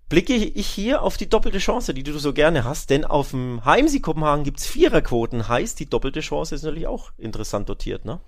blicke 0.09 0.33
ich 0.33 0.67
hier 0.67 1.03
auf 1.03 1.17
die 1.17 1.29
doppelte 1.29 1.59
Chance, 1.59 1.93
die 1.93 2.03
du 2.03 2.17
so 2.17 2.33
gerne 2.33 2.63
hast, 2.63 2.89
denn 2.89 3.05
auf 3.05 3.31
dem 3.31 3.63
Heimsieg 3.63 4.03
Kopenhagen 4.03 4.43
gibt's 4.43 4.65
Viererquoten, 4.65 5.47
heißt 5.47 5.79
die 5.79 5.89
doppelte 5.89 6.21
Chance 6.21 6.55
ist 6.55 6.63
natürlich 6.63 6.87
auch 6.87 7.11
interessant 7.17 7.69
dotiert, 7.69 8.05
ne? 8.05 8.19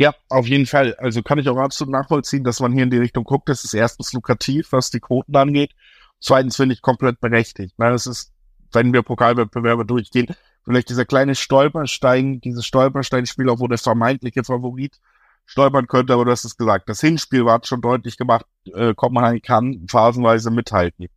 Ja, 0.00 0.14
auf 0.28 0.46
jeden 0.46 0.66
Fall. 0.66 0.94
Also 0.94 1.22
kann 1.22 1.40
ich 1.40 1.48
auch 1.48 1.56
absolut 1.56 1.90
nachvollziehen, 1.90 2.44
dass 2.44 2.60
man 2.60 2.72
hier 2.72 2.84
in 2.84 2.90
die 2.90 2.98
Richtung 2.98 3.24
guckt. 3.24 3.48
Das 3.48 3.64
ist 3.64 3.74
erstens 3.74 4.12
lukrativ, 4.12 4.70
was 4.70 4.90
die 4.90 5.00
Quoten 5.00 5.34
angeht. 5.34 5.72
Zweitens 6.20 6.54
finde 6.54 6.74
ich 6.74 6.82
komplett 6.82 7.20
berechtigt. 7.20 7.74
Na, 7.78 7.90
das 7.90 8.06
ist, 8.06 8.32
wenn 8.72 8.92
wir 8.92 9.02
Pokalwettbewerbe 9.02 9.84
durchgehen, 9.84 10.28
vielleicht 10.62 10.88
dieser 10.88 11.04
kleine 11.04 11.34
Stolperstein, 11.34 12.40
dieses 12.40 12.64
Stolpersteinspiel, 12.64 13.48
auch 13.50 13.58
wo 13.58 13.66
der 13.66 13.78
vermeintliche 13.78 14.44
Favorit 14.44 15.00
stolpern 15.48 15.86
könnte, 15.86 16.12
aber 16.12 16.26
du 16.26 16.30
hast 16.30 16.44
es 16.44 16.56
gesagt. 16.56 16.88
Das 16.88 17.00
Hinspiel 17.00 17.44
war 17.44 17.60
schon 17.64 17.80
deutlich 17.80 18.18
gemacht, 18.18 18.44
äh, 18.74 18.94
Kopenhagen 18.94 19.40
kann 19.40 19.86
phasenweise 19.88 20.50
mithalten. 20.50 21.08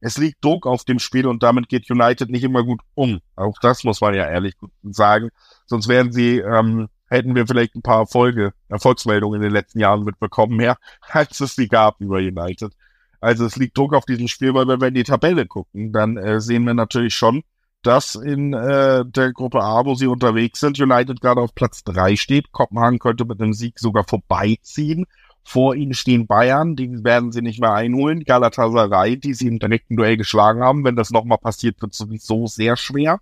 Es 0.00 0.16
liegt 0.16 0.42
Druck 0.44 0.66
auf 0.66 0.84
dem 0.84 0.98
Spiel 0.98 1.26
und 1.26 1.42
damit 1.42 1.68
geht 1.68 1.90
United 1.90 2.30
nicht 2.30 2.44
immer 2.44 2.62
gut 2.64 2.80
um. 2.94 3.20
Auch 3.36 3.58
das 3.60 3.84
muss 3.84 4.00
man 4.00 4.14
ja 4.14 4.26
ehrlich 4.26 4.54
sagen. 4.84 5.30
Sonst 5.66 5.88
wären 5.88 6.12
sie, 6.12 6.38
ähm, 6.38 6.88
hätten 7.08 7.34
wir 7.34 7.46
vielleicht 7.46 7.74
ein 7.74 7.82
paar 7.82 7.98
Erfolge, 7.98 8.54
Erfolgsmeldungen 8.68 9.36
in 9.36 9.42
den 9.42 9.52
letzten 9.52 9.80
Jahren 9.80 10.04
mitbekommen, 10.04 10.56
mehr 10.56 10.78
als 11.10 11.40
es 11.40 11.56
sie 11.56 11.68
gab 11.68 12.00
über 12.00 12.16
United. 12.16 12.72
Also 13.20 13.44
es 13.44 13.56
liegt 13.56 13.76
Druck 13.76 13.92
auf 13.92 14.06
diesem 14.06 14.28
Spiel, 14.28 14.54
weil 14.54 14.68
wenn 14.68 14.80
wir 14.80 14.88
in 14.88 14.94
die 14.94 15.02
Tabelle 15.02 15.46
gucken, 15.46 15.92
dann 15.92 16.16
äh, 16.16 16.40
sehen 16.40 16.64
wir 16.64 16.74
natürlich 16.74 17.14
schon, 17.14 17.42
dass 17.82 18.14
in 18.14 18.52
äh, 18.52 19.04
der 19.06 19.32
Gruppe 19.32 19.62
A, 19.62 19.84
wo 19.84 19.94
sie 19.94 20.06
unterwegs 20.06 20.60
sind, 20.60 20.78
United 20.78 21.20
gerade 21.20 21.40
auf 21.40 21.54
Platz 21.54 21.82
drei 21.82 22.16
steht. 22.16 22.52
Kopenhagen 22.52 22.98
könnte 22.98 23.24
mit 23.24 23.40
einem 23.40 23.54
Sieg 23.54 23.78
sogar 23.78 24.04
vorbeiziehen. 24.04 25.06
Vor 25.42 25.74
ihnen 25.74 25.94
stehen 25.94 26.26
Bayern, 26.26 26.76
die 26.76 27.02
werden 27.02 27.32
sie 27.32 27.40
nicht 27.40 27.60
mehr 27.60 27.72
einholen. 27.72 28.24
Galatasaray, 28.24 29.16
die 29.16 29.34
sie 29.34 29.48
im 29.48 29.58
direkten 29.58 29.96
Duell 29.96 30.16
geschlagen 30.16 30.62
haben. 30.62 30.84
Wenn 30.84 30.96
das 30.96 31.10
nochmal 31.10 31.38
passiert, 31.38 31.80
wird 31.80 31.94
sowieso 31.94 32.46
sehr 32.46 32.76
schwer. 32.76 33.18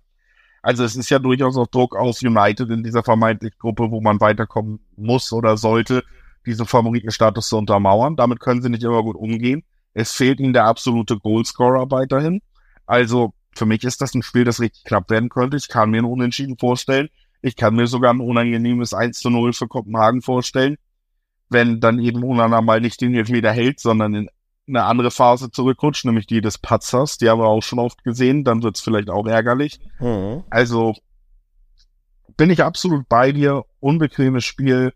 Also 0.61 0.83
es 0.83 0.97
ist 0.97 1.09
ja 1.09 1.19
durchaus 1.19 1.57
auch 1.57 1.67
Druck 1.67 1.95
aus 1.95 2.21
United 2.21 2.69
in 2.69 2.83
dieser 2.83 3.03
vermeintlich 3.03 3.57
Gruppe, 3.57 3.89
wo 3.91 4.01
man 4.01 4.19
weiterkommen 4.19 4.79
muss 4.97 5.31
oder 5.31 5.55
sollte, 5.55 6.03
diesen 6.45 6.65
Favoritenstatus 6.65 7.47
zu 7.47 7.57
untermauern. 7.57 8.17
Damit 8.17 8.41
können 8.41 8.61
sie 8.61 8.69
nicht 8.69 8.83
immer 8.83 9.03
gut 9.03 9.15
umgehen. 9.15 9.63
Es 9.93 10.11
fehlt 10.11 10.41
ihnen 10.41 10.53
der 10.53 10.65
absolute 10.65 11.17
Goalscorer 11.17 11.89
weiterhin. 11.89 12.41
Also 12.85 13.33
für 13.59 13.65
mich 13.65 13.83
ist 13.83 14.01
das 14.01 14.15
ein 14.15 14.23
Spiel, 14.23 14.45
das 14.45 14.61
richtig 14.61 14.85
knapp 14.85 15.09
werden 15.09 15.27
könnte. 15.27 15.57
Ich 15.57 15.67
kann 15.67 15.91
mir 15.91 16.01
ein 16.01 16.05
Unentschieden 16.05 16.57
vorstellen. 16.57 17.09
Ich 17.41 17.57
kann 17.57 17.75
mir 17.75 17.87
sogar 17.87 18.13
ein 18.13 18.21
unangenehmes 18.21 18.93
1 18.93 19.19
zu 19.19 19.29
0 19.29 19.51
für 19.51 19.67
Kopenhagen 19.67 20.21
vorstellen. 20.21 20.77
Wenn 21.49 21.81
dann 21.81 21.99
eben 21.99 22.23
Unana 22.23 22.61
mal 22.61 22.79
nicht 22.79 23.01
den 23.01 23.13
Elfmeter 23.13 23.51
hält, 23.51 23.81
sondern 23.81 24.13
in 24.13 24.29
eine 24.67 24.85
andere 24.85 25.11
Phase 25.11 25.51
zurückrutscht, 25.51 26.05
nämlich 26.05 26.25
die 26.25 26.39
des 26.39 26.57
Patzers. 26.57 27.17
Die 27.17 27.29
haben 27.29 27.41
wir 27.41 27.47
auch 27.47 27.61
schon 27.61 27.79
oft 27.79 28.03
gesehen. 28.03 28.45
Dann 28.45 28.63
wird 28.63 28.77
es 28.77 28.81
vielleicht 28.81 29.09
auch 29.09 29.27
ärgerlich. 29.27 29.79
Mhm. 29.99 30.43
Also 30.49 30.95
bin 32.37 32.49
ich 32.49 32.63
absolut 32.63 33.09
bei 33.09 33.33
dir. 33.33 33.65
Unbequemes 33.81 34.45
Spiel. 34.45 34.93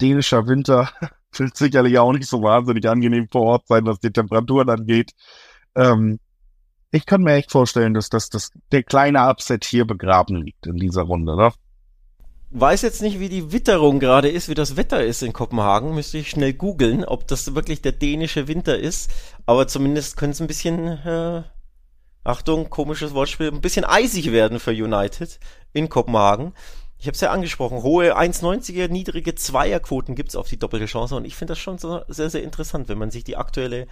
Dänischer 0.00 0.48
Winter 0.48 0.90
wird 1.38 1.56
sicherlich 1.56 1.96
auch 1.98 2.12
nicht 2.12 2.26
so 2.26 2.42
wahnsinnig 2.42 2.88
angenehm 2.88 3.28
vor 3.30 3.42
Ort 3.42 3.68
sein, 3.68 3.86
was 3.86 4.00
die 4.00 4.10
Temperaturen 4.10 4.68
angeht. 4.68 5.12
Ähm, 5.76 6.18
ich 6.94 7.06
kann 7.06 7.22
mir 7.22 7.34
echt 7.34 7.50
vorstellen, 7.50 7.92
dass 7.92 8.08
das, 8.08 8.30
das 8.30 8.52
der 8.70 8.84
kleine 8.84 9.28
Upset 9.28 9.64
hier 9.64 9.84
begraben 9.84 10.36
liegt 10.36 10.66
in 10.66 10.76
dieser 10.76 11.02
Runde, 11.02 11.36
ne? 11.36 11.52
Weiß 12.56 12.82
jetzt 12.82 13.02
nicht, 13.02 13.18
wie 13.18 13.28
die 13.28 13.50
Witterung 13.50 13.98
gerade 13.98 14.28
ist, 14.28 14.48
wie 14.48 14.54
das 14.54 14.76
Wetter 14.76 15.04
ist 15.04 15.24
in 15.24 15.32
Kopenhagen. 15.32 15.92
Müsste 15.92 16.18
ich 16.18 16.30
schnell 16.30 16.52
googeln, 16.52 17.04
ob 17.04 17.26
das 17.26 17.56
wirklich 17.56 17.82
der 17.82 17.90
dänische 17.90 18.46
Winter 18.46 18.78
ist. 18.78 19.10
Aber 19.44 19.66
zumindest 19.66 20.16
könnte 20.16 20.34
es 20.34 20.40
ein 20.40 20.46
bisschen, 20.46 20.86
äh, 20.86 21.42
Achtung, 22.22 22.70
komisches 22.70 23.12
Wortspiel, 23.12 23.48
ein 23.48 23.60
bisschen 23.60 23.84
eisig 23.84 24.30
werden 24.30 24.60
für 24.60 24.70
United 24.70 25.40
in 25.72 25.88
Kopenhagen. 25.88 26.52
Ich 26.96 27.06
habe 27.06 27.16
es 27.16 27.20
ja 27.20 27.32
angesprochen, 27.32 27.82
hohe 27.82 28.16
1,90er, 28.16 28.88
niedrige 28.88 29.34
Zweierquoten 29.34 30.14
gibt's 30.14 30.36
auf 30.36 30.48
die 30.48 30.58
doppelte 30.58 30.86
Chance 30.86 31.16
und 31.16 31.24
ich 31.24 31.34
finde 31.34 31.52
das 31.52 31.58
schon 31.58 31.76
so 31.76 32.02
sehr, 32.06 32.30
sehr 32.30 32.44
interessant, 32.44 32.88
wenn 32.88 32.98
man 32.98 33.10
sich 33.10 33.24
die 33.24 33.36
aktuelle 33.36 33.88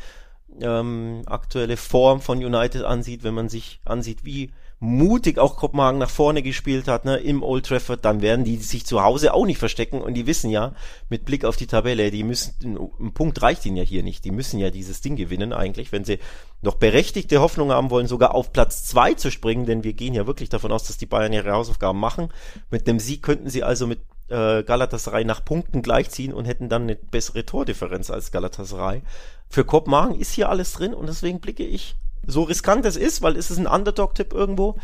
ähm, 0.60 1.22
aktuelle 1.26 1.76
Form 1.76 2.20
von 2.20 2.44
United 2.44 2.84
ansieht, 2.84 3.24
wenn 3.24 3.34
man 3.34 3.48
sich 3.48 3.80
ansieht, 3.84 4.24
wie 4.24 4.52
mutig 4.82 5.38
auch 5.38 5.56
Kopenhagen 5.56 6.00
nach 6.00 6.10
vorne 6.10 6.42
gespielt 6.42 6.88
hat, 6.88 7.04
ne, 7.04 7.16
im 7.18 7.44
Old 7.44 7.66
Trafford, 7.66 8.04
dann 8.04 8.20
werden 8.20 8.44
die 8.44 8.56
sich 8.56 8.84
zu 8.84 9.04
Hause 9.04 9.32
auch 9.32 9.46
nicht 9.46 9.58
verstecken 9.58 10.00
und 10.00 10.14
die 10.14 10.26
wissen 10.26 10.50
ja, 10.50 10.74
mit 11.08 11.24
Blick 11.24 11.44
auf 11.44 11.54
die 11.54 11.68
Tabelle, 11.68 12.10
die 12.10 12.24
müssen, 12.24 12.76
ein 12.98 13.12
Punkt 13.14 13.40
reicht 13.42 13.64
ihnen 13.64 13.76
ja 13.76 13.84
hier 13.84 14.02
nicht, 14.02 14.24
die 14.24 14.32
müssen 14.32 14.58
ja 14.58 14.70
dieses 14.70 15.00
Ding 15.00 15.14
gewinnen 15.14 15.52
eigentlich, 15.52 15.92
wenn 15.92 16.04
sie 16.04 16.18
noch 16.62 16.74
berechtigte 16.74 17.40
Hoffnung 17.40 17.70
haben 17.70 17.90
wollen, 17.90 18.08
sogar 18.08 18.34
auf 18.34 18.52
Platz 18.52 18.82
zwei 18.84 19.14
zu 19.14 19.30
springen, 19.30 19.66
denn 19.66 19.84
wir 19.84 19.92
gehen 19.92 20.14
ja 20.14 20.26
wirklich 20.26 20.48
davon 20.48 20.72
aus, 20.72 20.82
dass 20.82 20.98
die 20.98 21.06
Bayern 21.06 21.32
ihre 21.32 21.52
Hausaufgaben 21.52 22.00
machen. 22.00 22.30
Mit 22.68 22.88
einem 22.88 22.98
Sieg 22.98 23.22
könnten 23.22 23.50
sie 23.50 23.62
also 23.62 23.86
mit 23.86 24.00
äh, 24.28 24.62
Galatasaray 24.62 25.24
nach 25.24 25.44
Punkten 25.44 25.82
gleichziehen 25.82 26.32
und 26.32 26.44
hätten 26.44 26.68
dann 26.68 26.82
eine 26.82 26.96
bessere 26.96 27.44
Tordifferenz 27.44 28.10
als 28.10 28.30
Galatasaray. 28.30 29.02
Für 29.48 29.64
Kopenhagen 29.64 30.18
ist 30.18 30.32
hier 30.32 30.48
alles 30.48 30.72
drin 30.72 30.94
und 30.94 31.08
deswegen 31.08 31.40
blicke 31.40 31.64
ich 31.64 31.96
so 32.26 32.42
riskant 32.42 32.84
es 32.84 32.96
ist, 32.96 33.22
weil 33.22 33.36
es 33.36 33.50
ist 33.50 33.58
ein 33.58 33.66
Underdog-Tipp 33.66 34.32
irgendwo, 34.32 34.76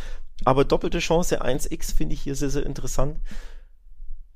aber 0.45 0.64
doppelte 0.64 0.99
Chance 0.99 1.43
1x 1.43 1.95
finde 1.95 2.14
ich 2.14 2.22
hier 2.22 2.34
sehr, 2.34 2.51
sehr 2.51 2.66
interessant. 2.66 3.18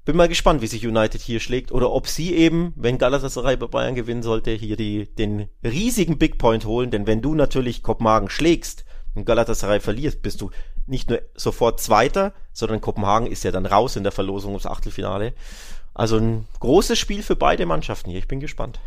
Bin 0.04 0.16
mal 0.16 0.28
gespannt, 0.28 0.62
wie 0.62 0.66
sich 0.66 0.86
United 0.86 1.20
hier 1.20 1.38
schlägt 1.38 1.70
oder 1.70 1.92
ob 1.92 2.08
sie 2.08 2.34
eben, 2.34 2.72
wenn 2.76 2.98
Galatasaray 2.98 3.56
bei 3.56 3.66
Bayern 3.66 3.94
gewinnen 3.94 4.22
sollte, 4.22 4.50
hier 4.50 4.76
die, 4.76 5.06
den 5.14 5.48
riesigen 5.62 6.18
Big 6.18 6.38
Point 6.38 6.64
holen, 6.64 6.90
denn 6.90 7.06
wenn 7.06 7.22
du 7.22 7.34
natürlich 7.34 7.82
Kopenhagen 7.82 8.28
schlägst 8.28 8.84
und 9.14 9.26
Galatasaray 9.26 9.78
verlierst, 9.78 10.22
bist 10.22 10.40
du 10.40 10.50
nicht 10.86 11.10
nur 11.10 11.22
sofort 11.34 11.80
Zweiter, 11.80 12.32
sondern 12.52 12.80
Kopenhagen 12.80 13.26
ist 13.26 13.44
ja 13.44 13.50
dann 13.50 13.66
raus 13.66 13.96
in 13.96 14.02
der 14.02 14.12
Verlosung 14.12 14.52
ums 14.52 14.66
Achtelfinale. 14.66 15.34
Also 15.94 16.16
ein 16.16 16.46
großes 16.60 16.98
Spiel 16.98 17.22
für 17.22 17.36
beide 17.36 17.66
Mannschaften 17.66 18.10
hier. 18.10 18.18
Ich 18.18 18.28
bin 18.28 18.40
gespannt. 18.40 18.80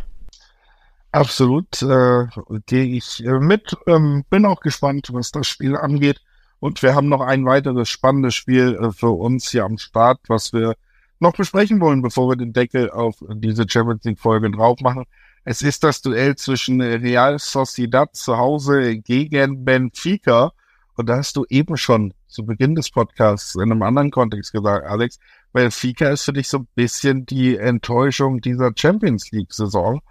Absolut, 1.12 1.82
äh, 1.82 2.26
gehe 2.66 2.86
ich 2.86 3.24
äh, 3.24 3.40
mit. 3.40 3.78
Ähm, 3.88 4.26
bin 4.30 4.46
auch 4.46 4.60
gespannt, 4.60 5.10
was 5.14 5.32
das 5.32 5.48
Spiel 5.48 5.78
angeht. 5.78 6.22
Und 6.60 6.82
wir 6.84 6.96
haben 6.96 7.08
noch 7.08 7.22
ein 7.22 7.46
weiteres 7.46 7.90
spannendes 7.90 8.36
Spiel 8.36 8.76
äh, 8.76 8.92
für 8.92 9.12
uns 9.12 9.50
hier 9.50 9.64
am 9.64 9.78
Start, 9.78 10.20
was 10.28 10.52
wir 10.52 10.76
noch 11.20 11.34
besprechen 11.34 11.80
wollen, 11.80 12.02
bevor 12.02 12.30
wir 12.30 12.36
den 12.36 12.52
Deckel 12.52 12.90
auf 12.90 13.16
diese 13.30 13.66
Champions 13.70 14.04
League 14.04 14.20
Folge 14.20 14.52
drauf 14.52 14.82
machen. 14.82 15.06
Es 15.46 15.62
ist 15.62 15.84
das 15.84 16.02
Duell 16.02 16.36
zwischen 16.36 16.82
Real 16.82 17.40
Sociedad 17.40 18.14
zu 18.16 18.38
Hause 18.38 18.98
gegen 18.98 19.64
Benfica. 19.64 20.52
Und 20.96 21.08
da 21.08 21.18
hast 21.18 21.36
du 21.36 21.46
eben 21.50 21.78
schon 21.78 22.14
zu 22.28 22.46
Beginn 22.46 22.76
des 22.76 22.90
Podcasts 22.90 23.56
in 23.56 23.64
einem 23.64 23.84
anderen 23.84 24.12
Kontext 24.12 24.52
gesagt, 24.52 24.86
Alex, 24.86 25.20
Benfica 25.54 26.10
ist 26.10 26.24
für 26.24 26.34
dich 26.34 26.48
so 26.48 26.60
ein 26.60 26.68
bisschen 26.76 27.26
die 27.26 27.58
Enttäuschung 27.58 28.42
dieser 28.42 28.72
Champions 28.76 29.32
League 29.32 29.54
Saison 29.54 30.02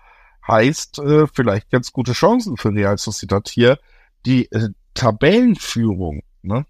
heißt 0.47 0.99
äh, 0.99 1.27
vielleicht 1.27 1.71
ganz 1.71 1.93
gute 1.93 2.13
Chancen 2.13 2.57
für 2.57 2.71
Real 2.71 2.99
Sociedad 2.99 3.49
hier, 3.49 3.79
die 4.27 4.51
äh, 4.53 4.69
Tabellenführung 4.95 6.23
ne, 6.43 6.67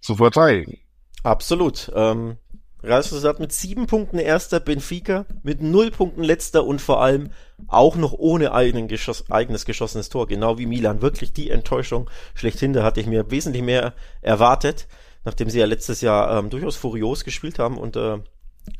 zu 0.00 0.16
verteidigen. 0.16 0.78
Absolut. 1.22 1.90
Ähm, 1.94 2.38
Real 2.82 3.02
Sociedad 3.02 3.40
mit 3.40 3.52
sieben 3.52 3.86
Punkten 3.86 4.18
erster, 4.18 4.60
Benfica 4.60 5.26
mit 5.42 5.60
null 5.60 5.90
Punkten 5.90 6.22
letzter 6.22 6.64
und 6.64 6.80
vor 6.80 7.02
allem 7.02 7.30
auch 7.66 7.96
noch 7.96 8.12
ohne 8.12 8.52
eigenen 8.52 8.86
Geschoss, 8.86 9.30
eigenes 9.30 9.64
geschossenes 9.64 10.08
Tor, 10.08 10.28
genau 10.28 10.58
wie 10.58 10.66
Milan. 10.66 11.02
Wirklich 11.02 11.32
die 11.32 11.50
Enttäuschung 11.50 12.08
schlechthin, 12.34 12.72
da 12.72 12.84
hatte 12.84 13.00
ich 13.00 13.06
mir 13.06 13.30
wesentlich 13.30 13.64
mehr 13.64 13.94
erwartet, 14.20 14.86
nachdem 15.24 15.50
sie 15.50 15.58
ja 15.58 15.66
letztes 15.66 16.00
Jahr 16.02 16.38
ähm, 16.38 16.50
durchaus 16.50 16.76
furios 16.76 17.24
gespielt 17.24 17.58
haben 17.58 17.78
und 17.78 17.96
äh, 17.96 18.18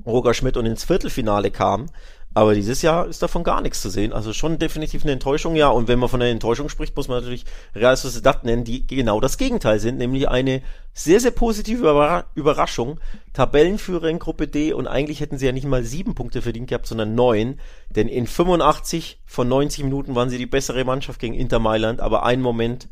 Roger 0.07 0.35
Schmidt 0.35 0.57
und 0.57 0.67
ins 0.67 0.85
Viertelfinale 0.85 1.51
kamen. 1.51 1.91
Aber 2.35 2.55
dieses 2.55 2.83
Jahr 2.83 3.07
ist 3.07 3.23
davon 3.23 3.43
gar 3.43 3.63
nichts 3.63 3.81
zu 3.81 3.91
sehen. 3.91 4.13
Also 4.13 4.33
schon 4.33 4.59
definitiv 4.59 5.03
eine 5.03 5.13
Enttäuschung, 5.13 5.57
ja. 5.57 5.69
Und 5.71 5.89
wenn 5.89 5.99
man 5.99 6.09
von 6.09 6.21
einer 6.21 6.31
Enttäuschung 6.31 6.69
spricht, 6.69 6.95
muss 6.97 7.09
man 7.09 7.19
natürlich 7.19 7.45
Real 7.75 7.97
Sociedad 7.97 8.45
nennen, 8.45 8.65
die 8.65 8.87
genau 8.87 9.21
das 9.21 9.39
Gegenteil 9.39 9.81
sind, 9.81 9.99
nämlich 9.99 10.29
eine 10.29 10.63
sehr, 10.93 11.21
sehr 11.21 11.31
positive 11.31 12.25
Überraschung. 12.35 13.01
Tabellenführer 13.33 14.09
in 14.09 14.19
Gruppe 14.19 14.47
D 14.47 14.73
und 14.73 14.87
eigentlich 14.87 15.21
hätten 15.21 15.39
sie 15.39 15.47
ja 15.47 15.53
nicht 15.53 15.67
mal 15.67 15.85
sieben 15.85 16.15
Punkte 16.15 16.43
verdient 16.43 16.69
gehabt, 16.69 16.87
sondern 16.87 17.15
neun. 17.15 17.61
Denn 17.91 18.09
in 18.09 18.27
85 18.27 19.23
von 19.27 19.49
90 19.49 19.85
Minuten 19.85 20.15
waren 20.15 20.31
sie 20.31 20.39
die 20.39 20.47
bessere 20.47 20.85
Mannschaft 20.85 21.21
gegen 21.21 21.35
Inter 21.35 21.59
Mailand, 21.59 22.01
aber 22.01 22.25
ein 22.25 22.43
Moment 22.43 22.89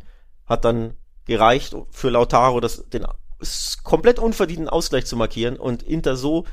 hat 0.46 0.64
dann 0.64 0.94
gereicht 1.26 1.76
für 1.90 2.10
Lautaro, 2.10 2.60
das, 2.60 2.88
den 2.88 3.04
komplett 3.84 4.18
unverdienten 4.18 4.68
Ausgleich 4.68 5.06
zu 5.06 5.16
markieren 5.16 5.56
und 5.56 5.82
Inter 5.82 6.16
so 6.16 6.44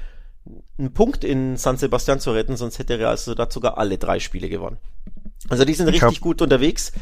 einen 0.77 0.93
Punkt 0.93 1.23
in 1.23 1.57
San 1.57 1.77
Sebastian 1.77 2.19
zu 2.19 2.31
retten, 2.31 2.57
sonst 2.57 2.79
hätte 2.79 2.97
Real 2.97 3.17
Sociedad 3.17 3.51
sogar 3.51 3.77
alle 3.77 3.97
drei 3.97 4.19
Spiele 4.19 4.49
gewonnen. 4.49 4.77
Also 5.49 5.65
die 5.65 5.73
sind 5.73 5.87
ich 5.89 6.01
richtig 6.01 6.21
gut 6.21 6.41
unterwegs 6.41 6.93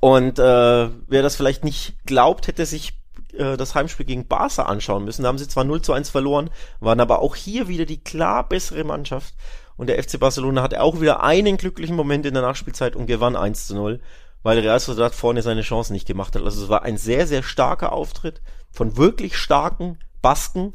und 0.00 0.38
äh, 0.38 0.42
wer 0.42 1.22
das 1.22 1.36
vielleicht 1.36 1.64
nicht 1.64 1.94
glaubt, 2.06 2.46
hätte 2.46 2.64
sich 2.64 2.94
äh, 3.34 3.56
das 3.56 3.74
Heimspiel 3.74 4.06
gegen 4.06 4.26
Barca 4.26 4.62
anschauen 4.62 5.04
müssen. 5.04 5.22
Da 5.22 5.28
haben 5.28 5.38
sie 5.38 5.48
zwar 5.48 5.64
0 5.64 5.82
zu 5.82 5.92
1 5.92 6.08
verloren, 6.08 6.50
waren 6.80 7.00
aber 7.00 7.20
auch 7.20 7.36
hier 7.36 7.68
wieder 7.68 7.84
die 7.84 8.02
klar 8.02 8.48
bessere 8.48 8.84
Mannschaft 8.84 9.34
und 9.76 9.88
der 9.88 10.02
FC 10.02 10.18
Barcelona 10.18 10.62
hatte 10.62 10.82
auch 10.82 11.00
wieder 11.00 11.22
einen 11.22 11.56
glücklichen 11.56 11.96
Moment 11.96 12.24
in 12.26 12.34
der 12.34 12.42
Nachspielzeit 12.42 12.96
und 12.96 13.06
gewann 13.06 13.36
1 13.36 13.66
zu 13.66 13.74
0, 13.74 14.00
weil 14.42 14.58
Real 14.58 14.80
Sociedad 14.80 15.14
vorne 15.14 15.42
seine 15.42 15.62
Chancen 15.62 15.92
nicht 15.92 16.06
gemacht 16.06 16.34
hat. 16.34 16.42
Also 16.42 16.64
es 16.64 16.68
war 16.70 16.82
ein 16.82 16.96
sehr, 16.96 17.26
sehr 17.26 17.42
starker 17.42 17.92
Auftritt 17.92 18.40
von 18.70 18.96
wirklich 18.96 19.36
starken 19.36 19.98
Basken 20.22 20.74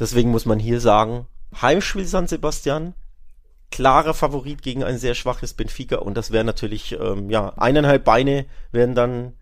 Deswegen 0.00 0.30
muss 0.30 0.46
man 0.46 0.58
hier 0.58 0.80
sagen, 0.80 1.26
Heimspiel 1.60 2.06
San 2.06 2.26
Sebastian, 2.26 2.94
klarer 3.70 4.14
Favorit 4.14 4.62
gegen 4.62 4.84
ein 4.84 4.98
sehr 4.98 5.14
schwaches 5.14 5.54
Benfica 5.54 5.96
und 5.96 6.14
das 6.16 6.30
wäre 6.30 6.44
natürlich, 6.44 6.92
ähm, 6.92 7.30
ja, 7.30 7.50
eineinhalb 7.56 8.04
Beine 8.04 8.46
werden 8.72 8.94
dann, 8.94 9.34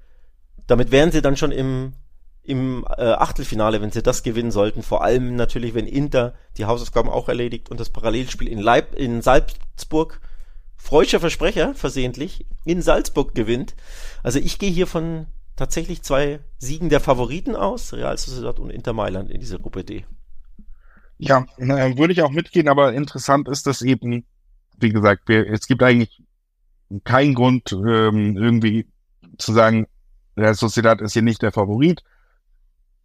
damit 0.66 0.90
wären 0.90 1.12
sie 1.12 1.22
dann 1.22 1.36
schon 1.36 1.52
im, 1.52 1.94
im 2.42 2.84
äh, 2.96 3.02
Achtelfinale, 3.02 3.80
wenn 3.80 3.90
sie 3.90 4.02
das 4.02 4.22
gewinnen 4.22 4.50
sollten. 4.50 4.82
Vor 4.82 5.02
allem 5.02 5.36
natürlich, 5.36 5.74
wenn 5.74 5.86
Inter 5.86 6.34
die 6.56 6.66
Hausaufgaben 6.66 7.10
auch 7.10 7.28
erledigt 7.28 7.70
und 7.70 7.80
das 7.80 7.90
Parallelspiel 7.90 8.48
in, 8.48 8.58
Leib 8.58 8.94
in 8.94 9.22
Salzburg, 9.22 10.20
freudscher 10.76 11.20
Versprecher, 11.20 11.74
versehentlich, 11.74 12.46
in 12.64 12.82
Salzburg 12.82 13.34
gewinnt. 13.34 13.74
Also 14.22 14.38
ich 14.38 14.58
gehe 14.58 14.70
hier 14.70 14.86
von 14.86 15.26
tatsächlich 15.56 16.02
zwei 16.02 16.40
Siegen 16.58 16.88
der 16.88 17.00
Favoriten 17.00 17.56
aus, 17.56 17.92
Real 17.92 18.16
Sociedad 18.16 18.58
und 18.58 18.70
Inter 18.70 18.92
Mailand 18.92 19.30
in 19.30 19.40
dieser 19.40 19.58
Gruppe 19.58 19.84
D. 19.84 20.04
Ja, 21.18 21.46
würde 21.58 22.12
ich 22.12 22.22
auch 22.22 22.30
mitgehen, 22.30 22.68
aber 22.68 22.94
interessant 22.94 23.48
ist 23.48 23.66
das 23.66 23.82
eben, 23.82 24.24
wie 24.78 24.90
gesagt, 24.90 25.28
wir, 25.28 25.48
es 25.50 25.66
gibt 25.66 25.82
eigentlich 25.82 26.22
keinen 27.04 27.34
Grund, 27.34 27.72
ähm, 27.72 28.36
irgendwie 28.36 28.86
zu 29.36 29.52
sagen, 29.52 29.86
Real 30.36 30.54
Sociedad 30.54 31.00
ist 31.00 31.12
hier 31.12 31.22
nicht 31.22 31.42
der 31.42 31.52
Favorit. 31.52 32.02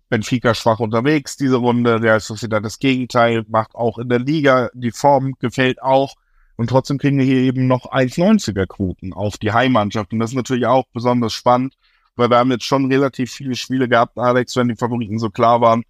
Benfica 0.09 0.53
schwach 0.53 0.80
unterwegs 0.80 1.38
diese 1.38 1.55
Runde, 1.55 2.01
Real 2.01 2.20
Sociedad 2.20 2.64
das 2.64 2.78
Gegenteil, 2.78 3.45
macht 3.47 3.74
auch 3.74 3.97
in 3.97 4.09
der 4.09 4.20
Liga, 4.20 4.70
die 4.74 4.91
Form 4.91 5.34
gefällt 5.39 5.82
auch. 5.82 6.16
Und 6.55 6.70
trotzdem 6.70 6.99
kriegen 6.99 7.18
wir 7.18 7.26
hier 7.26 7.39
eben 7.39 7.66
noch 7.66 7.91
1,90er 7.91 8.68
Quoten 8.68 9.11
auf 9.11 9.38
die 9.38 9.51
Heimmannschaft. 9.51 10.14
Und 10.14 10.20
das 10.20 10.32
ist 10.32 10.36
natürlich 10.36 10.68
auch 10.68 10.86
besonders 10.93 11.34
spannend, 11.34 11.76
weil 12.16 12.30
wir 12.30 12.38
haben 12.38 12.51
jetzt 12.51 12.66
schon 12.66 12.91
relativ 12.91 13.32
viele 13.32 13.55
Spiele 13.55 13.89
gehabt, 13.89 14.20
Alex, 14.20 14.55
wenn 14.55 14.68
die 14.68 14.76
Favoriten 14.76 15.18
so 15.18 15.32
klar 15.32 15.61
waren 15.61 15.84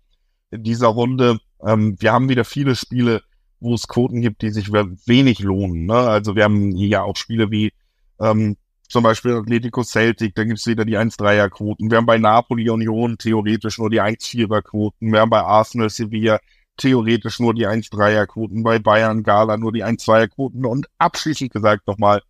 in 0.52 0.64
dieser 0.64 0.88
Runde. 0.88 1.40
Ähm, 1.66 1.96
wir 2.00 2.12
haben 2.12 2.30
wieder 2.30 2.46
viele 2.46 2.76
Spiele, 2.76 3.22
wo 3.60 3.74
es 3.74 3.88
Quoten 3.88 4.22
gibt, 4.22 4.42
die 4.42 4.50
sich 4.50 4.72
wenig 4.72 5.40
lohnen. 5.40 5.86
Ne? 5.86 5.96
Also 5.96 6.36
wir 6.36 6.44
haben 6.44 6.72
hier 6.72 6.88
ja 6.88 7.04
auch 7.04 7.16
Spiele 7.16 7.50
wie 7.52 7.72
ähm, 8.20 8.58
zum 8.90 9.04
Beispiel 9.04 9.34
Atletico 9.34 9.84
Celtic, 9.84 10.36
da 10.36 10.44
gibt's 10.44 10.68
wieder 10.68 10.86
die 10.86 10.98
1-3er 10.98 11.50
Quoten. 11.50 11.90
Wir 11.90 11.98
haben 11.98 12.06
bei 12.06 12.20
Napoli 12.20 12.70
Union 12.70 13.18
theoretisch 13.18 13.80
nur 13.80 13.90
die 13.90 14.02
1-4er 14.02 14.62
Quoten. 14.62 15.12
Wir 15.12 15.22
haben 15.22 15.32
bei 15.32 15.42
Arsenal 15.42 15.90
Sevilla 15.90 16.40
theoretisch 16.78 17.40
nur 17.40 17.54
die 17.54 17.68
1-3er 17.68 18.28
Quoten. 18.28 18.62
Bei 18.62 18.80
Bayern 18.80 19.24
Gala 19.24 19.58
nur 19.58 19.72
die 19.72 19.84
1-2er 19.84 20.28
Quoten. 20.28 20.66
Und 20.66 20.88
abschließend 21.00 21.52
gesagt 21.52 21.88
nochmal, 21.88 22.22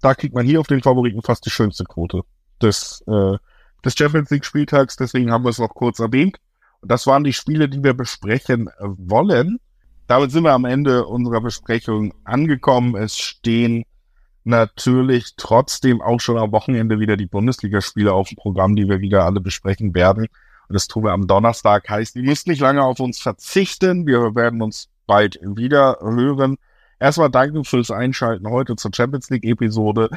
da 0.00 0.14
kriegt 0.14 0.34
man 0.34 0.46
hier 0.46 0.60
auf 0.60 0.68
den 0.68 0.82
Favoriten 0.82 1.22
fast 1.22 1.44
die 1.44 1.50
schönste 1.50 1.84
Quote 1.84 2.22
des, 2.62 3.04
äh, 3.06 3.36
des 3.84 3.94
Champions 3.94 4.30
League 4.30 4.46
Spieltags. 4.46 4.96
Deswegen 4.96 5.30
haben 5.32 5.44
wir 5.44 5.50
es 5.50 5.58
noch 5.58 5.74
kurz 5.74 5.98
erwähnt. 5.98 6.38
Das 6.82 7.06
waren 7.06 7.24
die 7.24 7.32
Spiele, 7.32 7.68
die 7.68 7.82
wir 7.82 7.94
besprechen 7.94 8.68
wollen. 8.80 9.58
Damit 10.08 10.30
sind 10.32 10.44
wir 10.44 10.52
am 10.52 10.64
Ende 10.64 11.06
unserer 11.06 11.40
Besprechung 11.40 12.12
angekommen. 12.24 12.96
Es 12.96 13.16
stehen 13.16 13.84
natürlich 14.44 15.34
trotzdem 15.36 16.02
auch 16.02 16.20
schon 16.20 16.36
am 16.36 16.52
Wochenende 16.52 16.98
wieder 16.98 17.16
die 17.16 17.26
Bundesligaspiele 17.26 18.12
auf 18.12 18.28
dem 18.28 18.36
Programm, 18.36 18.74
die 18.74 18.88
wir 18.88 19.00
wieder 19.00 19.24
alle 19.24 19.40
besprechen 19.40 19.94
werden. 19.94 20.26
Und 20.68 20.74
das 20.74 20.88
tun 20.88 21.04
wir 21.04 21.12
am 21.12 21.26
Donnerstag. 21.26 21.88
Heißt, 21.88 22.16
ihr 22.16 22.24
müsst 22.24 22.48
nicht 22.48 22.60
lange 22.60 22.82
auf 22.82 22.98
uns 22.98 23.20
verzichten. 23.20 24.06
Wir 24.06 24.34
werden 24.34 24.60
uns 24.60 24.88
bald 25.06 25.38
wieder 25.42 25.98
hören. 26.00 26.56
Erstmal 26.98 27.30
danke 27.30 27.64
fürs 27.64 27.90
Einschalten 27.90 28.48
heute 28.48 28.76
zur 28.76 28.90
Champions 28.94 29.30
League 29.30 29.44
Episode. 29.44 30.10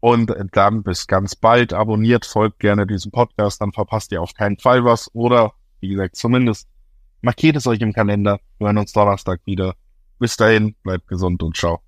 Und 0.00 0.34
dann 0.52 0.82
bis 0.82 1.06
ganz 1.06 1.34
bald. 1.34 1.72
Abonniert, 1.72 2.26
folgt 2.26 2.60
gerne 2.60 2.86
diesem 2.86 3.10
Podcast, 3.10 3.60
dann 3.60 3.72
verpasst 3.72 4.12
ihr 4.12 4.20
auf 4.20 4.34
keinen 4.34 4.58
Fall 4.58 4.84
was. 4.84 5.08
Oder 5.14 5.54
wie 5.84 5.88
gesagt, 5.90 6.16
zumindest 6.16 6.66
markiert 7.20 7.56
es 7.56 7.66
euch 7.66 7.80
im 7.80 7.92
Kalender. 7.92 8.40
Wir 8.58 8.68
hören 8.68 8.78
uns 8.78 8.92
Donnerstag 8.92 9.40
wieder. 9.44 9.74
Bis 10.18 10.36
dahin, 10.36 10.74
bleibt 10.82 11.08
gesund 11.08 11.42
und 11.42 11.56
ciao. 11.56 11.83